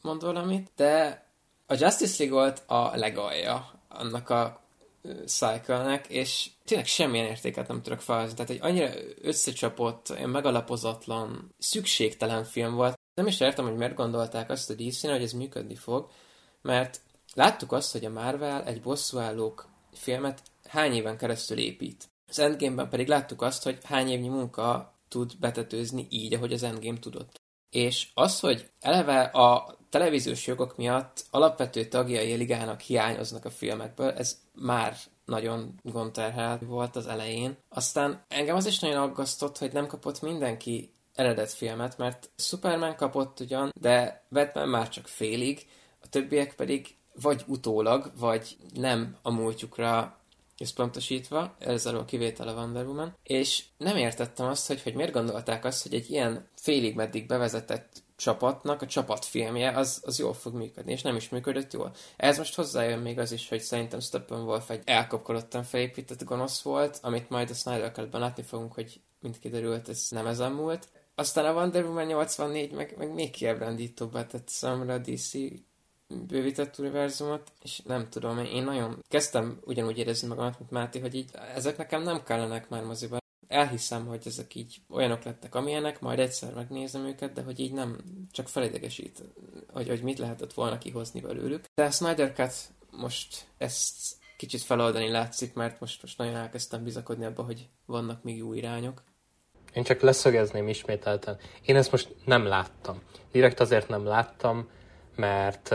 mond 0.00 0.22
valamit, 0.22 0.70
de 0.76 1.24
a 1.66 1.74
Justice 1.78 2.14
League 2.18 2.38
volt 2.40 2.62
a 2.66 2.96
legalja 2.96 3.80
annak 3.88 4.30
a 4.30 4.60
cycle 5.26 6.00
és 6.08 6.50
tényleg 6.64 6.86
semmilyen 6.86 7.26
értéket 7.26 7.68
nem 7.68 7.82
tudok 7.82 8.00
felhozni. 8.00 8.34
Tehát 8.34 8.50
egy 8.50 8.58
annyira 8.62 8.90
összecsapott, 9.22 10.26
megalapozatlan, 10.26 11.54
szükségtelen 11.58 12.44
film 12.44 12.74
volt. 12.74 12.98
Nem 13.14 13.26
is 13.26 13.40
értem, 13.40 13.64
hogy 13.64 13.76
miért 13.76 13.94
gondolták 13.94 14.50
azt 14.50 14.70
a 14.70 14.74
dc 14.74 15.00
hogy 15.00 15.22
ez 15.22 15.32
működni 15.32 15.74
fog, 15.74 16.10
mert 16.62 17.00
láttuk 17.34 17.72
azt, 17.72 17.92
hogy 17.92 18.04
a 18.04 18.10
Marvel 18.10 18.64
egy 18.64 18.80
bosszúállók 18.80 19.68
filmet 19.92 20.42
hány 20.68 20.94
éven 20.94 21.16
keresztül 21.16 21.58
épít. 21.58 22.10
Az 22.28 22.38
Endgame-ben 22.38 22.88
pedig 22.88 23.08
láttuk 23.08 23.42
azt, 23.42 23.62
hogy 23.62 23.78
hány 23.84 24.08
évnyi 24.08 24.28
munka 24.28 24.94
tud 25.08 25.38
betetőzni 25.40 26.06
így, 26.10 26.34
ahogy 26.34 26.52
az 26.52 26.62
Endgame 26.62 26.98
tudott. 26.98 27.40
És 27.70 28.08
az, 28.14 28.40
hogy 28.40 28.70
eleve 28.80 29.20
a 29.20 29.76
televíziós 29.88 30.46
jogok 30.46 30.76
miatt 30.76 31.24
alapvető 31.30 31.84
tagjai 31.84 32.32
a 32.32 32.36
ligának 32.36 32.80
hiányoznak 32.80 33.44
a 33.44 33.50
filmekből, 33.50 34.10
ez 34.10 34.40
már 34.52 34.96
nagyon 35.24 35.80
gondterhelt 35.82 36.62
volt 36.62 36.96
az 36.96 37.06
elején. 37.06 37.56
Aztán 37.68 38.24
engem 38.28 38.56
az 38.56 38.66
is 38.66 38.78
nagyon 38.78 39.02
aggasztott, 39.02 39.58
hogy 39.58 39.72
nem 39.72 39.86
kapott 39.86 40.20
mindenki 40.20 40.94
eredet 41.14 41.52
filmet, 41.52 41.98
mert 41.98 42.30
Superman 42.36 42.96
kapott 42.96 43.40
ugyan, 43.40 43.72
de 43.80 44.24
Batman 44.30 44.68
már 44.68 44.88
csak 44.88 45.08
félig, 45.08 45.66
a 46.00 46.08
többiek 46.08 46.54
pedig 46.54 46.96
vagy 47.20 47.44
utólag, 47.46 48.12
vagy 48.18 48.56
nem 48.74 49.16
a 49.22 49.30
múltjukra 49.30 50.20
összpontosítva, 50.58 51.54
ez 51.58 51.86
a 51.86 52.04
kivétel 52.04 52.48
a 52.48 52.54
Wonder 52.54 52.86
Woman, 52.86 53.16
és 53.22 53.64
nem 53.76 53.96
értettem 53.96 54.46
azt, 54.46 54.66
hogy, 54.66 54.82
hogy 54.82 54.94
miért 54.94 55.12
gondolták 55.12 55.64
azt, 55.64 55.82
hogy 55.82 55.94
egy 55.94 56.10
ilyen 56.10 56.48
félig 56.54 56.94
meddig 56.94 57.26
bevezetett 57.26 58.02
csapatnak 58.16 58.82
a 58.82 58.86
csapatfilmje 58.86 59.70
az, 59.70 60.02
az 60.04 60.18
jól 60.18 60.34
fog 60.34 60.54
működni, 60.54 60.92
és 60.92 61.02
nem 61.02 61.16
is 61.16 61.28
működött 61.28 61.72
jól. 61.72 61.94
Ez 62.16 62.38
most 62.38 62.54
hozzájön 62.54 62.98
még 62.98 63.18
az 63.18 63.32
is, 63.32 63.48
hogy 63.48 63.60
szerintem 63.60 64.00
Steppenwolf 64.00 64.70
egy 64.70 64.82
elkapkodottan 64.84 65.62
felépített 65.62 66.24
gonosz 66.24 66.62
volt, 66.62 66.98
amit 67.02 67.30
majd 67.30 67.50
a 67.50 67.54
Snyder 67.54 67.92
cut 67.92 68.12
látni 68.12 68.42
fogunk, 68.42 68.72
hogy 68.72 69.00
mint 69.20 69.38
kiderült, 69.38 69.88
ez 69.88 70.06
nem 70.10 70.26
ezen 70.26 70.52
múlt. 70.52 70.88
Aztán 71.14 71.44
a 71.44 71.52
Wonder 71.52 71.84
Woman 71.84 72.06
84 72.06 72.72
meg, 72.72 72.94
meg 72.98 73.14
még 73.14 73.30
kiábrándítóbbá 73.30 74.26
tett 74.26 74.48
számra 74.48 74.92
a 74.94 74.98
DC 74.98 75.32
bővített 76.26 76.78
univerzumot, 76.78 77.52
és 77.62 77.80
nem 77.84 78.08
tudom, 78.08 78.38
én 78.38 78.64
nagyon 78.64 79.02
kezdtem 79.08 79.60
ugyanúgy 79.64 79.98
érezni 79.98 80.28
magamat, 80.28 80.58
mint 80.58 80.70
Máté, 80.70 81.00
hogy 81.00 81.14
így 81.14 81.30
ezek 81.54 81.76
nekem 81.76 82.02
nem 82.02 82.22
kellenek 82.24 82.68
már 82.68 82.84
moziban. 82.84 83.20
Elhiszem, 83.48 84.06
hogy 84.06 84.22
ezek 84.26 84.54
így 84.54 84.80
olyanok 84.90 85.22
lettek, 85.22 85.54
amilyenek, 85.54 86.00
majd 86.00 86.18
egyszer 86.18 86.54
megnézem 86.54 87.04
őket, 87.04 87.32
de 87.32 87.42
hogy 87.42 87.60
így 87.60 87.72
nem 87.72 87.96
csak 88.30 88.48
felidegesít, 88.48 89.22
hogy, 89.72 89.88
hogy 89.88 90.02
mit 90.02 90.18
lehetett 90.18 90.52
volna 90.52 90.78
kihozni 90.78 91.20
belőlük. 91.20 91.64
De 91.74 91.84
a 91.84 91.90
Snyder 91.90 92.32
Cut 92.32 92.54
most 92.90 93.46
ezt 93.58 94.16
kicsit 94.36 94.60
feloldani 94.60 95.10
látszik, 95.10 95.54
mert 95.54 95.80
most, 95.80 96.02
most 96.02 96.18
nagyon 96.18 96.36
elkezdtem 96.36 96.82
bizakodni 96.84 97.24
abba, 97.24 97.42
hogy 97.42 97.68
vannak 97.86 98.22
még 98.22 98.36
jó 98.36 98.52
irányok. 98.54 99.02
Én 99.72 99.82
csak 99.82 100.00
leszögezném 100.00 100.68
ismételten. 100.68 101.38
Én 101.62 101.76
ezt 101.76 101.90
most 101.90 102.14
nem 102.24 102.44
láttam. 102.44 103.02
Direkt 103.32 103.60
azért 103.60 103.88
nem 103.88 104.04
láttam, 104.04 104.68
mert 105.16 105.74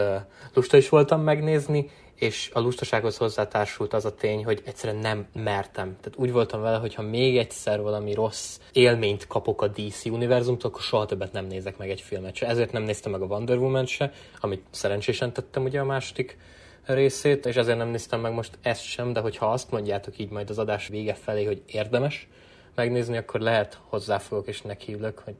lusta 0.54 0.78
is 0.78 0.90
voltam 0.90 1.22
megnézni, 1.22 1.90
és 2.16 2.50
a 2.54 2.60
lustasághoz 2.60 3.18
hozzátársult 3.18 3.94
az 3.94 4.06
a 4.06 4.16
tény, 4.16 4.44
hogy 4.44 4.62
egyszerűen 4.66 5.02
nem 5.02 5.28
mertem. 5.34 5.98
Tehát 6.02 6.14
úgy 6.16 6.32
voltam 6.32 6.62
vele, 6.62 6.78
hogy 6.78 6.94
ha 6.94 7.02
még 7.02 7.38
egyszer 7.38 7.82
valami 7.82 8.14
rossz 8.14 8.60
élményt 8.72 9.28
kapok 9.28 9.62
a 9.62 9.68
DC 9.68 10.06
univerzumtól, 10.06 10.70
akkor 10.70 10.82
soha 10.82 11.06
többet 11.06 11.32
nem 11.32 11.46
nézek 11.46 11.78
meg 11.78 11.90
egy 11.90 12.02
filmet 12.02 12.36
se. 12.36 12.48
Ezért 12.48 12.72
nem 12.72 12.84
néztem 12.84 13.12
meg 13.12 13.22
a 13.22 13.26
Wonder 13.26 13.58
Woman 13.58 13.86
se, 13.86 14.12
amit 14.40 14.64
szerencsésen 14.70 15.34
tettem 15.34 15.64
ugye 15.64 15.80
a 15.80 15.86
második 15.86 16.38
részét, 16.86 17.46
és 17.46 17.56
ezért 17.56 17.78
nem 17.78 17.90
néztem 17.90 18.20
meg 18.20 18.34
most 18.34 18.58
ezt 18.62 18.84
sem, 18.84 19.14
de 19.14 19.20
hogyha 19.20 19.52
azt 19.52 19.72
mondjátok 19.72 20.18
így 20.18 20.30
majd 20.30 20.50
az 20.50 20.60
adás 20.60 20.88
vége 20.88 21.14
felé, 21.14 21.44
hogy 21.46 21.62
érdemes 21.66 22.28
megnézni, 22.76 23.18
akkor 23.18 23.40
lehet 23.40 23.80
hozzáfogok 23.84 24.48
és 24.48 24.62
nekiülök, 24.62 25.20
hogy 25.20 25.36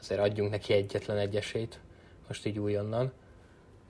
azért 0.00 0.20
adjunk 0.20 0.50
neki 0.50 0.72
egyetlen 0.72 1.16
egy 1.16 1.36
esélyt, 1.36 1.80
most 2.28 2.46
így 2.46 2.58
újonnan. 2.58 3.12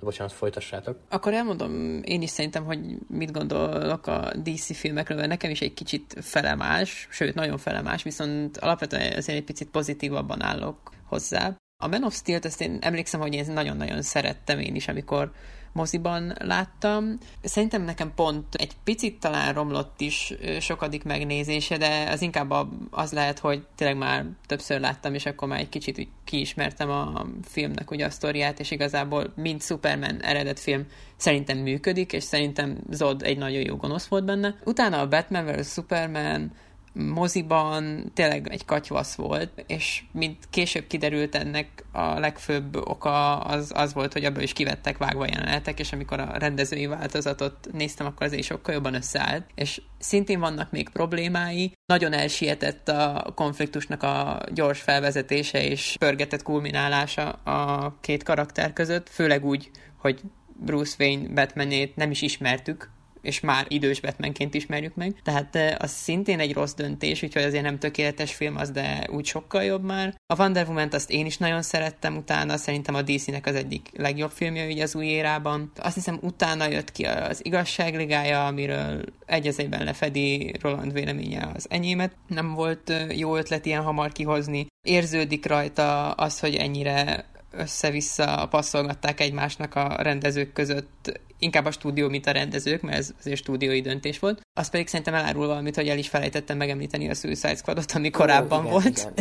Bocsánat, 0.01 0.33
folytassátok. 0.33 0.99
Akkor 1.09 1.35
elmondom 1.35 2.03
én 2.05 2.23
is 2.23 2.31
szerintem, 2.31 2.65
hogy 2.65 2.81
mit 3.09 3.33
gondolok 3.33 4.07
a 4.07 4.33
DC 4.43 4.77
filmekről, 4.77 5.17
mert 5.17 5.29
nekem 5.29 5.51
is 5.51 5.61
egy 5.61 5.75
kicsit 5.75 6.17
felemás, 6.21 7.09
sőt, 7.11 7.35
nagyon 7.35 7.59
felemás, 7.59 8.03
viszont 8.03 8.57
alapvetően 8.57 9.17
azért 9.17 9.39
egy 9.39 9.45
picit 9.45 9.71
pozitívabban 9.71 10.43
állok 10.43 10.91
hozzá. 11.05 11.57
A 11.83 11.87
Man 11.87 12.05
of 12.05 12.15
Steel-t 12.15 12.45
ezt 12.45 12.61
én 12.61 12.79
emlékszem, 12.81 13.21
hogy 13.21 13.35
én 13.35 13.53
nagyon-nagyon 13.53 14.03
szerettem 14.03 14.59
én 14.59 14.75
is, 14.75 14.89
amikor 14.89 15.33
moziban 15.79 16.35
láttam. 16.39 17.19
Szerintem 17.43 17.83
nekem 17.83 18.13
pont 18.15 18.55
egy 18.55 18.73
picit 18.85 19.21
talán 19.21 19.55
romlott 19.55 20.01
is 20.01 20.35
sokadik 20.61 21.05
megnézése, 21.05 21.77
de 21.77 22.09
az 22.11 22.23
inkább 22.23 22.55
az 22.91 23.13
lehet, 23.13 23.39
hogy 23.39 23.67
tényleg 23.77 23.97
már 23.97 24.25
többször 24.47 24.81
láttam, 24.81 25.15
és 25.15 25.27
akkor 25.27 25.49
már 25.49 25.61
egy 25.61 25.69
kicsit 25.69 25.99
úgy 25.99 26.09
kiismertem 26.25 26.91
a 26.91 27.27
filmnek 27.43 27.91
ugye 27.91 28.07
a 28.07 28.11
sztoriát, 28.11 28.61
és 28.61 28.71
igazából 28.71 29.33
mint 29.37 29.63
Superman 29.63 30.23
eredet 30.23 30.61
film 30.61 30.87
szerintem 31.17 31.59
működik, 31.59 32.13
és 32.13 32.23
szerintem 32.23 32.79
Zod 32.91 33.23
egy 33.23 33.39
nagyon 33.39 33.63
jó 33.63 33.77
gonosz 33.77 34.07
volt 34.07 34.25
benne. 34.25 34.55
Utána 34.65 35.01
a 35.01 35.09
Batman 35.09 35.47
vs. 35.47 35.73
Superman 35.73 36.53
moziban 36.93 38.11
tényleg 38.15 38.49
egy 38.51 38.65
katyvasz 38.65 39.15
volt, 39.15 39.65
és 39.67 40.03
mint 40.13 40.37
később 40.51 40.87
kiderült 40.87 41.35
ennek 41.35 41.85
a 41.93 42.19
legfőbb 42.19 42.77
oka 42.77 43.39
az, 43.39 43.73
az 43.75 43.95
volt, 43.95 44.13
hogy 44.13 44.25
ebből 44.25 44.43
is 44.43 44.53
kivettek 44.53 44.99
vágva 44.99 45.27
jelenetek, 45.27 45.79
és 45.79 45.93
amikor 45.93 46.21
a 46.21 46.39
rendezői 46.39 46.87
változatot 46.87 47.69
néztem, 47.73 48.07
akkor 48.07 48.27
azért 48.27 48.43
sokkal 48.43 48.75
jobban 48.75 48.95
összeállt, 48.95 49.47
és 49.55 49.83
szintén 49.99 50.41
vannak 50.41 50.71
még 50.71 50.89
problémái, 50.89 51.73
nagyon 51.87 52.13
elsietett 52.13 52.89
a 52.89 53.33
konfliktusnak 53.35 54.03
a 54.03 54.41
gyors 54.55 54.81
felvezetése 54.81 55.65
és 55.65 55.97
pörgetett 55.99 56.43
kulminálása 56.43 57.29
a 57.31 57.95
két 58.01 58.23
karakter 58.23 58.73
között, 58.73 59.09
főleg 59.09 59.45
úgy, 59.45 59.71
hogy 59.97 60.21
Bruce 60.61 60.95
Wayne 60.99 61.29
Batmanét 61.29 61.97
nem 61.97 62.11
is 62.11 62.23
ismertük, 62.23 62.91
és 63.29 63.41
már 63.41 63.67
idős 63.69 64.01
Batmanként 64.01 64.55
ismerjük 64.55 64.95
meg. 64.95 65.15
Tehát 65.23 65.59
az 65.79 65.91
szintén 65.91 66.41
egy 66.41 66.53
rossz 66.53 66.75
döntés, 66.75 67.23
úgyhogy 67.23 67.43
azért 67.43 67.63
nem 67.63 67.79
tökéletes 67.79 68.35
film 68.35 68.57
az, 68.57 68.71
de 68.71 69.09
úgy 69.13 69.27
sokkal 69.27 69.63
jobb 69.63 69.85
már. 69.85 70.15
A 70.27 70.39
Wonder 70.39 70.67
woman 70.67 70.89
azt 70.93 71.11
én 71.11 71.27
is 71.27 71.37
nagyon 71.37 71.63
szerettem 71.63 72.17
utána, 72.17 72.57
szerintem 72.57 72.95
a 72.95 73.03
DC-nek 73.03 73.47
az 73.47 73.55
egyik 73.55 73.91
legjobb 73.97 74.31
filmje 74.31 74.67
ugye 74.67 74.83
az 74.83 74.95
új 74.95 75.07
érában. 75.07 75.73
Azt 75.77 75.95
hiszem 75.95 76.19
utána 76.23 76.69
jött 76.69 76.93
ki 76.93 77.05
az 77.05 77.45
Igazságligája, 77.45 78.47
amiről 78.47 79.05
egy 79.27 79.47
az 79.47 79.59
egyben 79.59 79.85
lefedi 79.85 80.53
Roland 80.61 80.93
véleménye 80.93 81.51
az 81.55 81.67
enyémet. 81.71 82.13
Nem 82.27 82.55
volt 82.55 82.93
jó 83.17 83.37
ötlet 83.37 83.67
ilyen 83.67 83.83
hamar 83.83 84.13
kihozni. 84.13 84.67
Érződik 84.87 85.47
rajta 85.47 86.11
az, 86.11 86.41
hogy 86.41 86.55
ennyire 86.55 87.27
össze-vissza 87.51 88.47
passzolgatták 88.51 89.21
egymásnak 89.21 89.75
a 89.75 89.97
rendezők 90.03 90.53
között, 90.53 91.21
inkább 91.39 91.65
a 91.65 91.71
stúdió, 91.71 92.09
mint 92.09 92.27
a 92.27 92.31
rendezők, 92.31 92.83
mert 92.83 92.99
ez 92.99 93.11
azért 93.19 93.41
stúdiói 93.41 93.81
döntés 93.81 94.19
volt. 94.19 94.41
Azt 94.55 94.71
pedig 94.71 94.89
szerintem 94.89 95.15
elárul 95.15 95.47
valamit, 95.47 95.75
hogy 95.75 95.89
el 95.89 95.99
is 95.99 96.09
felejtettem 96.09 96.57
megemlíteni 96.57 97.09
a 97.09 97.15
Suicide 97.15 97.57
Squadot, 97.57 97.93
ami 97.93 98.11
korábban 98.11 98.61
igen, 98.61 98.73
volt. 98.73 98.87
Igen. 98.87 99.13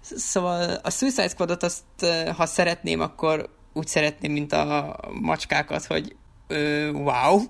szóval 0.30 0.80
a 0.82 0.90
Suicide 0.90 1.28
Squadot 1.28 1.62
azt, 1.62 1.84
ha 2.36 2.46
szeretném, 2.46 3.00
akkor 3.00 3.48
úgy 3.72 3.86
szeretném, 3.86 4.32
mint 4.32 4.52
a 4.52 4.98
macskákat, 5.20 5.84
hogy 5.84 6.16
ö, 6.46 6.90
wow. 6.90 7.40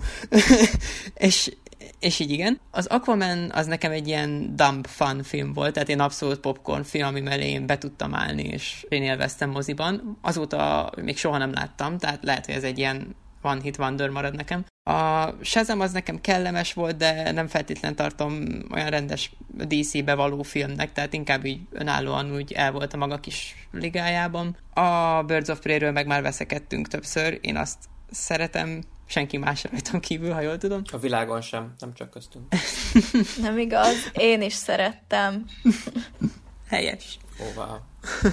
és 1.15 1.53
és 1.99 2.19
így 2.19 2.31
igen. 2.31 2.61
Az 2.71 2.87
Aquaman 2.87 3.51
az 3.51 3.67
nekem 3.67 3.91
egy 3.91 4.09
ilyen 4.09 4.57
dump 4.57 4.87
fun 4.87 5.23
film 5.23 5.53
volt, 5.53 5.73
tehát 5.73 5.89
én 5.89 6.01
abszolút 6.01 6.41
popcorn 6.41 6.83
film, 6.83 7.07
ami 7.07 7.21
mellé 7.21 7.51
én 7.51 7.67
be 7.67 7.79
tudtam 7.79 8.15
állni, 8.15 8.43
és 8.43 8.87
én 8.89 9.03
élveztem 9.03 9.51
moziban. 9.51 10.19
Azóta 10.23 10.93
még 11.03 11.17
soha 11.17 11.39
nem 11.39 11.53
láttam, 11.53 11.99
tehát 11.99 12.19
lehet, 12.23 12.47
hogy 12.47 12.55
ez 12.55 12.63
egy 12.63 12.79
ilyen 12.79 13.17
One 13.43 13.61
Hit 13.63 13.79
Wonder 13.79 14.09
marad 14.09 14.35
nekem. 14.35 14.65
A 14.91 15.29
Shazam 15.41 15.81
az 15.81 15.93
nekem 15.93 16.21
kellemes 16.21 16.73
volt, 16.73 16.97
de 16.97 17.33
nem 17.33 17.47
feltétlen 17.47 17.97
tartom 17.97 18.45
olyan 18.71 18.91
rendes 18.91 19.33
DC-be 19.49 20.15
való 20.15 20.43
filmnek, 20.43 20.93
tehát 20.93 21.13
inkább 21.13 21.45
így 21.45 21.61
önállóan 21.71 22.35
úgy 22.35 22.53
el 22.53 22.73
volt 22.73 22.93
a 22.93 22.97
maga 22.97 23.21
kis 23.21 23.69
ligájában. 23.73 24.57
A 24.75 25.23
Birds 25.23 25.49
of 25.49 25.61
Prey-ről 25.61 25.93
meg 25.93 26.07
már 26.07 26.23
veszekedtünk 26.23 26.89
többször, 26.89 27.39
én 27.41 27.57
azt 27.57 27.79
szeretem, 28.11 28.83
senki 29.07 29.37
más 29.37 29.65
rajtam 29.65 30.01
kívül, 30.01 30.33
ha 30.33 30.41
jól 30.41 30.59
tudom. 30.59 30.83
A 30.93 30.99
világon 30.99 31.41
sem, 31.41 31.75
nem 31.79 31.95
csak 31.95 32.11
köztünk. 32.11 32.55
nem 33.41 33.59
igaz, 33.59 34.11
én 34.13 34.43
is 34.43 34.55
szerettem. 34.55 35.45
Helyes. 36.69 37.19
Ó, 37.41 37.45
oh, 37.45 37.57
wow. 37.57 37.77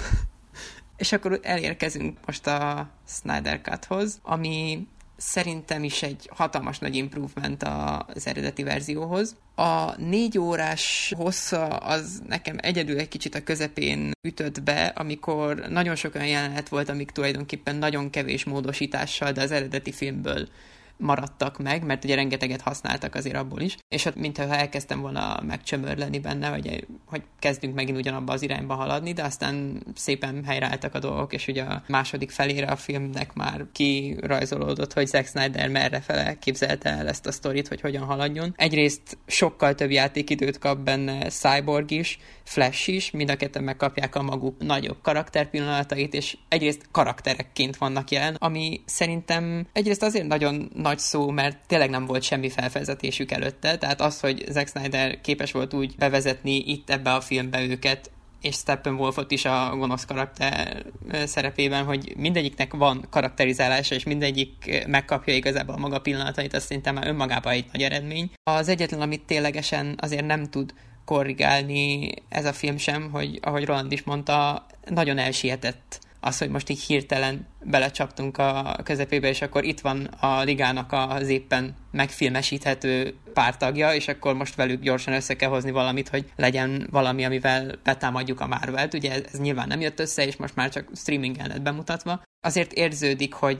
És 0.96 1.12
akkor 1.12 1.40
elérkezünk 1.42 2.18
most 2.26 2.46
a 2.46 2.90
Snyder 3.06 3.60
Cuthoz, 3.60 4.18
ami 4.22 4.86
szerintem 5.22 5.84
is 5.84 6.02
egy 6.02 6.30
hatalmas 6.34 6.78
nagy 6.78 6.96
improvement 6.96 7.62
az 7.62 8.26
eredeti 8.26 8.62
verzióhoz. 8.62 9.36
A 9.54 10.00
négy 10.00 10.38
órás 10.38 11.12
hossza 11.16 11.66
az 11.66 12.22
nekem 12.26 12.56
egyedül 12.60 12.98
egy 12.98 13.08
kicsit 13.08 13.34
a 13.34 13.42
közepén 13.42 14.10
ütött 14.28 14.62
be, 14.62 14.92
amikor 14.96 15.66
nagyon 15.68 15.94
sok 15.94 16.14
olyan 16.14 16.26
jelenet 16.26 16.68
volt, 16.68 16.88
amik 16.88 17.10
tulajdonképpen 17.10 17.76
nagyon 17.76 18.10
kevés 18.10 18.44
módosítással, 18.44 19.32
de 19.32 19.42
az 19.42 19.50
eredeti 19.50 19.92
filmből 19.92 20.48
maradtak 21.02 21.58
meg, 21.58 21.84
mert 21.84 22.04
ugye 22.04 22.14
rengeteget 22.14 22.60
használtak 22.60 23.14
azért 23.14 23.36
abból 23.36 23.60
is, 23.60 23.76
és 23.88 24.04
ott 24.04 24.16
mintha 24.16 24.56
elkezdtem 24.56 25.00
volna 25.00 25.40
megcsömörleni 25.46 26.18
benne, 26.18 26.48
hogy, 26.48 26.86
hogy 27.04 27.22
kezdünk 27.38 27.74
megint 27.74 27.98
ugyanabba 27.98 28.32
az 28.32 28.42
irányba 28.42 28.74
haladni, 28.74 29.12
de 29.12 29.22
aztán 29.22 29.82
szépen 29.94 30.44
helyreálltak 30.44 30.94
a 30.94 30.98
dolgok, 30.98 31.32
és 31.32 31.46
ugye 31.48 31.62
a 31.62 31.82
második 31.88 32.30
felére 32.30 32.66
a 32.66 32.76
filmnek 32.76 33.34
már 33.34 33.66
kirajzolódott, 33.72 34.92
hogy 34.92 35.06
Zack 35.06 35.26
Snyder 35.26 35.68
merre 35.68 36.00
fele 36.00 36.38
képzelte 36.38 36.90
el 36.90 37.08
ezt 37.08 37.26
a 37.26 37.32
sztorit, 37.32 37.68
hogy 37.68 37.80
hogyan 37.80 38.04
haladjon. 38.04 38.54
Egyrészt 38.56 39.18
sokkal 39.26 39.74
több 39.74 39.90
játékidőt 39.90 40.58
kap 40.58 40.78
benne 40.78 41.28
Cyborg 41.28 41.90
is, 41.90 42.18
Flash 42.44 42.88
is, 42.88 43.10
mind 43.10 43.30
a 43.30 43.36
ketten 43.36 43.64
megkapják 43.64 44.14
a 44.14 44.22
maguk 44.22 44.58
nagyobb 44.58 44.96
karakterpillanatait, 45.02 46.14
és 46.14 46.36
egyrészt 46.48 46.88
karakterekként 46.90 47.76
vannak 47.76 48.10
jelen, 48.10 48.36
ami 48.38 48.80
szerintem 48.84 49.66
egyrészt 49.72 50.02
azért 50.02 50.26
nagyon 50.26 50.70
nagy 50.74 50.91
szó, 50.98 51.30
mert 51.30 51.58
tényleg 51.66 51.90
nem 51.90 52.06
volt 52.06 52.22
semmi 52.22 52.48
felvezetésük 52.48 53.30
előtte, 53.30 53.78
tehát 53.78 54.00
az, 54.00 54.20
hogy 54.20 54.44
Zack 54.48 54.68
Snyder 54.68 55.20
képes 55.20 55.52
volt 55.52 55.74
úgy 55.74 55.94
bevezetni 55.96 56.56
itt 56.56 56.90
ebbe 56.90 57.12
a 57.12 57.20
filmbe 57.20 57.62
őket, 57.62 58.10
és 58.40 58.54
Steppenwolfot 58.54 59.30
is 59.30 59.44
a 59.44 59.76
gonosz 59.76 60.04
karakter 60.04 60.84
szerepében, 61.24 61.84
hogy 61.84 62.12
mindegyiknek 62.16 62.74
van 62.74 63.06
karakterizálása, 63.10 63.94
és 63.94 64.04
mindegyik 64.04 64.84
megkapja 64.86 65.34
igazából 65.34 65.74
a 65.74 65.78
maga 65.78 66.00
pillanatait, 66.00 66.54
azt 66.54 66.66
szerintem 66.66 66.94
már 66.94 67.06
önmagában 67.06 67.52
egy 67.52 67.66
nagy 67.72 67.82
eredmény. 67.82 68.30
Az 68.50 68.68
egyetlen, 68.68 69.00
amit 69.00 69.22
ténylegesen 69.22 69.94
azért 70.00 70.26
nem 70.26 70.44
tud 70.44 70.74
korrigálni 71.04 72.10
ez 72.28 72.44
a 72.44 72.52
film 72.52 72.76
sem, 72.76 73.10
hogy 73.10 73.38
ahogy 73.42 73.64
Roland 73.64 73.92
is 73.92 74.02
mondta, 74.02 74.66
nagyon 74.84 75.18
elsietett 75.18 76.00
az, 76.24 76.38
hogy 76.38 76.50
most 76.50 76.68
így 76.68 76.80
hirtelen 76.80 77.46
belecsaptunk 77.62 78.38
a 78.38 78.76
közepébe, 78.84 79.28
és 79.28 79.42
akkor 79.42 79.64
itt 79.64 79.80
van 79.80 80.04
a 80.04 80.42
ligának 80.42 80.92
az 80.92 81.28
éppen 81.28 81.74
megfilmesíthető 81.90 83.14
pártagja, 83.32 83.94
és 83.94 84.08
akkor 84.08 84.34
most 84.34 84.54
velük 84.54 84.82
gyorsan 84.82 85.14
össze 85.14 85.36
kell 85.36 85.48
hozni 85.48 85.70
valamit, 85.70 86.08
hogy 86.08 86.32
legyen 86.36 86.88
valami, 86.90 87.24
amivel 87.24 87.78
betámadjuk 87.84 88.40
a 88.40 88.46
Marvelt. 88.46 88.94
Ugye 88.94 89.12
ez, 89.12 89.22
ez 89.32 89.40
nyilván 89.40 89.68
nem 89.68 89.80
jött 89.80 90.00
össze, 90.00 90.26
és 90.26 90.36
most 90.36 90.54
már 90.54 90.70
csak 90.70 90.88
streamingen 90.94 91.48
lett 91.48 91.62
bemutatva. 91.62 92.22
Azért 92.46 92.72
érződik, 92.72 93.32
hogy 93.32 93.58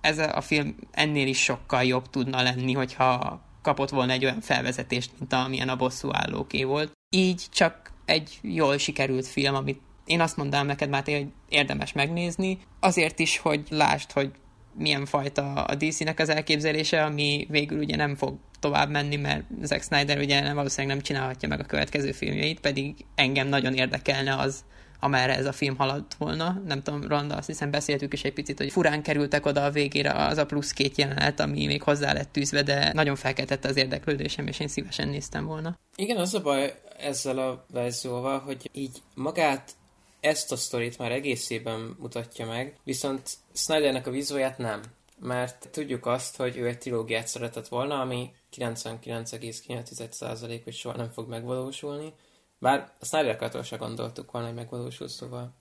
ez 0.00 0.18
a 0.18 0.40
film 0.40 0.76
ennél 0.90 1.26
is 1.26 1.42
sokkal 1.42 1.84
jobb 1.84 2.10
tudna 2.10 2.42
lenni, 2.42 2.72
hogyha 2.72 3.40
kapott 3.62 3.90
volna 3.90 4.12
egy 4.12 4.24
olyan 4.24 4.40
felvezetést, 4.40 5.10
mint 5.18 5.32
amilyen 5.32 5.68
a 5.68 5.76
bosszú 5.76 6.08
állóké 6.12 6.64
volt. 6.64 6.92
Így 7.16 7.46
csak 7.50 7.92
egy 8.04 8.38
jól 8.42 8.78
sikerült 8.78 9.26
film, 9.26 9.54
amit 9.54 9.80
én 10.10 10.20
azt 10.20 10.36
mondanám 10.36 10.66
neked, 10.66 10.88
Máté, 10.88 11.16
hogy 11.16 11.26
érdemes 11.48 11.92
megnézni, 11.92 12.58
azért 12.80 13.18
is, 13.18 13.38
hogy 13.38 13.62
lásd, 13.68 14.12
hogy 14.12 14.30
milyen 14.74 15.06
fajta 15.06 15.52
a 15.52 15.74
DC-nek 15.74 16.18
az 16.18 16.28
elképzelése, 16.28 17.04
ami 17.04 17.46
végül 17.50 17.78
ugye 17.78 17.96
nem 17.96 18.14
fog 18.14 18.38
tovább 18.60 18.90
menni, 18.90 19.16
mert 19.16 19.44
Zack 19.62 19.82
Snyder 19.82 20.18
ugye 20.18 20.40
nem, 20.40 20.54
valószínűleg 20.54 20.96
nem 20.96 21.04
csinálhatja 21.04 21.48
meg 21.48 21.60
a 21.60 21.64
következő 21.64 22.12
filmjeit, 22.12 22.60
pedig 22.60 22.94
engem 23.14 23.48
nagyon 23.48 23.74
érdekelne 23.74 24.36
az, 24.36 24.64
amerre 25.00 25.36
ez 25.36 25.46
a 25.46 25.52
film 25.52 25.76
haladt 25.76 26.14
volna. 26.14 26.62
Nem 26.66 26.82
tudom, 26.82 27.06
Randa, 27.08 27.36
azt 27.36 27.46
hiszem 27.46 27.70
beszéltük 27.70 28.12
is 28.12 28.24
egy 28.24 28.32
picit, 28.32 28.58
hogy 28.58 28.72
furán 28.72 29.02
kerültek 29.02 29.46
oda 29.46 29.64
a 29.64 29.70
végére 29.70 30.12
az 30.12 30.38
a 30.38 30.46
plusz 30.46 30.72
két 30.72 30.98
jelenet, 30.98 31.40
ami 31.40 31.66
még 31.66 31.82
hozzá 31.82 32.12
lett 32.12 32.32
tűzve, 32.32 32.62
de 32.62 32.92
nagyon 32.92 33.16
felkeltette 33.16 33.68
az 33.68 33.76
érdeklődésem, 33.76 34.46
és 34.46 34.60
én 34.60 34.68
szívesen 34.68 35.08
néztem 35.08 35.46
volna. 35.46 35.78
Igen, 35.96 36.16
az 36.16 36.34
a 36.34 36.40
baj 36.40 36.74
ezzel 36.98 37.38
a 37.38 37.66
verzióval, 37.72 38.38
hogy 38.38 38.70
így 38.72 38.98
magát 39.14 39.72
ezt 40.20 40.52
a 40.52 40.56
sztorit 40.56 40.98
már 40.98 41.12
egészében 41.12 41.96
mutatja 41.98 42.46
meg, 42.46 42.78
viszont 42.84 43.36
Snydernek 43.52 44.06
a 44.06 44.10
vízóját 44.10 44.58
nem. 44.58 44.80
Mert 45.18 45.68
tudjuk 45.70 46.06
azt, 46.06 46.36
hogy 46.36 46.56
ő 46.56 46.66
egy 46.66 46.78
trilógiát 46.78 47.26
szeretett 47.26 47.68
volna, 47.68 48.00
ami 48.00 48.30
99,9% 48.56 50.60
hogy 50.64 50.74
soha 50.74 50.96
nem 50.96 51.08
fog 51.08 51.28
megvalósulni. 51.28 52.12
Bár 52.58 52.92
a 53.00 53.04
Snyder 53.04 53.64
se 53.64 53.76
gondoltuk 53.76 54.30
volna, 54.30 54.46
hogy 54.46 54.56
megvalósul, 54.56 55.08
szóval 55.08 55.54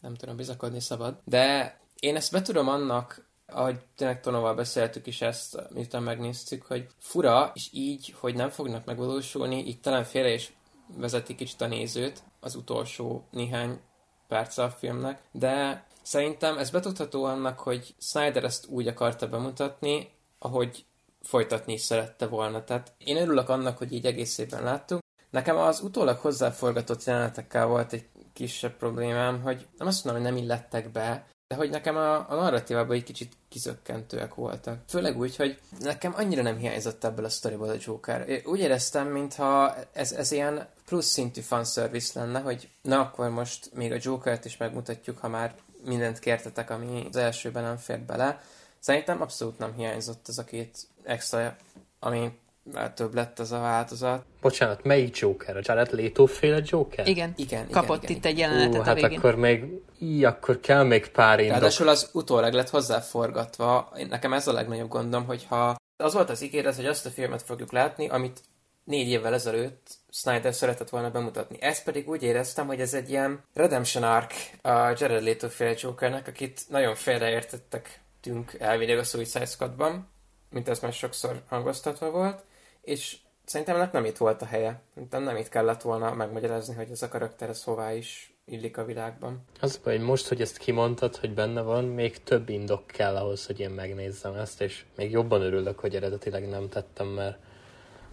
nem 0.00 0.14
tudom 0.14 0.36
bizakodni 0.36 0.80
szabad. 0.80 1.20
De 1.24 1.78
én 2.00 2.16
ezt 2.16 2.32
betudom 2.32 2.68
annak, 2.68 3.26
ahogy 3.46 3.78
tényleg 3.96 4.20
Tonóval 4.20 4.54
beszéltük 4.54 5.06
is 5.06 5.20
ezt, 5.20 5.62
miután 5.70 6.02
megnéztük, 6.02 6.62
hogy 6.62 6.86
fura, 6.98 7.50
és 7.54 7.68
így, 7.72 8.14
hogy 8.18 8.34
nem 8.34 8.50
fognak 8.50 8.84
megvalósulni, 8.84 9.66
így 9.66 9.80
talán 9.80 10.04
félre 10.04 10.32
is 10.32 10.52
vezeti 10.96 11.34
kicsit 11.34 11.60
a 11.60 11.66
nézőt 11.66 12.22
az 12.40 12.54
utolsó 12.54 13.26
néhány 13.30 13.80
perc 14.28 14.58
a 14.58 14.70
filmnek, 14.70 15.22
de 15.32 15.84
szerintem 16.02 16.58
ez 16.58 16.70
betudható 16.70 17.24
annak, 17.24 17.58
hogy 17.58 17.94
Snyder 17.98 18.44
ezt 18.44 18.66
úgy 18.66 18.86
akarta 18.86 19.28
bemutatni, 19.28 20.10
ahogy 20.38 20.84
folytatni 21.22 21.72
is 21.72 21.80
szerette 21.80 22.26
volna. 22.26 22.64
Tehát 22.64 22.92
én 22.98 23.16
örülök 23.16 23.48
annak, 23.48 23.78
hogy 23.78 23.92
így 23.92 24.06
egészében 24.06 24.62
láttuk. 24.62 24.98
Nekem 25.30 25.56
az 25.56 25.80
utólag 25.80 26.18
hozzáforgatott 26.18 27.04
jelenetekkel 27.04 27.66
volt 27.66 27.92
egy 27.92 28.08
kisebb 28.32 28.76
problémám, 28.76 29.42
hogy 29.42 29.66
nem 29.78 29.86
azt 29.86 30.04
mondom, 30.04 30.22
hogy 30.22 30.32
nem 30.32 30.42
illettek 30.42 30.90
be, 30.90 31.26
de 31.48 31.54
hogy 31.54 31.70
nekem 31.70 31.96
a, 31.96 32.30
a 32.30 32.34
narratívában 32.34 32.96
egy 32.96 33.02
kicsit 33.02 33.32
kizökkentőek 33.48 34.34
voltak. 34.34 34.78
Főleg 34.88 35.18
úgy, 35.18 35.36
hogy 35.36 35.60
nekem 35.78 36.12
annyira 36.16 36.42
nem 36.42 36.56
hiányzott 36.56 37.04
ebből 37.04 37.24
a 37.24 37.28
sztoriból 37.28 37.68
a 37.68 37.76
Joker. 37.78 38.28
Én 38.28 38.42
úgy 38.44 38.60
éreztem, 38.60 39.06
mintha 39.08 39.74
ez, 39.92 40.12
ez 40.12 40.30
ilyen 40.32 40.68
plusz 40.84 41.06
szintű 41.06 41.40
fanservice 41.40 42.20
lenne, 42.20 42.40
hogy 42.40 42.68
na 42.82 43.00
akkor 43.00 43.30
most 43.30 43.74
még 43.74 43.92
a 43.92 43.98
Jokert 44.00 44.44
is 44.44 44.56
megmutatjuk, 44.56 45.18
ha 45.18 45.28
már 45.28 45.54
mindent 45.84 46.18
kértetek, 46.18 46.70
ami 46.70 47.06
az 47.08 47.16
elsőben 47.16 47.62
nem 47.62 47.76
fért 47.76 48.06
bele. 48.06 48.42
Szerintem 48.78 49.22
abszolút 49.22 49.58
nem 49.58 49.74
hiányzott 49.74 50.28
ez 50.28 50.38
a 50.38 50.44
két 50.44 50.78
extra, 51.02 51.56
ami 51.98 52.38
már 52.72 52.92
több 52.92 53.14
lett 53.14 53.38
ez 53.38 53.52
a 53.52 53.58
változat. 53.58 54.24
Bocsánat, 54.40 54.84
melyik 54.84 55.16
Joker? 55.16 55.56
A 55.56 55.60
Jared 55.62 55.92
Leto 55.92 56.26
féle 56.26 56.60
Joker? 56.64 57.06
Igen, 57.08 57.32
igen 57.36 57.70
kapott 57.70 58.02
igen, 58.02 58.16
itt 58.16 58.24
igen. 58.24 58.32
egy 58.32 58.38
jelenetet 58.38 58.80
Ú, 58.80 58.84
hát 58.84 58.96
a 58.96 59.00
végén. 59.00 59.18
akkor 59.18 59.34
még, 59.34 59.64
í, 59.98 60.24
akkor 60.24 60.60
kell 60.60 60.82
még 60.82 61.08
pár 61.08 61.38
indok. 61.38 61.54
Ráadásul 61.54 61.88
az 61.88 62.10
utólag 62.12 62.52
lett 62.52 62.70
hozzáforgatva. 62.70 63.92
Nekem 64.08 64.32
ez 64.32 64.46
a 64.46 64.52
legnagyobb 64.52 64.88
gondom, 64.88 65.24
hogyha 65.24 65.76
az 65.96 66.14
volt 66.14 66.30
az 66.30 66.42
ígéret, 66.42 66.76
hogy 66.76 66.86
azt 66.86 67.06
a 67.06 67.10
filmet 67.10 67.42
fogjuk 67.42 67.72
látni, 67.72 68.08
amit 68.08 68.40
négy 68.84 69.08
évvel 69.08 69.34
ezelőtt 69.34 69.88
Snyder 70.10 70.54
szeretett 70.54 70.88
volna 70.88 71.10
bemutatni. 71.10 71.56
Ezt 71.60 71.84
pedig 71.84 72.08
úgy 72.08 72.22
éreztem, 72.22 72.66
hogy 72.66 72.80
ez 72.80 72.94
egy 72.94 73.10
ilyen 73.10 73.42
redemption 73.54 74.04
arc 74.04 74.34
a 74.62 74.70
Jared 74.70 75.22
Leto 75.22 75.48
féle 75.48 75.74
Jokernek, 75.80 76.28
akit 76.28 76.60
nagyon 76.68 76.94
félreértettek 76.94 78.00
tünk 78.20 78.54
elvileg 78.58 78.98
a 78.98 79.02
Suicide 79.02 79.44
Squadban, 79.44 80.08
mint 80.50 80.68
ez 80.68 80.80
már 80.80 80.92
sokszor 80.92 81.42
hangoztatva 81.48 82.10
volt, 82.10 82.44
és 82.86 83.16
szerintem 83.44 83.76
ennek 83.76 83.92
nem 83.92 84.04
itt 84.04 84.16
volt 84.16 84.42
a 84.42 84.46
helye. 84.46 84.80
Szerintem 84.94 85.22
nem 85.22 85.36
itt 85.36 85.48
kellett 85.48 85.82
volna 85.82 86.14
megmagyarázni, 86.14 86.74
hogy 86.74 86.90
ez 86.90 87.02
a 87.02 87.08
karakter 87.08 87.48
ez 87.48 87.62
hová 87.62 87.92
is 87.92 88.34
illik 88.44 88.76
a 88.76 88.84
világban. 88.84 89.44
Az 89.60 89.76
baj, 89.76 89.96
hogy 89.96 90.06
most, 90.06 90.28
hogy 90.28 90.40
ezt 90.40 90.56
kimondtad, 90.56 91.16
hogy 91.16 91.34
benne 91.34 91.60
van, 91.60 91.84
még 91.84 92.22
több 92.22 92.48
indok 92.48 92.86
kell 92.86 93.16
ahhoz, 93.16 93.46
hogy 93.46 93.60
én 93.60 93.70
megnézzem 93.70 94.34
ezt, 94.34 94.60
és 94.60 94.84
még 94.96 95.10
jobban 95.10 95.40
örülök, 95.42 95.78
hogy 95.78 95.94
eredetileg 95.94 96.48
nem 96.48 96.68
tettem, 96.68 97.06
mert, 97.06 97.38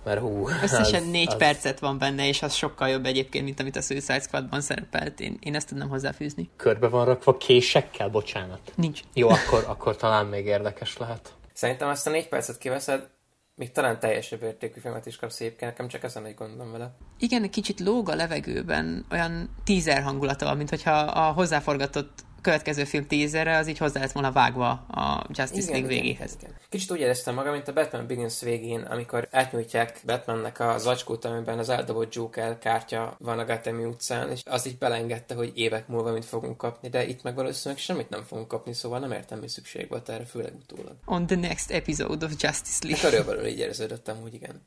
mert 0.03 0.19
hú. 0.19 0.47
Összesen 0.63 1.01
az- 1.01 1.09
négy 1.09 1.27
az- 1.27 1.37
percet 1.37 1.79
van 1.79 1.97
benne, 1.97 2.27
és 2.27 2.41
az 2.41 2.53
sokkal 2.53 2.89
jobb 2.89 3.05
egyébként, 3.05 3.45
mint 3.45 3.59
amit 3.59 3.75
a 3.75 3.81
Suicide 3.81 4.19
Squadban 4.19 4.61
szerepelt. 4.61 5.19
Én, 5.19 5.37
én 5.41 5.55
ezt 5.55 5.67
tudnam 5.67 5.89
hozzáfűzni. 5.89 6.49
Körbe 6.55 6.87
van 6.87 7.05
rakva 7.05 7.37
késekkel, 7.37 8.09
bocsánat. 8.09 8.71
Nincs. 8.75 8.99
Jó, 9.13 9.29
akkor, 9.29 9.63
akkor 9.67 9.95
talán 9.95 10.25
még 10.25 10.45
érdekes 10.45 10.97
lehet. 10.97 11.33
Szerintem 11.53 11.89
azt 11.89 12.07
a 12.07 12.09
négy 12.09 12.27
percet 12.27 12.57
kiveszed, 12.57 13.09
még 13.55 13.71
talán 13.71 13.99
teljesebb 13.99 14.43
értékű 14.43 14.79
filmet 14.79 15.05
is 15.05 15.15
kapsz 15.15 15.39
egyébként, 15.39 15.71
nekem 15.71 15.87
csak 15.87 16.03
ezen 16.03 16.25
egy 16.25 16.35
gondom 16.35 16.71
vele. 16.71 16.95
Igen, 17.19 17.49
kicsit 17.49 17.79
lóg 17.79 18.09
a 18.09 18.15
levegőben, 18.15 19.05
olyan 19.11 19.49
teaser 19.63 20.03
hangulata 20.03 20.45
van, 20.45 20.57
mint 20.57 20.69
hogyha 20.69 20.91
a 20.97 21.31
hozzáforgatott 21.31 22.23
következő 22.43 22.83
film 22.83 23.07
teaserre 23.07 23.57
az 23.57 23.67
így 23.67 23.77
hozzá 23.77 23.99
lett 23.99 24.11
volna 24.11 24.31
vágva 24.31 24.69
a 24.69 25.25
Justice 25.29 25.71
League 25.71 25.87
végéhez. 25.87 26.33
Igen, 26.37 26.49
igen. 26.49 26.61
Kicsit 26.69 26.91
úgy 26.91 26.99
éreztem 26.99 27.33
magam, 27.33 27.53
mint 27.53 27.67
a 27.67 27.73
Batman 27.73 28.07
Begins 28.07 28.41
végén, 28.41 28.81
amikor 28.81 29.27
átnyújtják 29.31 29.99
Batmannek 30.05 30.59
a 30.59 30.77
zacskót, 30.77 31.25
amiben 31.25 31.59
az 31.59 31.69
eldobott 31.69 32.13
Joker 32.13 32.57
kártya 32.57 33.15
van 33.19 33.39
a 33.39 33.45
Gotham 33.45 33.79
utcán, 33.79 34.29
és 34.31 34.41
az 34.45 34.67
így 34.67 34.77
belengedte, 34.77 35.35
hogy 35.35 35.51
évek 35.53 35.87
múlva 35.87 36.11
mit 36.11 36.25
fogunk 36.25 36.57
kapni, 36.57 36.89
de 36.89 37.05
itt 37.05 37.23
meg 37.23 37.35
valószínűleg 37.35 37.83
semmit 37.83 38.09
nem 38.09 38.23
fogunk 38.23 38.47
kapni, 38.47 38.73
szóval 38.73 38.99
nem 38.99 39.11
értem, 39.11 39.39
mi 39.39 39.47
szükség 39.47 39.89
volt 39.89 40.09
erre, 40.09 40.25
főleg 40.25 40.53
utólag. 40.55 40.95
On 41.05 41.25
the 41.25 41.35
next 41.35 41.71
episode 41.71 42.25
of 42.25 42.31
Justice 42.37 42.87
League. 42.87 43.09
körülbelül 43.09 43.45
így 43.45 43.59
érződött 43.59 44.07
amúgy, 44.07 44.33
igen. 44.33 44.61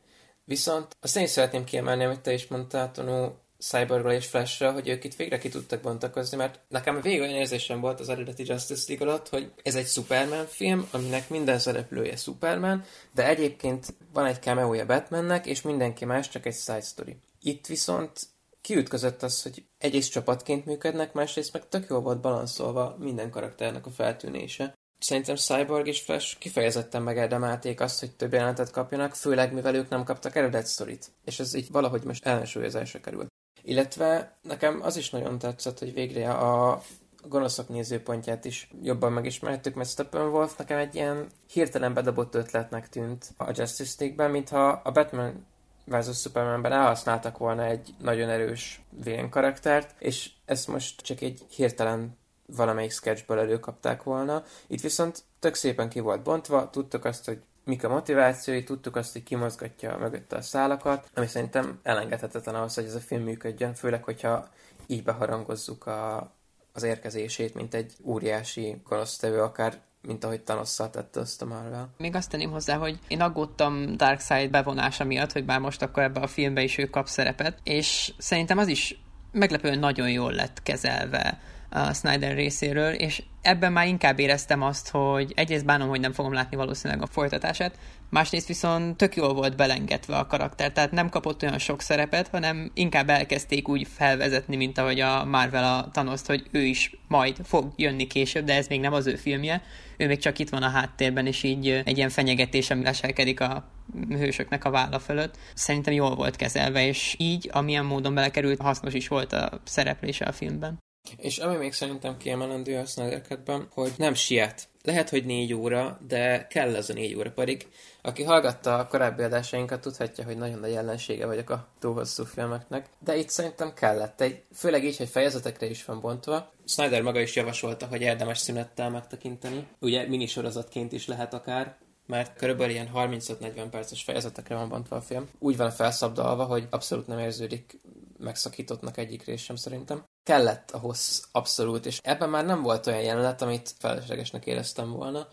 Viszont 0.44 0.96
azt 1.00 1.16
én 1.16 1.26
szeretném 1.26 1.64
kiemelni, 1.64 2.04
amit 2.04 2.20
te 2.20 2.32
is 2.32 2.46
mondtál, 2.46 2.90
Tonó, 2.90 3.38
Cyborgról 3.58 4.12
és 4.12 4.26
Flashről, 4.26 4.72
hogy 4.72 4.88
ők 4.88 5.04
itt 5.04 5.16
végre 5.16 5.38
ki 5.38 5.48
tudtak 5.48 5.80
bontakozni, 5.80 6.36
mert 6.36 6.60
nekem 6.68 7.00
végig 7.00 7.20
olyan 7.20 7.34
érzésem 7.34 7.80
volt 7.80 8.00
az 8.00 8.08
eredeti 8.08 8.44
Justice 8.46 8.84
League 8.88 9.06
alatt, 9.06 9.28
hogy 9.28 9.52
ez 9.62 9.74
egy 9.74 9.86
Superman 9.86 10.46
film, 10.46 10.88
aminek 10.90 11.28
minden 11.28 11.58
szereplője 11.58 12.16
Superman, 12.16 12.84
de 13.14 13.26
egyébként 13.26 13.94
van 14.12 14.26
egy 14.26 14.42
cameója 14.42 14.86
Batmannek, 14.86 15.46
és 15.46 15.62
mindenki 15.62 16.04
más 16.04 16.28
csak 16.28 16.46
egy 16.46 16.56
side 16.56 16.80
story. 16.80 17.16
Itt 17.42 17.66
viszont 17.66 18.20
kiütközött 18.60 19.22
az, 19.22 19.42
hogy 19.42 19.64
egyrészt 19.78 20.10
csapatként 20.10 20.66
működnek, 20.66 21.12
másrészt 21.12 21.52
meg 21.52 21.68
tök 21.68 21.86
jól 21.88 22.00
volt 22.00 22.20
balanszolva 22.20 22.96
minden 22.98 23.30
karakternek 23.30 23.86
a 23.86 23.90
feltűnése. 23.90 24.74
Szerintem 24.98 25.36
Cyborg 25.36 25.86
és 25.86 26.00
Flash 26.00 26.38
kifejezetten 26.38 27.02
megérdemelték 27.02 27.80
azt, 27.80 28.00
hogy 28.00 28.16
több 28.16 28.32
jelenetet 28.32 28.70
kapjanak, 28.70 29.14
főleg 29.14 29.52
mivel 29.52 29.74
ők 29.74 29.88
nem 29.88 30.04
kaptak 30.04 30.36
eredet 30.36 30.66
sztorit. 30.66 31.12
És 31.24 31.38
ez 31.38 31.54
így 31.54 31.70
valahogy 31.70 32.02
most 32.02 32.26
ellensúlyozásra 32.26 33.00
került. 33.00 33.28
Illetve 33.68 34.36
nekem 34.42 34.80
az 34.82 34.96
is 34.96 35.10
nagyon 35.10 35.38
tetszett, 35.38 35.78
hogy 35.78 35.94
végre 35.94 36.30
a 36.30 36.82
gonoszok 37.28 37.68
nézőpontját 37.68 38.44
is 38.44 38.70
jobban 38.82 39.12
megismertük, 39.12 39.74
mert 39.74 39.88
Steppenwolf 39.88 40.56
nekem 40.56 40.78
egy 40.78 40.94
ilyen 40.94 41.26
hirtelen 41.50 41.94
bedobott 41.94 42.34
ötletnek 42.34 42.88
tűnt 42.88 43.34
a 43.36 43.50
Justice 43.54 43.94
League-ben, 43.98 44.30
mintha 44.30 44.68
a 44.68 44.92
Batman 44.92 45.46
vs. 45.84 46.20
Supermanben 46.20 46.72
elhasználtak 46.72 47.38
volna 47.38 47.64
egy 47.64 47.94
nagyon 48.02 48.28
erős 48.28 48.82
vén 49.04 49.30
karaktert, 49.30 49.94
és 49.98 50.30
ezt 50.44 50.68
most 50.68 51.00
csak 51.00 51.20
egy 51.20 51.46
hirtelen 51.48 52.18
valamelyik 52.56 52.92
sketchből 52.92 53.38
előkapták 53.38 54.02
volna. 54.02 54.44
Itt 54.66 54.80
viszont 54.80 55.22
tök 55.38 55.54
szépen 55.54 55.88
ki 55.88 56.00
volt 56.00 56.22
bontva, 56.22 56.70
tudtuk 56.70 57.04
azt, 57.04 57.24
hogy 57.24 57.42
mik 57.66 57.84
a 57.84 57.88
motivációi, 57.88 58.64
tudtuk 58.64 58.96
azt, 58.96 59.12
hogy 59.12 59.22
kimozgatja 59.22 59.96
mögötte 59.98 60.36
a 60.36 60.42
szálakat, 60.42 61.10
ami 61.14 61.26
szerintem 61.26 61.80
elengedhetetlen 61.82 62.54
ahhoz, 62.54 62.74
hogy 62.74 62.84
ez 62.84 62.94
a 62.94 63.00
film 63.00 63.22
működjön, 63.22 63.74
főleg, 63.74 64.04
hogyha 64.04 64.48
így 64.86 65.02
beharangozzuk 65.02 65.86
a, 65.86 66.32
az 66.72 66.82
érkezését, 66.82 67.54
mint 67.54 67.74
egy 67.74 67.92
óriási 68.04 68.80
gonosztevő, 68.88 69.42
akár 69.42 69.80
mint 70.06 70.24
ahogy 70.24 70.40
Thanosszal 70.40 70.90
tette 70.90 71.20
azt 71.20 71.42
a 71.42 71.46
Marvel. 71.46 71.88
Még 71.96 72.14
azt 72.14 72.30
tenném 72.30 72.50
hozzá, 72.50 72.76
hogy 72.76 72.98
én 73.08 73.20
aggódtam 73.20 73.96
Darkseid 73.96 74.50
bevonása 74.50 75.04
miatt, 75.04 75.32
hogy 75.32 75.44
már 75.44 75.60
most 75.60 75.82
akkor 75.82 76.02
ebbe 76.02 76.20
a 76.20 76.26
filmbe 76.26 76.62
is 76.62 76.78
ő 76.78 76.84
kap 76.84 77.06
szerepet, 77.06 77.58
és 77.62 78.12
szerintem 78.18 78.58
az 78.58 78.68
is 78.68 79.00
meglepően 79.32 79.78
nagyon 79.78 80.10
jól 80.10 80.32
lett 80.32 80.62
kezelve 80.62 81.40
a 81.70 81.92
Snyder 81.92 82.34
részéről, 82.34 82.92
és 82.92 83.22
ebben 83.42 83.72
már 83.72 83.86
inkább 83.86 84.18
éreztem 84.18 84.62
azt, 84.62 84.90
hogy 84.90 85.32
egyrészt 85.34 85.64
bánom, 85.64 85.88
hogy 85.88 86.00
nem 86.00 86.12
fogom 86.12 86.32
látni 86.32 86.56
valószínűleg 86.56 87.02
a 87.02 87.06
folytatását, 87.06 87.78
másrészt 88.10 88.46
viszont 88.46 88.96
tök 88.96 89.16
jól 89.16 89.34
volt 89.34 89.56
belengedve 89.56 90.16
a 90.16 90.26
karakter, 90.26 90.72
tehát 90.72 90.90
nem 90.90 91.08
kapott 91.08 91.42
olyan 91.42 91.58
sok 91.58 91.80
szerepet, 91.80 92.28
hanem 92.28 92.70
inkább 92.74 93.08
elkezdték 93.08 93.68
úgy 93.68 93.86
felvezetni, 93.94 94.56
mint 94.56 94.78
ahogy 94.78 95.00
a 95.00 95.24
Marvel 95.24 95.74
a 95.74 95.88
Thanos, 95.92 96.20
hogy 96.26 96.46
ő 96.50 96.60
is 96.60 96.96
majd 97.08 97.36
fog 97.44 97.72
jönni 97.76 98.06
később, 98.06 98.44
de 98.44 98.54
ez 98.54 98.66
még 98.66 98.80
nem 98.80 98.92
az 98.92 99.06
ő 99.06 99.16
filmje, 99.16 99.62
ő 99.96 100.06
még 100.06 100.18
csak 100.18 100.38
itt 100.38 100.48
van 100.48 100.62
a 100.62 100.68
háttérben, 100.68 101.26
és 101.26 101.42
így 101.42 101.68
egy 101.84 101.96
ilyen 101.96 102.08
fenyegetés, 102.08 102.70
ami 102.70 102.82
leselkedik 102.82 103.40
a 103.40 103.68
hősöknek 104.08 104.64
a 104.64 104.70
válla 104.70 104.98
fölött. 104.98 105.38
Szerintem 105.54 105.94
jól 105.94 106.14
volt 106.14 106.36
kezelve, 106.36 106.86
és 106.86 107.14
így, 107.18 107.50
amilyen 107.52 107.84
módon 107.84 108.14
belekerült, 108.14 108.60
hasznos 108.60 108.94
is 108.94 109.08
volt 109.08 109.32
a 109.32 109.60
szereplése 109.64 110.24
a 110.24 110.32
filmben. 110.32 110.78
És 111.16 111.38
ami 111.38 111.56
még 111.56 111.72
szerintem 111.72 112.16
kiemelendő 112.16 112.78
a 112.78 112.84
Snyder 112.84 113.22
hogy 113.70 113.92
nem 113.96 114.14
siet. 114.14 114.68
Lehet, 114.82 115.08
hogy 115.08 115.24
négy 115.24 115.54
óra, 115.54 115.98
de 116.08 116.46
kell 116.46 116.76
ez 116.76 116.90
a 116.90 116.92
négy 116.92 117.14
óra, 117.14 117.30
pedig 117.30 117.66
aki 118.02 118.22
hallgatta 118.22 118.78
a 118.78 118.86
korábbi 118.86 119.22
adásainkat, 119.22 119.80
tudhatja, 119.80 120.24
hogy 120.24 120.36
nagyon 120.36 120.58
nagy 120.58 120.72
ellensége 120.72 121.26
vagyok 121.26 121.50
a 121.50 121.68
túl 121.78 121.94
hosszú 121.94 122.24
filmeknek, 122.24 122.86
de 123.04 123.16
itt 123.16 123.28
szerintem 123.28 123.74
kellett. 123.74 124.20
Egy, 124.20 124.42
főleg 124.54 124.84
így, 124.84 124.96
hogy 124.96 125.08
fejezetekre 125.08 125.66
is 125.66 125.84
van 125.84 126.00
bontva. 126.00 126.52
Snyder 126.64 127.02
maga 127.02 127.20
is 127.20 127.36
javasolta, 127.36 127.86
hogy 127.86 128.00
érdemes 128.00 128.38
szünettel 128.38 128.90
megtekinteni. 128.90 129.66
Ugye 129.80 130.08
minisorozatként 130.08 130.92
is 130.92 131.06
lehet 131.06 131.34
akár, 131.34 131.76
mert 132.06 132.36
körülbelül 132.36 132.72
ilyen 132.72 132.90
35-40 132.94 133.66
perces 133.70 134.02
fejezetekre 134.02 134.54
van 134.54 134.68
bontva 134.68 134.96
a 134.96 135.00
film. 135.00 135.28
Úgy 135.38 135.56
van 135.56 135.70
felszabdalva, 135.70 136.44
hogy 136.44 136.66
abszolút 136.70 137.06
nem 137.06 137.18
érződik 137.18 137.80
megszakítottnak 138.18 138.96
egyik 138.96 139.24
rész 139.24 139.42
sem 139.42 139.56
szerintem. 139.56 140.04
Kellett 140.26 140.70
a 140.70 140.78
hossz 140.78 141.22
abszolút, 141.32 141.86
és 141.86 142.00
ebben 142.02 142.30
már 142.30 142.44
nem 142.44 142.62
volt 142.62 142.86
olyan 142.86 143.02
jelenet, 143.02 143.42
amit 143.42 143.74
feleslegesnek 143.78 144.46
éreztem 144.46 144.90
volna, 144.90 145.28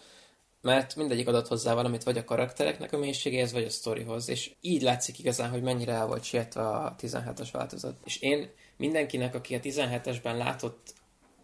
mert 0.62 0.95
mindegyik 0.95 1.27
adat 1.27 1.47
hozzá 1.47 1.73
valamit 1.73 2.03
vagy 2.03 2.17
a 2.17 2.23
karaktereknek 2.23 2.93
a 2.93 2.97
mélységéhez, 2.97 3.51
vagy 3.51 3.63
a 3.63 3.69
sztorihoz, 3.69 4.29
és 4.29 4.51
így 4.62 4.82
látszik 4.82 5.19
igazán, 5.19 5.49
hogy 5.49 5.62
mennyire 5.62 5.91
el 5.91 6.08
volt 6.08 6.23
sietve 6.23 6.67
a 6.67 6.95
17-es 6.99 7.49
változat. 7.51 7.95
És 8.03 8.21
én 8.21 8.49
mindenkinek, 8.77 9.36
aki 9.36 9.56
a 9.56 9.60
17-esben 9.60 10.38
látott 10.38 10.93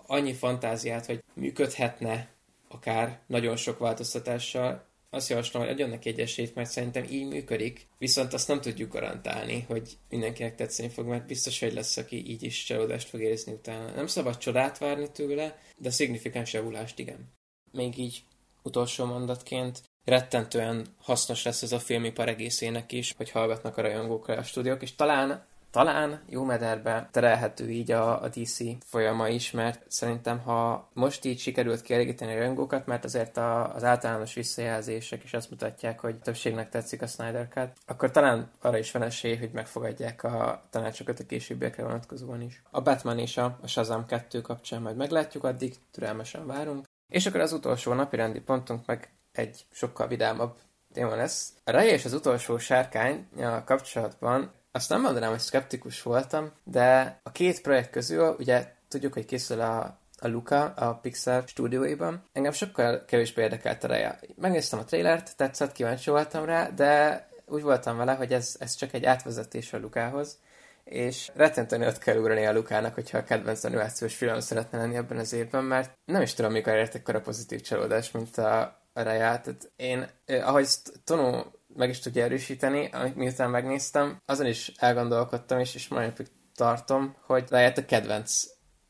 annyi 0.08 0.34
fantáziát, 0.34 1.06
hogy 1.06 1.24
működhetne 1.34 2.30
akár 2.68 3.20
nagyon 3.28 3.56
sok 3.56 3.80
változtatással, 3.80 4.89
azt 5.10 5.30
javaslom, 5.30 5.62
hogy 5.62 5.72
adjon 5.72 5.90
neki 5.90 6.10
egy 6.10 6.20
esélyt, 6.20 6.56
mert 6.56 6.70
szerintem 6.70 7.04
így 7.10 7.28
működik, 7.28 7.88
viszont 7.98 8.34
azt 8.34 8.48
nem 8.48 8.62
tudjuk 8.62 8.92
garantálni, 8.92 9.66
hogy 9.68 9.98
mindenkinek 10.10 10.56
tetszeni 10.56 10.90
fog, 10.90 11.06
mert 11.06 11.26
biztos, 11.26 11.60
hogy 11.60 11.74
lesz, 11.74 11.98
aki 11.98 12.30
így 12.30 12.44
is 12.44 12.64
csalódást 12.64 13.10
fog 13.10 13.22
érezni 13.22 13.52
utána. 13.52 13.92
Nem 13.92 14.08
szabad 14.08 14.38
csodát 14.38 14.78
várni 14.78 15.12
tőle, 15.12 15.60
de 15.78 15.90
szignifikáns 15.90 16.54
javulást 16.54 17.00
igen. 17.00 17.34
Még 17.72 17.98
így 17.98 18.24
utolsó 18.64 19.06
mondatként 19.06 19.82
rettentően 20.06 20.86
hasznos 20.98 21.44
lesz 21.44 21.62
ez 21.62 21.72
a 21.72 21.80
filmipar 21.80 22.28
egészének 22.28 22.92
is, 22.92 23.14
hogy 23.18 23.32
hallgatnak 23.32 23.78
a 23.78 23.82
rajongókra 23.82 24.38
a 24.38 24.44
stúdiók, 24.44 24.82
és 24.82 24.96
talán 24.96 25.48
talán 25.72 26.24
jó 26.30 26.44
mederbe 26.44 27.10
terelhető 27.12 27.70
így 27.70 27.92
a, 27.92 28.22
a 28.22 28.28
DC 28.28 28.58
folyama 28.86 29.28
is, 29.28 29.52
mert 29.52 29.84
szerintem, 29.88 30.40
ha 30.40 30.90
most 30.94 31.26
így 31.26 31.40
sikerült 31.40 31.82
kielégíteni 31.82 32.34
a 32.34 32.38
rajongókat, 32.38 32.86
mert 32.86 33.06
azért 33.06 33.38
a, 33.38 33.76
az 33.76 33.84
általános 33.84 34.34
visszajelzések 34.34 35.24
is 35.24 35.34
azt 35.34 35.50
mutatják, 35.50 36.00
hogy 36.00 36.20
többségnek 36.20 36.70
tetszik 36.70 37.02
a 37.02 37.08
Snyder 37.08 37.48
Cut, 37.48 37.72
akkor 37.86 38.12
talán 38.12 38.52
arra 38.62 38.78
is 38.78 38.92
van 38.92 39.02
esély, 39.02 39.36
hogy 39.36 39.52
megfogadják 39.54 40.24
a 40.24 40.64
tanácsokat 40.70 41.20
a 41.20 41.26
későbbiekre 41.26 41.84
vonatkozóan 41.84 42.42
is. 42.42 42.62
A 42.72 42.82
Batman 42.82 43.20
és 43.20 43.38
a, 43.38 43.58
a 43.62 43.68
Shazam 43.68 44.06
2 44.06 44.42
kapcsán 44.42 44.82
majd 44.82 44.96
meglátjuk, 44.96 45.44
addig 45.44 45.76
türelmesen 45.92 46.48
várunk. 46.48 46.86
És 47.08 47.26
akkor 47.26 47.40
az 47.40 47.54
utolsó 47.54 47.94
napirendi 47.94 48.40
pontunk 48.40 48.86
meg 48.86 49.14
egy 49.32 49.66
sokkal 49.72 50.08
vidámabb 50.08 50.58
téma 50.94 51.16
lesz. 51.16 51.54
A 51.64 51.72
Ray 51.72 51.88
és 51.88 52.06
az 52.06 52.14
utolsó 52.14 52.58
sárkány 52.58 53.28
kapcsolatban 53.66 54.52
azt 54.72 54.90
nem 54.90 55.02
mondanám, 55.02 55.30
hogy 55.30 55.40
szkeptikus 55.40 56.02
voltam, 56.02 56.52
de 56.64 57.20
a 57.24 57.32
két 57.32 57.62
projekt 57.62 57.90
közül, 57.90 58.36
ugye 58.40 58.74
tudjuk, 58.88 59.14
hogy 59.14 59.26
készül 59.26 59.62
a, 59.62 60.00
a 60.20 60.28
Luca 60.28 60.64
a 60.66 60.94
Pixar 60.94 61.44
stúdióiban. 61.48 62.24
Engem 62.32 62.52
sokkal 62.52 63.06
kevésbé 63.06 63.42
érdekelt 63.42 63.84
a 63.84 63.88
Raya. 63.88 64.16
Megnéztem 64.36 64.80
a 64.80 64.84
trailert, 64.84 65.36
tetszett, 65.36 65.72
kíváncsi 65.72 66.10
voltam 66.10 66.46
rá, 66.46 66.70
de 66.70 67.28
úgy 67.46 67.62
voltam 67.62 67.98
vele, 67.98 68.14
hogy 68.14 68.34
ez, 68.34 68.56
ez 68.60 68.76
csak 68.76 68.94
egy 68.94 69.06
átvezetés 69.06 69.74
a 69.74 69.80
Lukához, 69.80 70.40
és 70.84 71.32
rettentően 71.36 71.82
ott 71.82 71.98
kell 71.98 72.18
ugrani 72.18 72.46
a 72.46 72.54
Lukának, 72.54 72.94
hogyha 72.94 73.18
a 73.18 73.24
kedvenc 73.24 73.64
animációs 73.64 74.16
film 74.16 74.40
szeretne 74.40 74.78
lenni 74.78 74.96
ebben 74.96 75.18
az 75.18 75.34
évben, 75.34 75.64
mert 75.64 75.98
nem 76.06 76.22
is 76.22 76.34
tudom, 76.34 76.52
mikor 76.52 76.74
értek 76.74 77.08
a 77.08 77.22
pozitív 77.22 77.62
csalódás, 77.62 78.12
mint 78.12 78.38
a, 78.38 78.62
a 78.94 79.04
Raya. 79.04 79.42
Tehát 79.42 79.72
én, 79.76 80.10
eh, 80.26 80.48
ahogy 80.48 80.68
Tonó 81.04 81.59
meg 81.76 81.90
is 81.90 82.00
tudja 82.00 82.24
erősíteni, 82.24 82.90
amit 82.92 83.16
miután 83.16 83.50
megnéztem, 83.50 84.22
azon 84.26 84.46
is 84.46 84.72
elgondolkodtam, 84.78 85.60
és, 85.60 85.76
és 85.76 85.88
majd 85.88 86.30
tartom, 86.56 87.16
hogy 87.26 87.46
lehet 87.50 87.78
a 87.78 87.86
kedvenc 87.86 88.44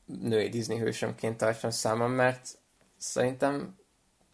női 0.05 0.49
Disney 0.49 0.77
hősömként 0.77 1.37
tartsam 1.37 1.69
számom, 1.69 2.11
mert 2.11 2.47
szerintem 2.97 3.77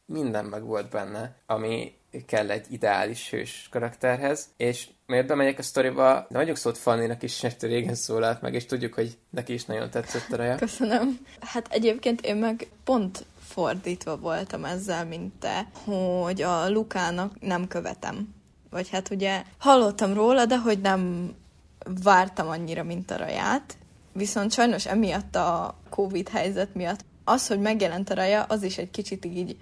minden 0.06 0.46
meg 0.46 0.64
volt 0.64 0.90
benne, 0.90 1.36
ami 1.46 1.94
kell 2.26 2.50
egy 2.50 2.66
ideális 2.70 3.30
hős 3.30 3.68
karakterhez, 3.72 4.50
és 4.58 4.88
miért 5.06 5.28
bemegyek 5.28 5.60
a 5.60 5.64
sztoriba, 5.64 6.26
de 6.30 6.36
mondjuk 6.36 6.58
szót 6.58 6.78
Fanninak 6.78 7.24
is, 7.24 7.42
mert 7.42 7.64
régen 7.64 7.96
szólalt 7.96 8.42
meg, 8.42 8.54
és 8.54 8.66
tudjuk, 8.66 8.94
hogy 8.94 9.18
neki 9.30 9.54
is 9.54 9.66
nagyon 9.66 9.90
tetszett 9.90 10.32
a 10.32 10.36
raja. 10.36 10.56
Köszönöm. 10.56 11.20
Hát 11.40 11.68
egyébként 11.72 12.22
én 12.22 12.36
meg 12.36 12.68
pont 12.84 13.26
fordítva 13.48 14.18
voltam 14.18 14.66
ezzel, 14.66 15.06
mint 15.06 15.34
te, 15.34 15.68
hogy 15.84 16.42
a 16.42 16.70
Lukának 16.70 17.40
nem 17.40 17.68
követem 17.68 18.34
vagy 18.76 18.90
hát 18.90 19.10
ugye 19.10 19.44
hallottam 19.58 20.14
róla, 20.14 20.46
de 20.46 20.58
hogy 20.58 20.82
nem 20.82 21.34
vártam 22.04 22.48
annyira, 22.48 22.84
mint 22.84 23.12
a 23.12 23.18
raját. 23.18 23.78
Viszont 24.14 24.52
sajnos 24.52 24.86
emiatt 24.86 25.36
a 25.36 25.78
Covid 25.90 26.30
helyzet 26.30 26.74
miatt 26.74 27.06
az, 27.24 27.48
hogy 27.48 27.60
megjelent 27.60 28.10
a 28.10 28.14
raja, 28.14 28.44
az 28.44 28.64
is 28.64 28.78
egy 28.78 28.92
kicsit 28.92 29.26
így 29.26 29.58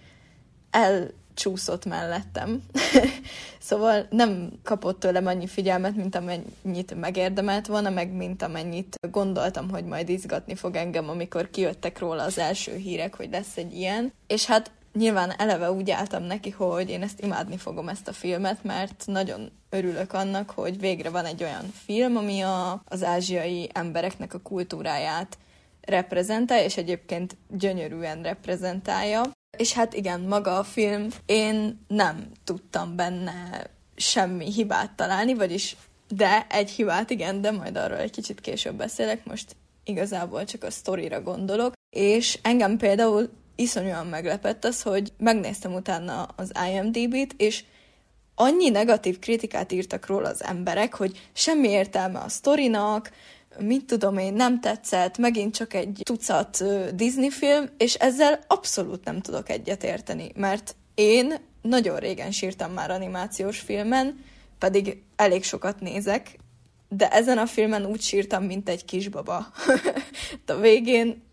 elcsúszott 1.34 1.86
mellettem. 1.86 2.62
szóval 3.60 4.08
nem 4.10 4.52
kapott 4.63 5.00
tőlem 5.00 5.26
annyi 5.26 5.48
figyelmet, 5.48 5.96
mint 5.96 6.15
amennyit 6.15 6.96
megérdemelt 7.00 7.67
volna, 7.67 7.89
meg 7.89 8.12
mint 8.12 8.41
amennyit 8.41 8.96
gondoltam, 9.12 9.69
hogy 9.69 9.86
majd 9.86 10.10
izgatni 10.10 10.56
fog 10.56 10.76
engem, 10.76 11.10
amikor 11.10 11.50
kijöttek 11.50 12.00
róla 12.00 12.24
az 12.24 12.38
első 12.38 12.76
hírek, 12.76 13.15
hogy 13.15 13.30
lesz 13.32 13.58
egy 13.58 13.74
ilyen. 13.76 14.13
És 14.28 14.46
hát 14.46 14.72
nyilván 14.93 15.34
eleve 15.38 15.72
úgy 15.72 15.91
álltam 15.91 16.24
neki, 16.24 16.50
hogy 16.50 16.89
én 16.89 17.02
ezt 17.02 17.22
imádni 17.22 17.58
fogom 17.58 17.89
ezt 17.89 18.08
a 18.08 18.13
filmet, 18.13 18.63
mert 18.63 19.04
nagyon 19.06 19.52
örülök 19.69 20.13
annak, 20.13 20.50
hogy 20.50 20.80
végre 20.80 21.10
van 21.10 21.26
egy 21.26 21.43
olyan 21.43 21.74
film, 21.86 22.17
ami 22.17 22.41
a, 22.41 22.82
az 22.86 23.04
ázsiai 23.04 23.69
embereknek 23.74 24.34
a 24.34 24.39
kultúráját 24.39 25.38
reprezentálja, 25.82 26.63
és 26.63 26.78
egyébként 26.78 27.38
gyönyörűen 27.50 28.22
reprezentálja. 28.24 29.22
És 29.58 29.74
hát 29.74 29.94
igen, 29.94 30.22
maga 30.22 30.58
a 30.58 30.63
film, 30.63 31.08
én 31.26 31.86
nem 31.88 32.32
tudtam 32.44 32.96
benne 32.96 33.70
semmi 33.96 34.52
hibát 34.52 34.92
találni, 34.92 35.34
vagyis 35.34 35.76
de 36.08 36.48
egy 36.50 36.70
hibát 36.70 37.10
igen, 37.10 37.42
de 37.42 37.52
majd 37.52 37.76
arról 37.78 37.98
egy 37.98 38.12
kicsit 38.12 38.42
később 38.42 38.76
beszélek, 38.76 39.26
most 39.26 39.56
igazából 39.84 40.44
csak 40.44 40.63
a 40.63 40.72
sztorira 40.72 41.22
gondolok. 41.22 41.74
És 41.89 42.39
engem 42.42 42.78
például 42.78 43.30
iszonyúan 43.56 44.08
meglepett 44.08 44.66
az, 44.66 44.82
hogy 44.82 45.13
megnéztem 45.18 45.74
utána 45.74 46.24
az 46.24 46.52
IMDb-t, 46.72 47.34
és 47.38 47.63
annyi 48.36 48.70
negatív 48.70 49.20
kritikát 49.20 49.72
írtak 49.72 50.06
róla 50.06 50.30
az 50.30 50.44
emberek, 50.44 50.94
hogy 50.94 51.30
semmi 51.34 51.68
értelme 51.68 52.20
a 52.20 52.30
sztorinak, 52.30 53.12
mit 53.60 53.86
tudom 53.86 54.18
én, 54.18 54.34
nem 54.34 54.60
tetszett, 54.60 55.18
megint 55.18 55.56
csak 55.56 55.74
egy 55.74 56.02
tucat 56.04 56.63
Disney 56.96 57.30
film, 57.30 57.70
és 57.78 57.94
ezzel 57.94 58.39
abszolút 58.48 59.04
nem 59.04 59.22
tudok 59.22 59.50
egyet 59.50 59.84
érteni, 59.84 60.32
mert 60.36 60.76
én 60.96 61.34
nagyon 61.62 61.98
régen 61.98 62.32
sírtam 62.32 62.72
már 62.72 62.92
animációs 62.92 63.60
filmen, 63.60 64.24
pedig 64.58 65.02
elég 65.16 65.44
sokat 65.44 65.80
nézek, 65.80 66.38
de 66.89 67.10
ezen 67.10 67.38
a 67.38 67.46
filmen 67.46 67.86
úgy 67.86 68.02
sírtam, 68.02 68.44
mint 68.44 68.70
egy 68.70 68.86
kisbaba. 68.86 69.48
a 70.46 70.56
végén 70.56 71.24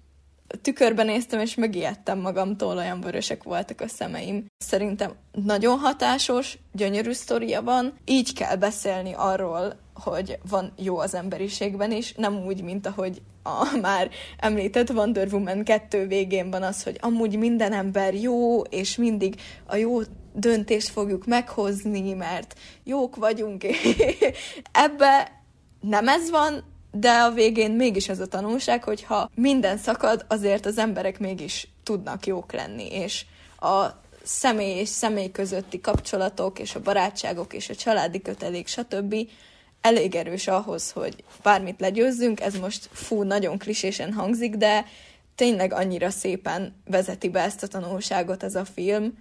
tükörben 0.62 1.06
néztem, 1.06 1.40
és 1.40 1.54
megijedtem 1.54 2.18
magamtól, 2.18 2.76
olyan 2.76 3.00
vörösek 3.00 3.42
voltak 3.42 3.80
a 3.80 3.88
szemeim. 3.88 4.46
Szerintem 4.58 5.12
nagyon 5.32 5.78
hatásos, 5.78 6.58
gyönyörű 6.72 7.12
sztoria 7.12 7.62
van, 7.62 7.94
így 8.04 8.32
kell 8.32 8.56
beszélni 8.56 9.12
arról, 9.16 9.78
hogy 10.02 10.38
van 10.48 10.72
jó 10.76 10.98
az 10.98 11.14
emberiségben 11.14 11.92
is, 11.92 12.12
nem 12.12 12.44
úgy, 12.46 12.62
mint 12.62 12.86
ahogy 12.86 13.22
a 13.42 13.76
már 13.80 14.10
említett 14.38 14.90
Wonder 14.90 15.28
Woman 15.32 15.64
2 15.64 16.06
végén 16.06 16.50
van 16.50 16.62
az, 16.62 16.82
hogy 16.82 16.98
amúgy 17.00 17.38
minden 17.38 17.72
ember 17.72 18.14
jó, 18.14 18.60
és 18.60 18.96
mindig 18.96 19.40
a 19.66 19.76
jó 19.76 20.00
döntést 20.32 20.88
fogjuk 20.88 21.26
meghozni, 21.26 22.12
mert 22.12 22.58
jók 22.84 23.16
vagyunk. 23.16 23.64
Ebbe 24.72 25.42
nem 25.80 26.08
ez 26.08 26.30
van, 26.30 26.64
de 26.92 27.10
a 27.10 27.30
végén 27.30 27.70
mégis 27.70 28.08
ez 28.08 28.20
a 28.20 28.26
tanulság, 28.26 28.84
hogy 28.84 29.02
ha 29.02 29.30
minden 29.34 29.76
szakad, 29.76 30.24
azért 30.28 30.66
az 30.66 30.78
emberek 30.78 31.18
mégis 31.18 31.68
tudnak 31.82 32.26
jók 32.26 32.52
lenni, 32.52 32.92
és 32.92 33.24
a 33.58 33.86
személy 34.22 34.78
és 34.78 34.88
személy 34.88 35.30
közötti 35.30 35.80
kapcsolatok, 35.80 36.58
és 36.58 36.74
a 36.74 36.80
barátságok, 36.80 37.52
és 37.52 37.68
a 37.68 37.74
családi 37.74 38.22
kötelék, 38.22 38.66
stb. 38.66 39.14
Elég 39.80 40.14
erős 40.14 40.46
ahhoz, 40.46 40.90
hogy 40.90 41.24
bármit 41.42 41.80
legyőzzünk, 41.80 42.40
ez 42.40 42.54
most 42.54 42.88
fú, 42.92 43.22
nagyon 43.22 43.58
klisésen 43.58 44.12
hangzik, 44.12 44.56
de 44.56 44.84
tényleg 45.34 45.72
annyira 45.72 46.10
szépen 46.10 46.82
vezeti 46.84 47.28
be 47.28 47.40
ezt 47.40 47.62
a 47.62 47.66
tanulságot 47.66 48.42
ez 48.42 48.54
a 48.54 48.64
film, 48.64 49.18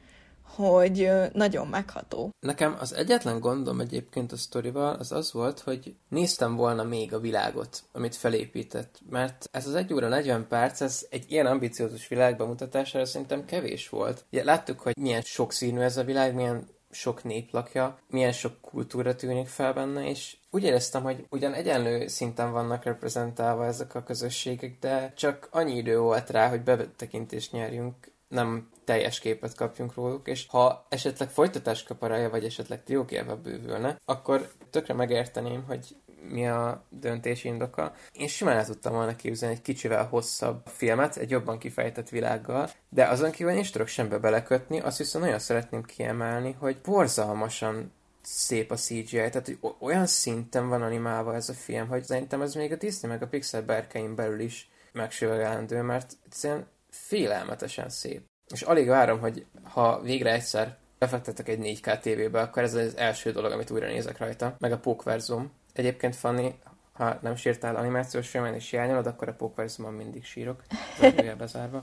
hogy 0.55 1.11
nagyon 1.33 1.67
megható. 1.67 2.29
Nekem 2.39 2.77
az 2.79 2.93
egyetlen 2.93 3.39
gondom 3.39 3.79
egyébként 3.79 4.31
a 4.31 4.37
sztorival 4.37 4.95
az 4.95 5.11
az 5.11 5.33
volt, 5.33 5.59
hogy 5.59 5.95
néztem 6.09 6.55
volna 6.55 6.83
még 6.83 7.13
a 7.13 7.19
világot, 7.19 7.83
amit 7.91 8.15
felépített, 8.15 8.99
mert 9.09 9.49
ez 9.51 9.67
az 9.67 9.75
1 9.75 9.93
óra 9.93 10.07
40 10.07 10.47
perc, 10.47 10.81
ez 10.81 11.05
egy 11.09 11.25
ilyen 11.27 11.45
ambiciózus 11.45 12.07
világ 12.07 12.37
bemutatására 12.37 13.05
szerintem 13.05 13.45
kevés 13.45 13.89
volt. 13.89 14.25
Ugye, 14.31 14.43
láttuk, 14.43 14.79
hogy 14.79 14.97
milyen 14.97 15.21
sokszínű 15.21 15.79
ez 15.79 15.97
a 15.97 16.03
világ, 16.03 16.35
milyen 16.35 16.67
sok 16.91 17.23
nép 17.23 17.51
lakja, 17.51 17.99
milyen 18.07 18.31
sok 18.31 18.61
kultúra 18.61 19.15
tűnik 19.15 19.47
fel 19.47 19.73
benne, 19.73 20.09
és 20.09 20.37
úgy 20.49 20.63
éreztem, 20.63 21.03
hogy 21.03 21.25
ugyan 21.29 21.53
egyenlő 21.53 22.07
szinten 22.07 22.51
vannak 22.51 22.83
reprezentálva 22.83 23.65
ezek 23.65 23.95
a 23.95 24.03
közösségek, 24.03 24.79
de 24.79 25.13
csak 25.15 25.47
annyi 25.51 25.75
idő 25.75 25.99
volt 25.99 26.29
rá, 26.29 26.49
hogy 26.49 26.61
betekintést 26.61 27.51
nyerjünk 27.51 27.95
nem 28.27 28.69
teljes 28.83 29.19
képet 29.19 29.55
kapjunk 29.55 29.93
róluk, 29.93 30.27
és 30.27 30.45
ha 30.49 30.85
esetleg 30.89 31.29
folytatás 31.29 31.83
kap 31.83 32.01
a 32.03 32.07
Raya, 32.07 32.29
vagy 32.29 32.45
esetleg 32.45 32.83
triókélve 32.83 33.35
bővülne, 33.35 33.99
akkor 34.05 34.51
tökre 34.69 34.93
megérteném, 34.93 35.63
hogy 35.67 35.95
mi 36.29 36.47
a 36.47 36.83
döntési 36.89 37.47
indoka. 37.47 37.93
Én 38.11 38.27
simán 38.27 38.57
el 38.57 38.65
tudtam 38.65 38.93
volna 38.93 39.15
képzelni 39.15 39.55
egy 39.55 39.61
kicsivel 39.61 40.05
hosszabb 40.05 40.61
filmet, 40.65 41.17
egy 41.17 41.29
jobban 41.29 41.57
kifejtett 41.57 42.09
világgal, 42.09 42.69
de 42.89 43.05
azon 43.05 43.31
kívül 43.31 43.53
nincs 43.53 43.71
tudok 43.71 43.87
sembe 43.87 44.17
belekötni, 44.17 44.79
azt 44.79 44.97
viszont 44.97 45.23
nagyon 45.23 45.39
szeretném 45.39 45.83
kiemelni, 45.83 46.55
hogy 46.59 46.77
borzalmasan 46.83 47.91
szép 48.21 48.71
a 48.71 48.75
CGI, 48.75 49.05
tehát 49.09 49.45
hogy 49.45 49.59
olyan 49.79 50.05
szinten 50.05 50.69
van 50.69 50.81
animálva 50.81 51.35
ez 51.35 51.49
a 51.49 51.53
film, 51.53 51.87
hogy 51.87 52.03
szerintem 52.03 52.41
ez 52.41 52.53
még 52.53 52.71
a 52.71 52.75
Disney 52.75 53.11
meg 53.11 53.21
a 53.21 53.27
Pixar 53.27 53.63
berkein 53.63 54.15
belül 54.15 54.39
is 54.39 54.69
megsüvegelendő, 54.91 55.81
mert 55.81 56.17
egyszerűen 56.25 56.67
félelmetesen 56.89 57.89
szép. 57.89 58.21
És 58.53 58.61
alig 58.61 58.87
várom, 58.87 59.19
hogy 59.19 59.45
ha 59.63 60.01
végre 60.01 60.33
egyszer 60.33 60.77
befektetek 60.97 61.47
egy 61.47 61.79
4K 61.81 61.99
tévébe, 61.99 62.41
akkor 62.41 62.63
ez 62.63 62.73
az 62.73 62.97
első 62.97 63.31
dolog, 63.31 63.51
amit 63.51 63.71
újra 63.71 63.87
nézek 63.87 64.17
rajta. 64.17 64.55
Meg 64.59 64.71
a 64.71 64.79
Pókverzum. 64.79 65.51
Egyébként, 65.79 66.15
Fanni, 66.15 66.53
ha 66.93 67.17
nem 67.21 67.35
sírtál 67.35 67.75
animációs 67.75 68.29
filmen 68.29 68.53
és 68.53 68.69
hiányolod, 68.69 69.07
akkor 69.07 69.27
a 69.27 69.33
Pókverzumon 69.33 69.93
mindig 69.93 70.25
sírok. 70.25 70.63
bezárva. 71.37 71.79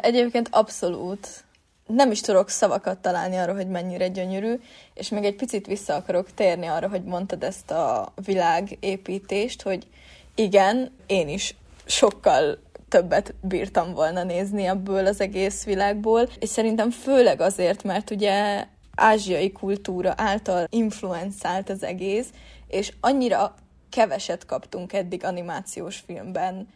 Egyébként 0.00 0.48
abszolút. 0.50 1.44
Nem 1.86 2.10
is 2.10 2.20
tudok 2.20 2.48
szavakat 2.48 2.98
találni 2.98 3.36
arra, 3.36 3.54
hogy 3.54 3.68
mennyire 3.68 4.08
gyönyörű, 4.08 4.60
és 4.94 5.08
még 5.08 5.24
egy 5.24 5.36
picit 5.36 5.66
vissza 5.66 5.94
akarok 5.94 6.34
térni 6.34 6.66
arra, 6.66 6.88
hogy 6.88 7.04
mondtad 7.04 7.42
ezt 7.42 7.70
a 7.70 8.12
világépítést, 8.24 9.62
hogy 9.62 9.86
igen, 10.34 10.96
én 11.06 11.28
is 11.28 11.54
sokkal 11.84 12.58
többet 12.88 13.34
bírtam 13.40 13.92
volna 13.92 14.22
nézni 14.22 14.66
ebből 14.66 15.06
az 15.06 15.20
egész 15.20 15.64
világból, 15.64 16.28
és 16.38 16.48
szerintem 16.48 16.90
főleg 16.90 17.40
azért, 17.40 17.82
mert 17.82 18.10
ugye 18.10 18.66
ázsiai 18.94 19.52
kultúra 19.52 20.14
által 20.16 20.66
influenzált 20.70 21.70
az 21.70 21.82
egész, 21.82 22.28
és 22.66 22.92
annyira 23.00 23.54
keveset 23.90 24.46
kaptunk 24.46 24.92
eddig 24.92 25.24
animációs 25.24 25.96
filmben 26.06 26.68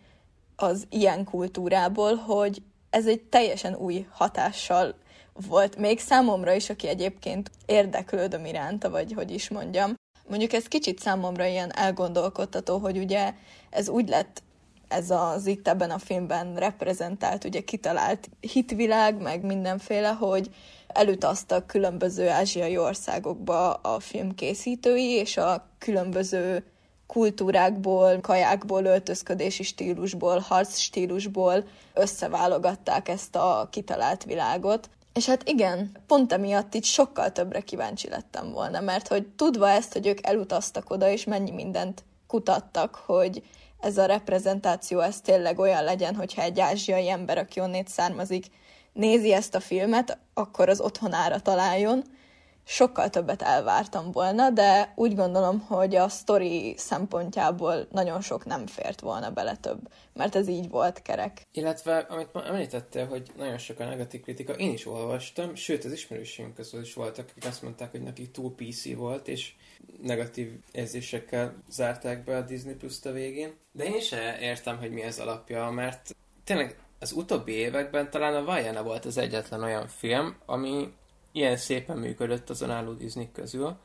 az 0.57 0.87
ilyen 0.91 1.25
kultúrából, 1.25 2.15
hogy 2.15 2.63
ez 2.91 3.07
egy 3.07 3.21
teljesen 3.21 3.75
új 3.75 4.07
hatással 4.11 4.95
volt 5.49 5.77
még 5.77 6.01
számomra 6.01 6.53
is, 6.53 6.71
aki 6.71 6.89
egyébként 6.89 7.51
érdeklődöm 7.67 8.45
iránta, 8.45 8.91
vagy 8.91 9.13
hogy 9.13 9.31
is 9.31 9.49
mondjam. 9.49 9.95
Mondjuk 10.29 10.53
ez 10.53 10.65
kicsit 10.65 10.99
számomra 10.99 11.45
ilyen 11.45 11.77
elgondolkodtató, 11.77 12.79
hogy 12.79 12.99
ugye 12.99 13.35
ez 13.71 13.89
úgy 13.89 14.09
lett 14.09 14.43
ez 14.89 15.11
az 15.11 15.47
itt 15.47 15.69
ebben 15.69 15.91
a 15.91 15.99
filmben 15.99 16.55
reprezentált, 16.57 17.45
ugye 17.45 17.61
kitalált 17.61 18.29
hitvilág, 18.41 19.23
meg 19.23 19.45
mindenféle, 19.45 20.09
hogy 20.09 20.51
elutaztak 20.89 21.67
különböző 21.67 22.29
ázsiai 22.29 22.79
országokba 22.79 23.73
a 23.73 24.01
filmkészítői, 24.01 25.11
és 25.11 25.37
a 25.37 25.69
különböző 25.79 26.65
kultúrákból, 27.07 28.21
kajákból, 28.21 28.85
öltözködési 28.85 29.63
stílusból, 29.63 30.39
harc 30.39 30.79
stílusból 30.79 31.65
összeválogatták 31.95 33.09
ezt 33.09 33.37
a 33.37 33.69
kitalált 33.71 34.25
világot. 34.25 34.91
És 35.15 35.27
hát 35.27 35.49
igen, 35.49 35.91
pont 36.07 36.33
emiatt 36.33 36.75
itt 36.75 36.85
sokkal 36.85 37.33
többre 37.33 37.61
kíváncsi 37.61 38.09
lettem 38.09 38.51
volna, 38.51 38.81
mert 38.81 39.09
hogy 39.09 39.27
tudva 39.27 39.69
ezt, 39.69 39.93
hogy 39.93 40.07
ők 40.07 40.27
elutaztak 40.27 40.91
oda, 40.91 41.09
és 41.11 41.25
mennyi 41.25 41.51
mindent 41.51 42.05
kutattak, 42.27 42.95
hogy 42.95 43.43
ez 43.81 43.99
a 43.99 44.07
reprezentáció, 44.07 45.01
ez 45.01 45.21
tényleg 45.21 45.59
olyan 45.59 45.85
legyen, 45.85 46.15
hogyha 46.15 46.43
egy 46.43 46.61
ázsiai 46.61 47.09
ember, 47.09 47.39
aki 47.39 47.61
onnét 47.61 47.89
származik, 47.89 48.47
nézi 48.99 49.33
ezt 49.33 49.55
a 49.55 49.61
filmet, 49.61 50.19
akkor 50.35 50.69
az 50.69 50.81
otthonára 50.81 51.41
találjon. 51.41 52.03
Sokkal 52.65 53.11
többet 53.11 53.43
elvártam 53.43 54.13
volna, 54.13 54.51
de 54.51 54.93
úgy 54.95 55.15
gondolom, 55.15 55.61
hogy 55.61 55.95
a 55.95 56.09
sztori 56.09 56.75
szempontjából 56.77 57.87
nagyon 57.91 58.21
sok 58.21 58.45
nem 58.45 58.67
fért 58.67 59.01
volna 59.01 59.31
bele 59.31 59.57
több, 59.57 59.79
mert 60.13 60.35
ez 60.35 60.49
így 60.49 60.69
volt 60.69 61.03
kerek. 61.03 61.43
Illetve, 61.53 61.99
amit 61.99 62.33
ma 62.33 62.45
említettél, 62.45 63.07
hogy 63.07 63.31
nagyon 63.37 63.59
sok 63.59 63.81
a 63.81 63.85
negatív 63.85 64.21
kritika, 64.21 64.53
én 64.53 64.73
is 64.73 64.87
olvastam, 64.87 65.55
sőt, 65.55 65.85
az 65.85 65.93
ismerőségünk 65.93 66.55
közül 66.55 66.81
is 66.81 66.95
voltak, 66.95 67.29
akik 67.31 67.47
azt 67.47 67.63
mondták, 67.63 67.91
hogy 67.91 68.03
neki 68.03 68.31
túl 68.31 68.55
PC 68.55 68.95
volt, 68.95 69.29
és 69.29 69.53
negatív 70.03 70.53
érzésekkel 70.73 71.55
zárták 71.71 72.25
be 72.25 72.37
a 72.37 72.43
Disney 72.43 72.75
plus 72.75 73.05
a 73.05 73.13
végén. 73.13 73.55
De 73.73 73.85
én 73.85 73.95
is 73.95 74.15
értem, 74.41 74.79
hogy 74.79 74.91
mi 74.91 75.05
az 75.05 75.19
alapja, 75.19 75.71
mert 75.71 76.17
tényleg 76.45 76.77
az 76.99 77.13
utóbbi 77.13 77.53
években 77.53 78.11
talán 78.11 78.35
a 78.35 78.45
Vajana 78.45 78.83
volt 78.83 79.05
az 79.05 79.17
egyetlen 79.17 79.63
olyan 79.63 79.89
film, 79.89 80.37
ami 80.47 80.93
ilyen 81.33 81.57
szépen 81.57 81.99
működött 81.99 82.51
az 82.51 82.61
önálló 82.61 82.93
Disney 82.93 83.29
közül. 83.33 83.77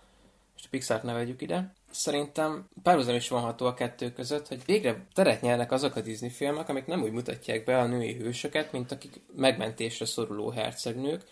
Most 0.54 0.66
a 0.66 0.68
Pixar-t 0.70 1.04
ne 1.04 1.22
ide. 1.22 1.74
Szerintem 1.92 2.70
párhuzam 2.84 3.16
is 3.16 3.30
vonható 3.30 3.66
a 3.66 3.74
kettő 3.74 4.12
között, 4.12 4.48
hogy 4.48 4.66
végre 4.66 5.06
teret 5.14 5.42
nyernek 5.42 5.72
azok 5.72 5.96
a 5.96 6.02
Disney 6.02 6.30
filmek, 6.30 6.70
amik 6.70 6.86
nem 6.86 7.02
úgy 7.02 7.12
mutatják 7.12 7.64
be 7.64 7.78
a 7.78 7.86
női 7.86 8.14
hősöket, 8.14 8.72
mint 8.72 8.92
akik 8.92 9.22
megmentésre 9.36 10.06
szoruló 10.06 10.50
hercegnők, 10.50 11.24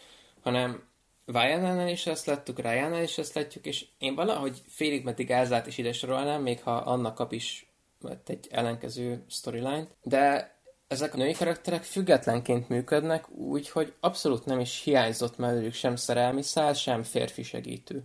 hanem 0.42 0.90
Vájánál 1.26 1.90
is 1.90 2.06
ezt 2.06 2.26
láttuk, 2.26 2.60
Rájánál 2.60 3.04
is 3.04 3.18
ezt 3.18 3.34
látjuk, 3.34 3.66
és 3.66 3.86
én 3.98 4.16
valahogy 4.16 4.62
félig 4.68 5.04
meddig 5.04 5.32
Ázát 5.32 5.68
is 5.68 5.78
ide 5.78 5.94
sorolnám, 5.94 6.42
még 6.42 6.62
ha 6.62 6.72
annak 6.72 7.16
kap 7.16 7.32
is 7.32 7.72
egy 8.26 8.48
ellenkező 8.52 9.24
storyline, 9.30 9.88
de 10.04 10.56
ezek 10.92 11.14
a 11.14 11.18
női 11.18 11.34
karakterek 11.34 11.84
függetlenként 11.84 12.70
működnek, 12.70 13.30
úgyhogy 13.30 13.94
abszolút 14.00 14.46
nem 14.46 14.60
is 14.60 14.82
hiányzott 14.84 15.38
mellőlük 15.38 15.74
sem 15.74 15.96
szerelmi 15.96 16.42
szál, 16.42 16.74
sem 16.74 17.04
férfi 17.04 17.44
segítő. 17.44 18.04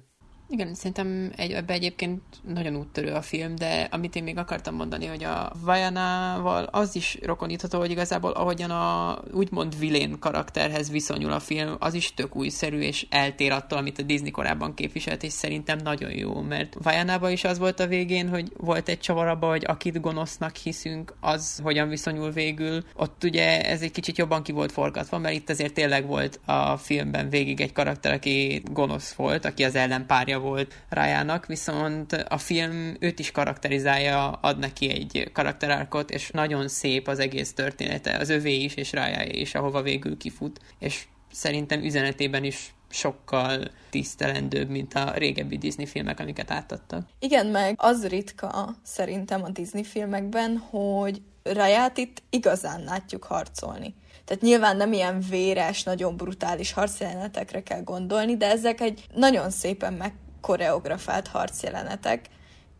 Igen, 0.48 0.74
szerintem 0.74 1.32
egy, 1.36 1.52
ebbe 1.52 1.72
egyébként 1.72 2.22
nagyon 2.42 2.76
úttörő 2.76 3.12
a 3.12 3.22
film, 3.22 3.54
de 3.54 3.88
amit 3.90 4.16
én 4.16 4.22
még 4.22 4.38
akartam 4.38 4.74
mondani, 4.74 5.06
hogy 5.06 5.24
a 5.24 5.52
Vajanával 5.60 6.64
az 6.64 6.96
is 6.96 7.18
rokonítható, 7.22 7.78
hogy 7.78 7.90
igazából 7.90 8.30
ahogyan 8.30 8.70
a 8.70 9.18
úgymond 9.32 9.78
vilén 9.78 10.18
karakterhez 10.18 10.90
viszonyul 10.90 11.32
a 11.32 11.40
film, 11.40 11.76
az 11.78 11.94
is 11.94 12.14
tök 12.14 12.36
újszerű, 12.36 12.78
és 12.78 13.06
eltér 13.10 13.52
attól, 13.52 13.78
amit 13.78 13.98
a 13.98 14.02
Disney 14.02 14.30
korábban 14.30 14.74
képviselt, 14.74 15.22
és 15.22 15.32
szerintem 15.32 15.78
nagyon 15.78 16.10
jó, 16.10 16.40
mert 16.40 16.76
Vajanában 16.82 17.30
is 17.30 17.44
az 17.44 17.58
volt 17.58 17.80
a 17.80 17.86
végén, 17.86 18.28
hogy 18.28 18.52
volt 18.56 18.88
egy 18.88 19.00
csavar 19.00 19.26
abba, 19.26 19.48
hogy 19.48 19.64
akit 19.66 20.00
gonosznak 20.00 20.56
hiszünk, 20.56 21.14
az 21.20 21.60
hogyan 21.62 21.88
viszonyul 21.88 22.30
végül. 22.30 22.82
Ott 22.94 23.24
ugye 23.24 23.64
ez 23.64 23.82
egy 23.82 23.90
kicsit 23.92 24.18
jobban 24.18 24.42
ki 24.42 24.52
volt 24.52 24.72
forgatva, 24.72 25.18
mert 25.18 25.34
itt 25.34 25.50
azért 25.50 25.74
tényleg 25.74 26.06
volt 26.06 26.40
a 26.44 26.76
filmben 26.76 27.28
végig 27.28 27.60
egy 27.60 27.72
karakter, 27.72 28.12
aki 28.12 28.62
gonosz 28.72 29.12
volt, 29.12 29.44
aki 29.44 29.64
az 29.64 29.74
ellenpárja 29.74 30.35
párja 30.36 30.50
volt 30.50 30.74
Rájának, 30.88 31.46
viszont 31.46 32.12
a 32.12 32.38
film 32.38 32.96
őt 33.00 33.18
is 33.18 33.30
karakterizálja, 33.30 34.30
ad 34.30 34.58
neki 34.58 34.90
egy 34.90 35.30
karakterárkot, 35.32 36.10
és 36.10 36.30
nagyon 36.30 36.68
szép 36.68 37.08
az 37.08 37.18
egész 37.18 37.52
története, 37.52 38.16
az 38.16 38.28
övé 38.28 38.54
is, 38.54 38.74
és 38.74 38.92
Rájája 38.92 39.32
is, 39.32 39.54
ahova 39.54 39.82
végül 39.82 40.16
kifut, 40.16 40.60
és 40.78 41.06
szerintem 41.32 41.82
üzenetében 41.82 42.44
is 42.44 42.74
sokkal 42.88 43.70
tisztelendőbb, 43.90 44.68
mint 44.68 44.94
a 44.94 45.12
régebbi 45.14 45.58
Disney 45.58 45.86
filmek, 45.86 46.20
amiket 46.20 46.50
átadtak. 46.50 47.06
Igen, 47.18 47.46
meg 47.46 47.74
az 47.76 48.06
ritka 48.06 48.76
szerintem 48.82 49.44
a 49.44 49.48
Disney 49.50 49.84
filmekben, 49.84 50.56
hogy 50.56 51.22
Raját 51.42 51.98
itt 51.98 52.22
igazán 52.30 52.84
látjuk 52.84 53.24
harcolni. 53.24 53.94
Tehát 54.26 54.42
nyilván 54.42 54.76
nem 54.76 54.92
ilyen 54.92 55.20
véres, 55.30 55.82
nagyon 55.82 56.16
brutális 56.16 56.72
harcjelenetekre 56.72 57.62
kell 57.62 57.82
gondolni, 57.82 58.36
de 58.36 58.50
ezek 58.50 58.80
egy 58.80 59.06
nagyon 59.14 59.50
szépen 59.50 59.92
meg 59.92 60.14
koreografált 60.46 61.26
harcjelenetek, 61.26 62.26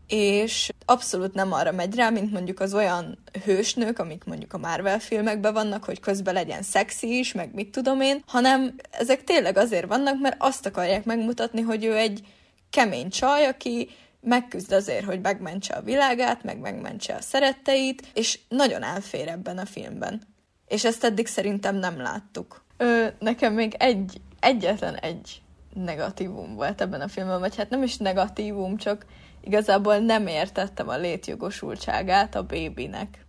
és 0.07 0.69
abszolút 0.85 1.33
nem 1.33 1.53
arra 1.53 1.71
megy 1.71 1.95
rá, 1.95 2.09
mint 2.09 2.31
mondjuk 2.31 2.59
az 2.59 2.73
olyan 2.73 3.17
hősnők, 3.43 3.99
amik 3.99 4.23
mondjuk 4.23 4.53
a 4.53 4.57
Marvel 4.57 4.99
filmekben 4.99 5.53
vannak, 5.53 5.83
hogy 5.83 5.99
közben 5.99 6.33
legyen 6.33 6.61
szexi 6.61 7.17
is, 7.17 7.33
meg 7.33 7.53
mit 7.53 7.71
tudom 7.71 8.01
én, 8.01 8.23
hanem 8.27 8.75
ezek 8.91 9.23
tényleg 9.23 9.57
azért 9.57 9.87
vannak, 9.87 10.19
mert 10.19 10.35
azt 10.39 10.65
akarják 10.65 11.05
megmutatni, 11.05 11.61
hogy 11.61 11.85
ő 11.85 11.95
egy 11.95 12.21
kemény 12.69 13.09
csaj, 13.09 13.45
aki 13.45 13.89
megküzd 14.21 14.71
azért, 14.71 15.05
hogy 15.05 15.21
megmentse 15.21 15.73
a 15.73 15.81
világát, 15.81 16.43
meg 16.43 16.59
megmentse 16.59 17.15
a 17.15 17.21
szeretteit, 17.21 18.07
és 18.13 18.39
nagyon 18.49 18.83
elfér 18.83 19.27
ebben 19.27 19.57
a 19.57 19.65
filmben. 19.65 20.21
És 20.67 20.85
ezt 20.85 21.03
eddig 21.03 21.27
szerintem 21.27 21.75
nem 21.75 22.01
láttuk. 22.01 22.63
Ö, 22.77 23.07
nekem 23.19 23.53
még 23.53 23.75
egy 23.77 24.21
egyetlen 24.39 24.95
egy 24.95 25.41
negatívum 25.83 26.55
volt 26.55 26.81
ebben 26.81 27.01
a 27.01 27.07
filmben, 27.07 27.39
vagy 27.39 27.55
hát 27.55 27.69
nem 27.69 27.83
is 27.83 27.97
negatívum, 27.97 28.77
csak 28.77 29.05
igazából 29.41 29.97
nem 29.97 30.27
értettem 30.27 30.89
a 30.89 30.97
létjogosultságát 30.97 32.35
a 32.35 32.43
bébinek. 32.43 33.25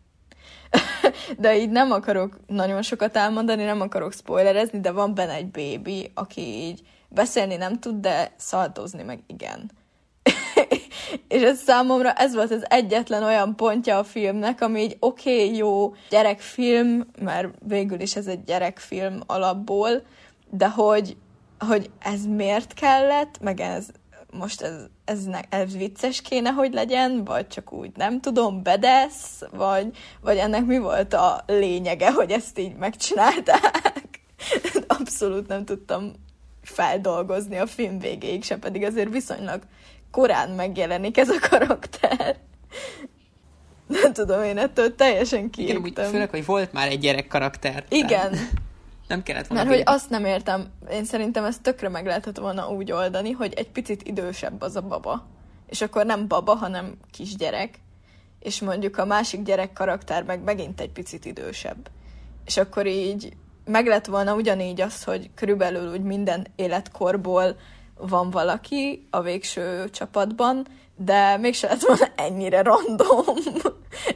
de 1.38 1.56
így 1.56 1.70
nem 1.70 1.90
akarok 1.90 2.40
nagyon 2.46 2.82
sokat 2.82 3.16
elmondani, 3.16 3.64
nem 3.64 3.80
akarok 3.80 4.12
spoilerezni, 4.12 4.80
de 4.80 4.90
van 4.90 5.14
benne 5.14 5.32
egy 5.32 5.50
bébi, 5.50 6.10
aki 6.14 6.40
így 6.40 6.80
beszélni 7.08 7.56
nem 7.56 7.78
tud, 7.78 8.00
de 8.00 8.32
szaltozni 8.36 9.02
meg 9.02 9.22
igen. 9.26 9.70
és 11.28 11.42
ez 11.42 11.58
számomra 11.58 12.12
ez 12.12 12.34
volt 12.34 12.50
az 12.50 12.70
egyetlen 12.70 13.22
olyan 13.22 13.56
pontja 13.56 13.98
a 13.98 14.04
filmnek, 14.04 14.60
ami 14.60 14.80
így 14.80 14.96
oké, 15.00 15.44
okay, 15.44 15.56
jó 15.56 15.94
gyerekfilm, 16.10 17.06
mert 17.20 17.48
végül 17.66 18.00
is 18.00 18.16
ez 18.16 18.26
egy 18.26 18.44
gyerekfilm 18.44 19.20
alapból, 19.26 20.02
de 20.50 20.68
hogy, 20.68 21.16
hogy 21.58 21.90
ez 21.98 22.26
miért 22.26 22.74
kellett, 22.74 23.40
meg 23.40 23.60
ez 23.60 23.86
most 24.32 24.60
ez, 24.60 24.86
ez, 25.04 25.24
ne, 25.24 25.40
ez 25.48 25.76
vicces 25.76 26.20
kéne, 26.20 26.50
hogy 26.50 26.72
legyen, 26.72 27.24
vagy 27.24 27.46
csak 27.46 27.72
úgy 27.72 27.90
nem 27.96 28.20
tudom, 28.20 28.62
bedesz, 28.62 29.42
vagy, 29.50 29.96
vagy 30.20 30.36
ennek 30.36 30.64
mi 30.64 30.78
volt 30.78 31.14
a 31.14 31.44
lényege, 31.46 32.12
hogy 32.12 32.30
ezt 32.30 32.58
így 32.58 32.76
megcsinálták. 32.76 34.20
Abszolút 34.98 35.46
nem 35.48 35.64
tudtam 35.64 36.12
feldolgozni 36.62 37.56
a 37.56 37.66
film 37.66 37.98
végéig 37.98 38.44
se, 38.44 38.56
pedig 38.56 38.82
azért 38.82 39.10
viszonylag 39.10 39.62
korán 40.10 40.50
megjelenik 40.50 41.18
ez 41.18 41.28
a 41.28 41.48
karakter. 41.50 42.36
Nem 43.86 44.12
tudom, 44.12 44.42
én 44.42 44.58
ettől 44.58 44.94
teljesen 44.94 45.50
kiégtem. 45.50 45.84
Igen, 45.84 46.04
úgy 46.04 46.10
főleg, 46.10 46.30
hogy 46.30 46.44
volt 46.44 46.72
már 46.72 46.88
egy 46.88 46.98
gyerek 46.98 47.26
karakter. 47.26 47.84
Igen. 47.88 48.38
Nem 49.08 49.22
kellett 49.22 49.46
volna. 49.46 49.64
Mert 49.64 49.76
hogy 49.76 49.94
azt 49.94 50.10
nem 50.10 50.24
értem, 50.24 50.66
én 50.90 51.04
szerintem 51.04 51.44
ezt 51.44 51.62
tökre 51.62 51.88
meg 51.88 52.06
lehetett 52.06 52.38
volna 52.38 52.68
úgy 52.68 52.92
oldani, 52.92 53.30
hogy 53.30 53.52
egy 53.52 53.70
picit 53.70 54.02
idősebb 54.02 54.62
az 54.62 54.76
a 54.76 54.82
baba. 54.82 55.26
És 55.66 55.80
akkor 55.80 56.06
nem 56.06 56.28
baba, 56.28 56.54
hanem 56.54 56.94
kisgyerek. 57.10 57.80
És 58.40 58.60
mondjuk 58.60 58.98
a 58.98 59.04
másik 59.04 59.42
gyerek 59.42 59.72
karakter 59.72 60.22
meg 60.22 60.42
megint 60.42 60.80
egy 60.80 60.90
picit 60.90 61.24
idősebb. 61.24 61.90
És 62.44 62.56
akkor 62.56 62.86
így 62.86 63.32
meg 63.64 63.86
lett 63.86 64.06
volna 64.06 64.34
ugyanígy 64.34 64.80
az, 64.80 65.04
hogy 65.04 65.30
körülbelül 65.34 65.90
úgy 65.92 66.02
minden 66.02 66.46
életkorból 66.56 67.56
van 67.94 68.30
valaki 68.30 69.06
a 69.10 69.20
végső 69.20 69.90
csapatban, 69.90 70.66
de 70.98 71.36
mégse 71.36 71.68
lett 71.68 71.80
volna 71.80 72.06
ennyire 72.16 72.62
random. 72.62 73.36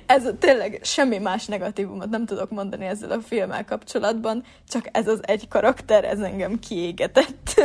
ez 0.06 0.26
a, 0.26 0.38
tényleg 0.38 0.80
semmi 0.82 1.18
más 1.18 1.46
negatívumot 1.46 2.10
nem 2.10 2.26
tudok 2.26 2.50
mondani 2.50 2.86
ezzel 2.86 3.10
a 3.10 3.20
filmmel 3.20 3.64
kapcsolatban, 3.64 4.44
csak 4.68 4.88
ez 4.92 5.08
az 5.08 5.20
egy 5.22 5.48
karakter, 5.48 6.04
ez 6.04 6.20
engem 6.20 6.58
kiégetett. 6.58 7.60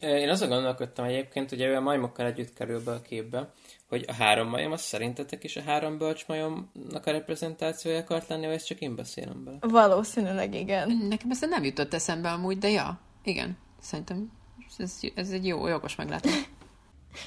Én 0.00 0.28
azon 0.28 0.48
gondolkodtam 0.48 1.04
egyébként, 1.04 1.50
hogy 1.50 1.62
a 1.62 1.80
majmokkal 1.80 2.26
együtt 2.26 2.52
kerül 2.54 2.82
be 2.84 2.90
a 2.90 3.00
képbe, 3.00 3.52
hogy 3.88 4.04
a 4.08 4.12
három 4.12 4.48
majom 4.48 4.72
az 4.72 4.80
szerintetek 4.80 5.44
is 5.44 5.56
a 5.56 5.62
három 5.62 5.98
bölcsmajomnak 5.98 7.06
a 7.06 7.10
reprezentációja 7.10 7.98
akart 7.98 8.28
lenni, 8.28 8.46
vagy 8.46 8.54
ezt 8.54 8.66
csak 8.66 8.80
én 8.80 8.94
beszélem 8.94 9.44
bele? 9.44 9.56
Valószínűleg 9.60 10.54
igen. 10.54 11.06
Nekem 11.08 11.30
ez 11.30 11.40
nem 11.40 11.64
jutott 11.64 11.94
eszembe 11.94 12.30
amúgy, 12.30 12.58
de 12.58 12.68
ja, 12.68 13.00
igen, 13.24 13.58
szerintem 13.80 14.32
ez, 14.78 15.00
ez 15.14 15.30
egy 15.30 15.46
jó, 15.46 15.66
jogos 15.66 15.96
meglátás. 15.96 16.48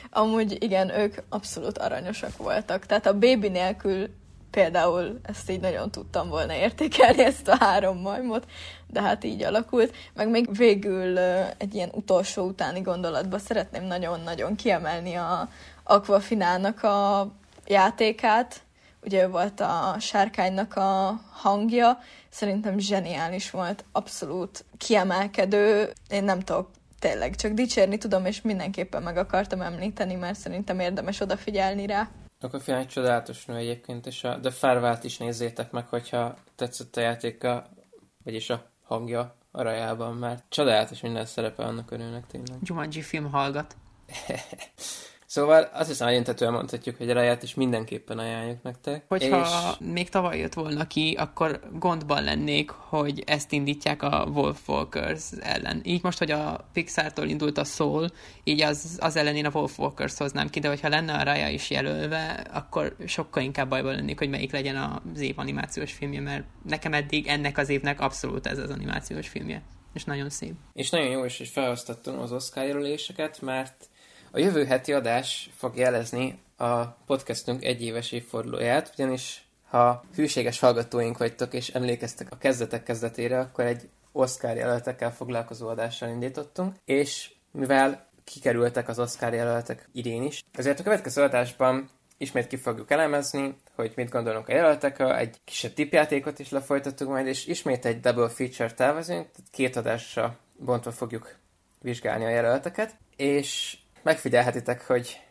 Amúgy 0.09 0.63
igen, 0.63 0.99
ők 0.99 1.15
abszolút 1.29 1.77
aranyosak 1.77 2.37
voltak. 2.37 2.85
Tehát 2.85 3.05
a 3.05 3.17
bébi 3.17 3.49
nélkül 3.49 4.09
például 4.51 5.19
ezt 5.23 5.49
így 5.49 5.59
nagyon 5.59 5.91
tudtam 5.91 6.29
volna 6.29 6.53
értékelni, 6.53 7.23
ezt 7.23 7.47
a 7.47 7.55
három 7.59 7.97
majmot, 7.97 8.45
de 8.87 9.01
hát 9.01 9.23
így 9.23 9.43
alakult. 9.43 9.95
Meg 10.13 10.29
még 10.29 10.57
végül 10.57 11.17
egy 11.57 11.75
ilyen 11.75 11.89
utolsó 11.93 12.43
utáni 12.43 12.81
gondolatba 12.81 13.39
szeretném 13.39 13.83
nagyon-nagyon 13.83 14.55
kiemelni 14.55 15.15
a 15.15 15.49
Aquafinának 15.83 16.83
a 16.83 17.31
játékát. 17.67 18.61
Ugye 19.03 19.23
ő 19.23 19.27
volt 19.27 19.59
a 19.59 19.95
sárkánynak 19.99 20.75
a 20.75 21.21
hangja, 21.31 21.99
szerintem 22.29 22.79
zseniális 22.79 23.49
volt, 23.49 23.83
abszolút 23.91 24.65
kiemelkedő. 24.77 25.93
Én 26.09 26.23
nem 26.23 26.39
tudok 26.39 26.69
tényleg 27.01 27.35
csak 27.35 27.51
dicsérni 27.51 27.97
tudom, 27.97 28.25
és 28.25 28.41
mindenképpen 28.41 29.03
meg 29.03 29.17
akartam 29.17 29.61
említeni, 29.61 30.15
mert 30.15 30.39
szerintem 30.39 30.79
érdemes 30.79 31.19
odafigyelni 31.19 31.85
rá. 31.85 32.09
Akkor 32.41 32.61
figyelj, 32.61 32.85
csodálatos 32.85 33.45
nő 33.45 33.55
egyébként, 33.55 34.05
és 34.05 34.23
a 34.23 34.39
The 34.39 34.51
Farewell-t 34.51 35.03
is 35.03 35.17
nézzétek 35.17 35.71
meg, 35.71 35.87
hogyha 35.87 36.37
tetszett 36.55 36.95
a 36.95 37.01
játéka, 37.01 37.69
vagyis 38.23 38.49
a 38.49 38.69
hangja 38.83 39.35
a 39.51 39.61
rajában, 39.61 40.15
mert 40.15 40.43
csodálatos 40.49 41.01
minden 41.01 41.25
szerepe 41.25 41.63
annak 41.63 41.91
a 41.91 41.97
nőnek 41.97 42.27
tényleg. 42.27 42.57
Jumanji 42.61 43.01
film 43.01 43.31
hallgat. 43.31 43.75
Szóval 45.31 45.69
azt 45.73 45.89
hiszem, 45.89 46.07
egyöntetően 46.07 46.51
mondhatjuk, 46.51 46.97
hogy 46.97 47.09
a 47.09 47.13
raját 47.13 47.43
is 47.43 47.53
mindenképpen 47.53 48.17
ajánljuk 48.17 48.63
nektek. 48.63 49.03
Hogyha 49.07 49.41
és... 49.41 49.87
még 49.93 50.09
tavaly 50.09 50.37
jött 50.37 50.53
volna 50.53 50.87
ki, 50.87 51.15
akkor 51.19 51.59
gondban 51.73 52.23
lennék, 52.23 52.69
hogy 52.69 53.23
ezt 53.25 53.51
indítják 53.51 54.03
a 54.03 54.27
Wolf 54.33 54.69
Walkers 54.69 55.23
ellen. 55.39 55.81
Így 55.83 56.03
most, 56.03 56.17
hogy 56.17 56.31
a 56.31 56.69
Pixar-tól 56.73 57.27
indult 57.27 57.57
a 57.57 57.63
Soul, 57.63 58.09
így 58.43 58.61
az, 58.61 58.97
az 59.01 59.15
ellen 59.15 59.35
én 59.35 59.45
a 59.45 59.51
Wolf 59.53 59.79
Walkers 59.79 60.17
hoznám 60.17 60.49
ki, 60.49 60.59
de 60.59 60.67
hogyha 60.67 60.89
lenne 60.89 61.13
a 61.13 61.23
Raya 61.23 61.49
is 61.49 61.69
jelölve, 61.69 62.45
akkor 62.53 62.95
sokkal 63.05 63.43
inkább 63.43 63.69
bajban 63.69 63.95
lennék, 63.95 64.19
hogy 64.19 64.29
melyik 64.29 64.51
legyen 64.51 64.75
az 65.13 65.19
év 65.19 65.39
animációs 65.39 65.93
filmje, 65.93 66.21
mert 66.21 66.43
nekem 66.67 66.93
eddig 66.93 67.27
ennek 67.27 67.57
az 67.57 67.69
évnek 67.69 67.99
abszolút 67.99 68.47
ez 68.47 68.57
az 68.57 68.69
animációs 68.69 69.27
filmje. 69.27 69.61
És 69.93 70.03
nagyon 70.03 70.29
szép. 70.29 70.53
És 70.73 70.89
nagyon 70.89 71.09
jó 71.09 71.25
is, 71.25 71.37
hogy 71.37 71.47
felhoztattam 71.47 72.19
az 72.19 72.31
Oscar 72.31 72.65
jelöléseket, 72.65 73.41
mert 73.41 73.89
a 74.31 74.39
jövő 74.39 74.65
heti 74.65 74.93
adás 74.93 75.49
fog 75.55 75.77
jelezni 75.77 76.39
a 76.57 76.85
podcastünk 76.85 77.63
egyéves 77.63 78.11
évfordulóját, 78.11 78.91
ugyanis 78.97 79.45
ha 79.69 80.03
hűséges 80.15 80.59
hallgatóink 80.59 81.17
vagytok 81.17 81.53
és 81.53 81.69
emlékeztek 81.69 82.27
a 82.31 82.37
kezdetek 82.37 82.83
kezdetére, 82.83 83.39
akkor 83.39 83.65
egy 83.65 83.89
Oscar 84.11 84.55
jelöltekkel 84.55 85.13
foglalkozó 85.13 85.67
adással 85.67 86.09
indítottunk, 86.09 86.75
és 86.85 87.31
mivel 87.51 88.09
kikerültek 88.23 88.87
az 88.87 88.99
Oscar 88.99 89.33
jelöltek 89.33 89.89
idén 89.93 90.23
is, 90.23 90.43
ezért 90.51 90.79
a 90.79 90.83
következő 90.83 91.21
adásban 91.21 91.89
ismét 92.17 92.47
ki 92.47 92.55
fogjuk 92.55 92.91
elemezni, 92.91 93.55
hogy 93.75 93.91
mit 93.95 94.09
gondolunk 94.09 94.47
a 94.47 94.53
jelöltekről, 94.53 95.13
egy 95.13 95.37
kisebb 95.43 95.73
tipjátékot 95.73 96.39
is 96.39 96.49
lefolytattuk 96.49 97.07
majd, 97.07 97.27
és 97.27 97.45
ismét 97.45 97.85
egy 97.85 97.99
double 97.99 98.29
feature 98.29 98.71
tervezünk, 98.71 99.27
két 99.51 99.75
adásra 99.75 100.37
bontva 100.57 100.91
fogjuk 100.91 101.35
vizsgálni 101.79 102.25
a 102.25 102.29
jelölteket, 102.29 102.95
és 103.15 103.77
megfigyelhetitek, 104.03 104.87
hogy 104.87 105.21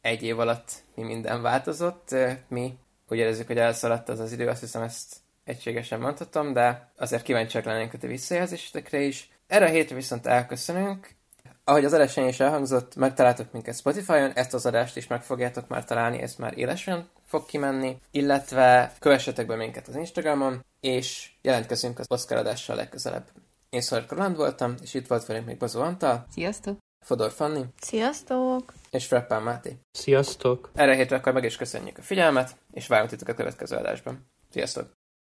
egy 0.00 0.22
év 0.22 0.38
alatt 0.38 0.72
mi 0.94 1.02
minden 1.02 1.42
változott. 1.42 2.14
Mi 2.48 2.78
úgy 3.08 3.18
érezzük, 3.18 3.46
hogy 3.46 3.58
elszaladt 3.58 4.08
az 4.08 4.18
az 4.18 4.32
idő, 4.32 4.48
azt 4.48 4.60
hiszem 4.60 4.82
ezt 4.82 5.16
egységesen 5.44 6.00
mondhatom, 6.00 6.52
de 6.52 6.90
azért 6.96 7.22
kíváncsiak 7.22 7.64
lennénk 7.64 7.92
a 7.92 7.98
ti 7.98 8.06
visszajelzésetekre 8.06 9.00
is. 9.00 9.30
Erre 9.46 9.64
a 9.64 9.68
hétre 9.68 9.94
viszont 9.94 10.26
elköszönünk. 10.26 11.14
Ahogy 11.64 11.84
az 11.84 11.92
adásán 11.92 12.28
is 12.28 12.40
elhangzott, 12.40 12.96
megtaláltok 12.96 13.52
minket 13.52 13.76
Spotify-on, 13.76 14.32
ezt 14.32 14.54
az 14.54 14.66
adást 14.66 14.96
is 14.96 15.06
meg 15.06 15.22
fogjátok 15.22 15.68
már 15.68 15.84
találni, 15.84 16.22
ez 16.22 16.34
már 16.34 16.58
élesen 16.58 17.08
fog 17.26 17.46
kimenni, 17.46 17.96
illetve 18.10 18.92
kövessetek 18.98 19.46
be 19.46 19.56
minket 19.56 19.88
az 19.88 19.96
Instagramon, 19.96 20.64
és 20.80 21.30
jelentkezünk 21.42 21.98
az 21.98 22.06
Oscar 22.08 22.38
adással 22.38 22.76
legközelebb. 22.76 23.24
Én 23.70 23.80
Szorka 23.80 24.14
Land 24.14 24.36
voltam, 24.36 24.74
és 24.82 24.94
itt 24.94 25.06
volt 25.06 25.26
velünk 25.26 25.46
még 25.46 25.56
Bazó 25.56 25.80
Antal. 25.80 26.26
Sziasztok! 26.30 26.85
Fodor 27.06 27.32
Fanni. 27.32 27.64
Sziasztok! 27.80 28.72
És 28.90 29.06
Freppán 29.06 29.42
Máté. 29.42 29.76
Sziasztok! 29.92 30.70
Erre 30.74 30.94
hétre 30.94 31.16
akkor 31.16 31.32
meg 31.32 31.44
is 31.44 31.56
köszönjük 31.56 31.98
a 31.98 32.02
figyelmet, 32.02 32.56
és 32.72 32.86
várunk 32.86 33.10
titeket 33.10 33.34
a 33.34 33.36
következő 33.36 33.76
adásban. 33.76 34.30
Sziasztok! 34.50 34.95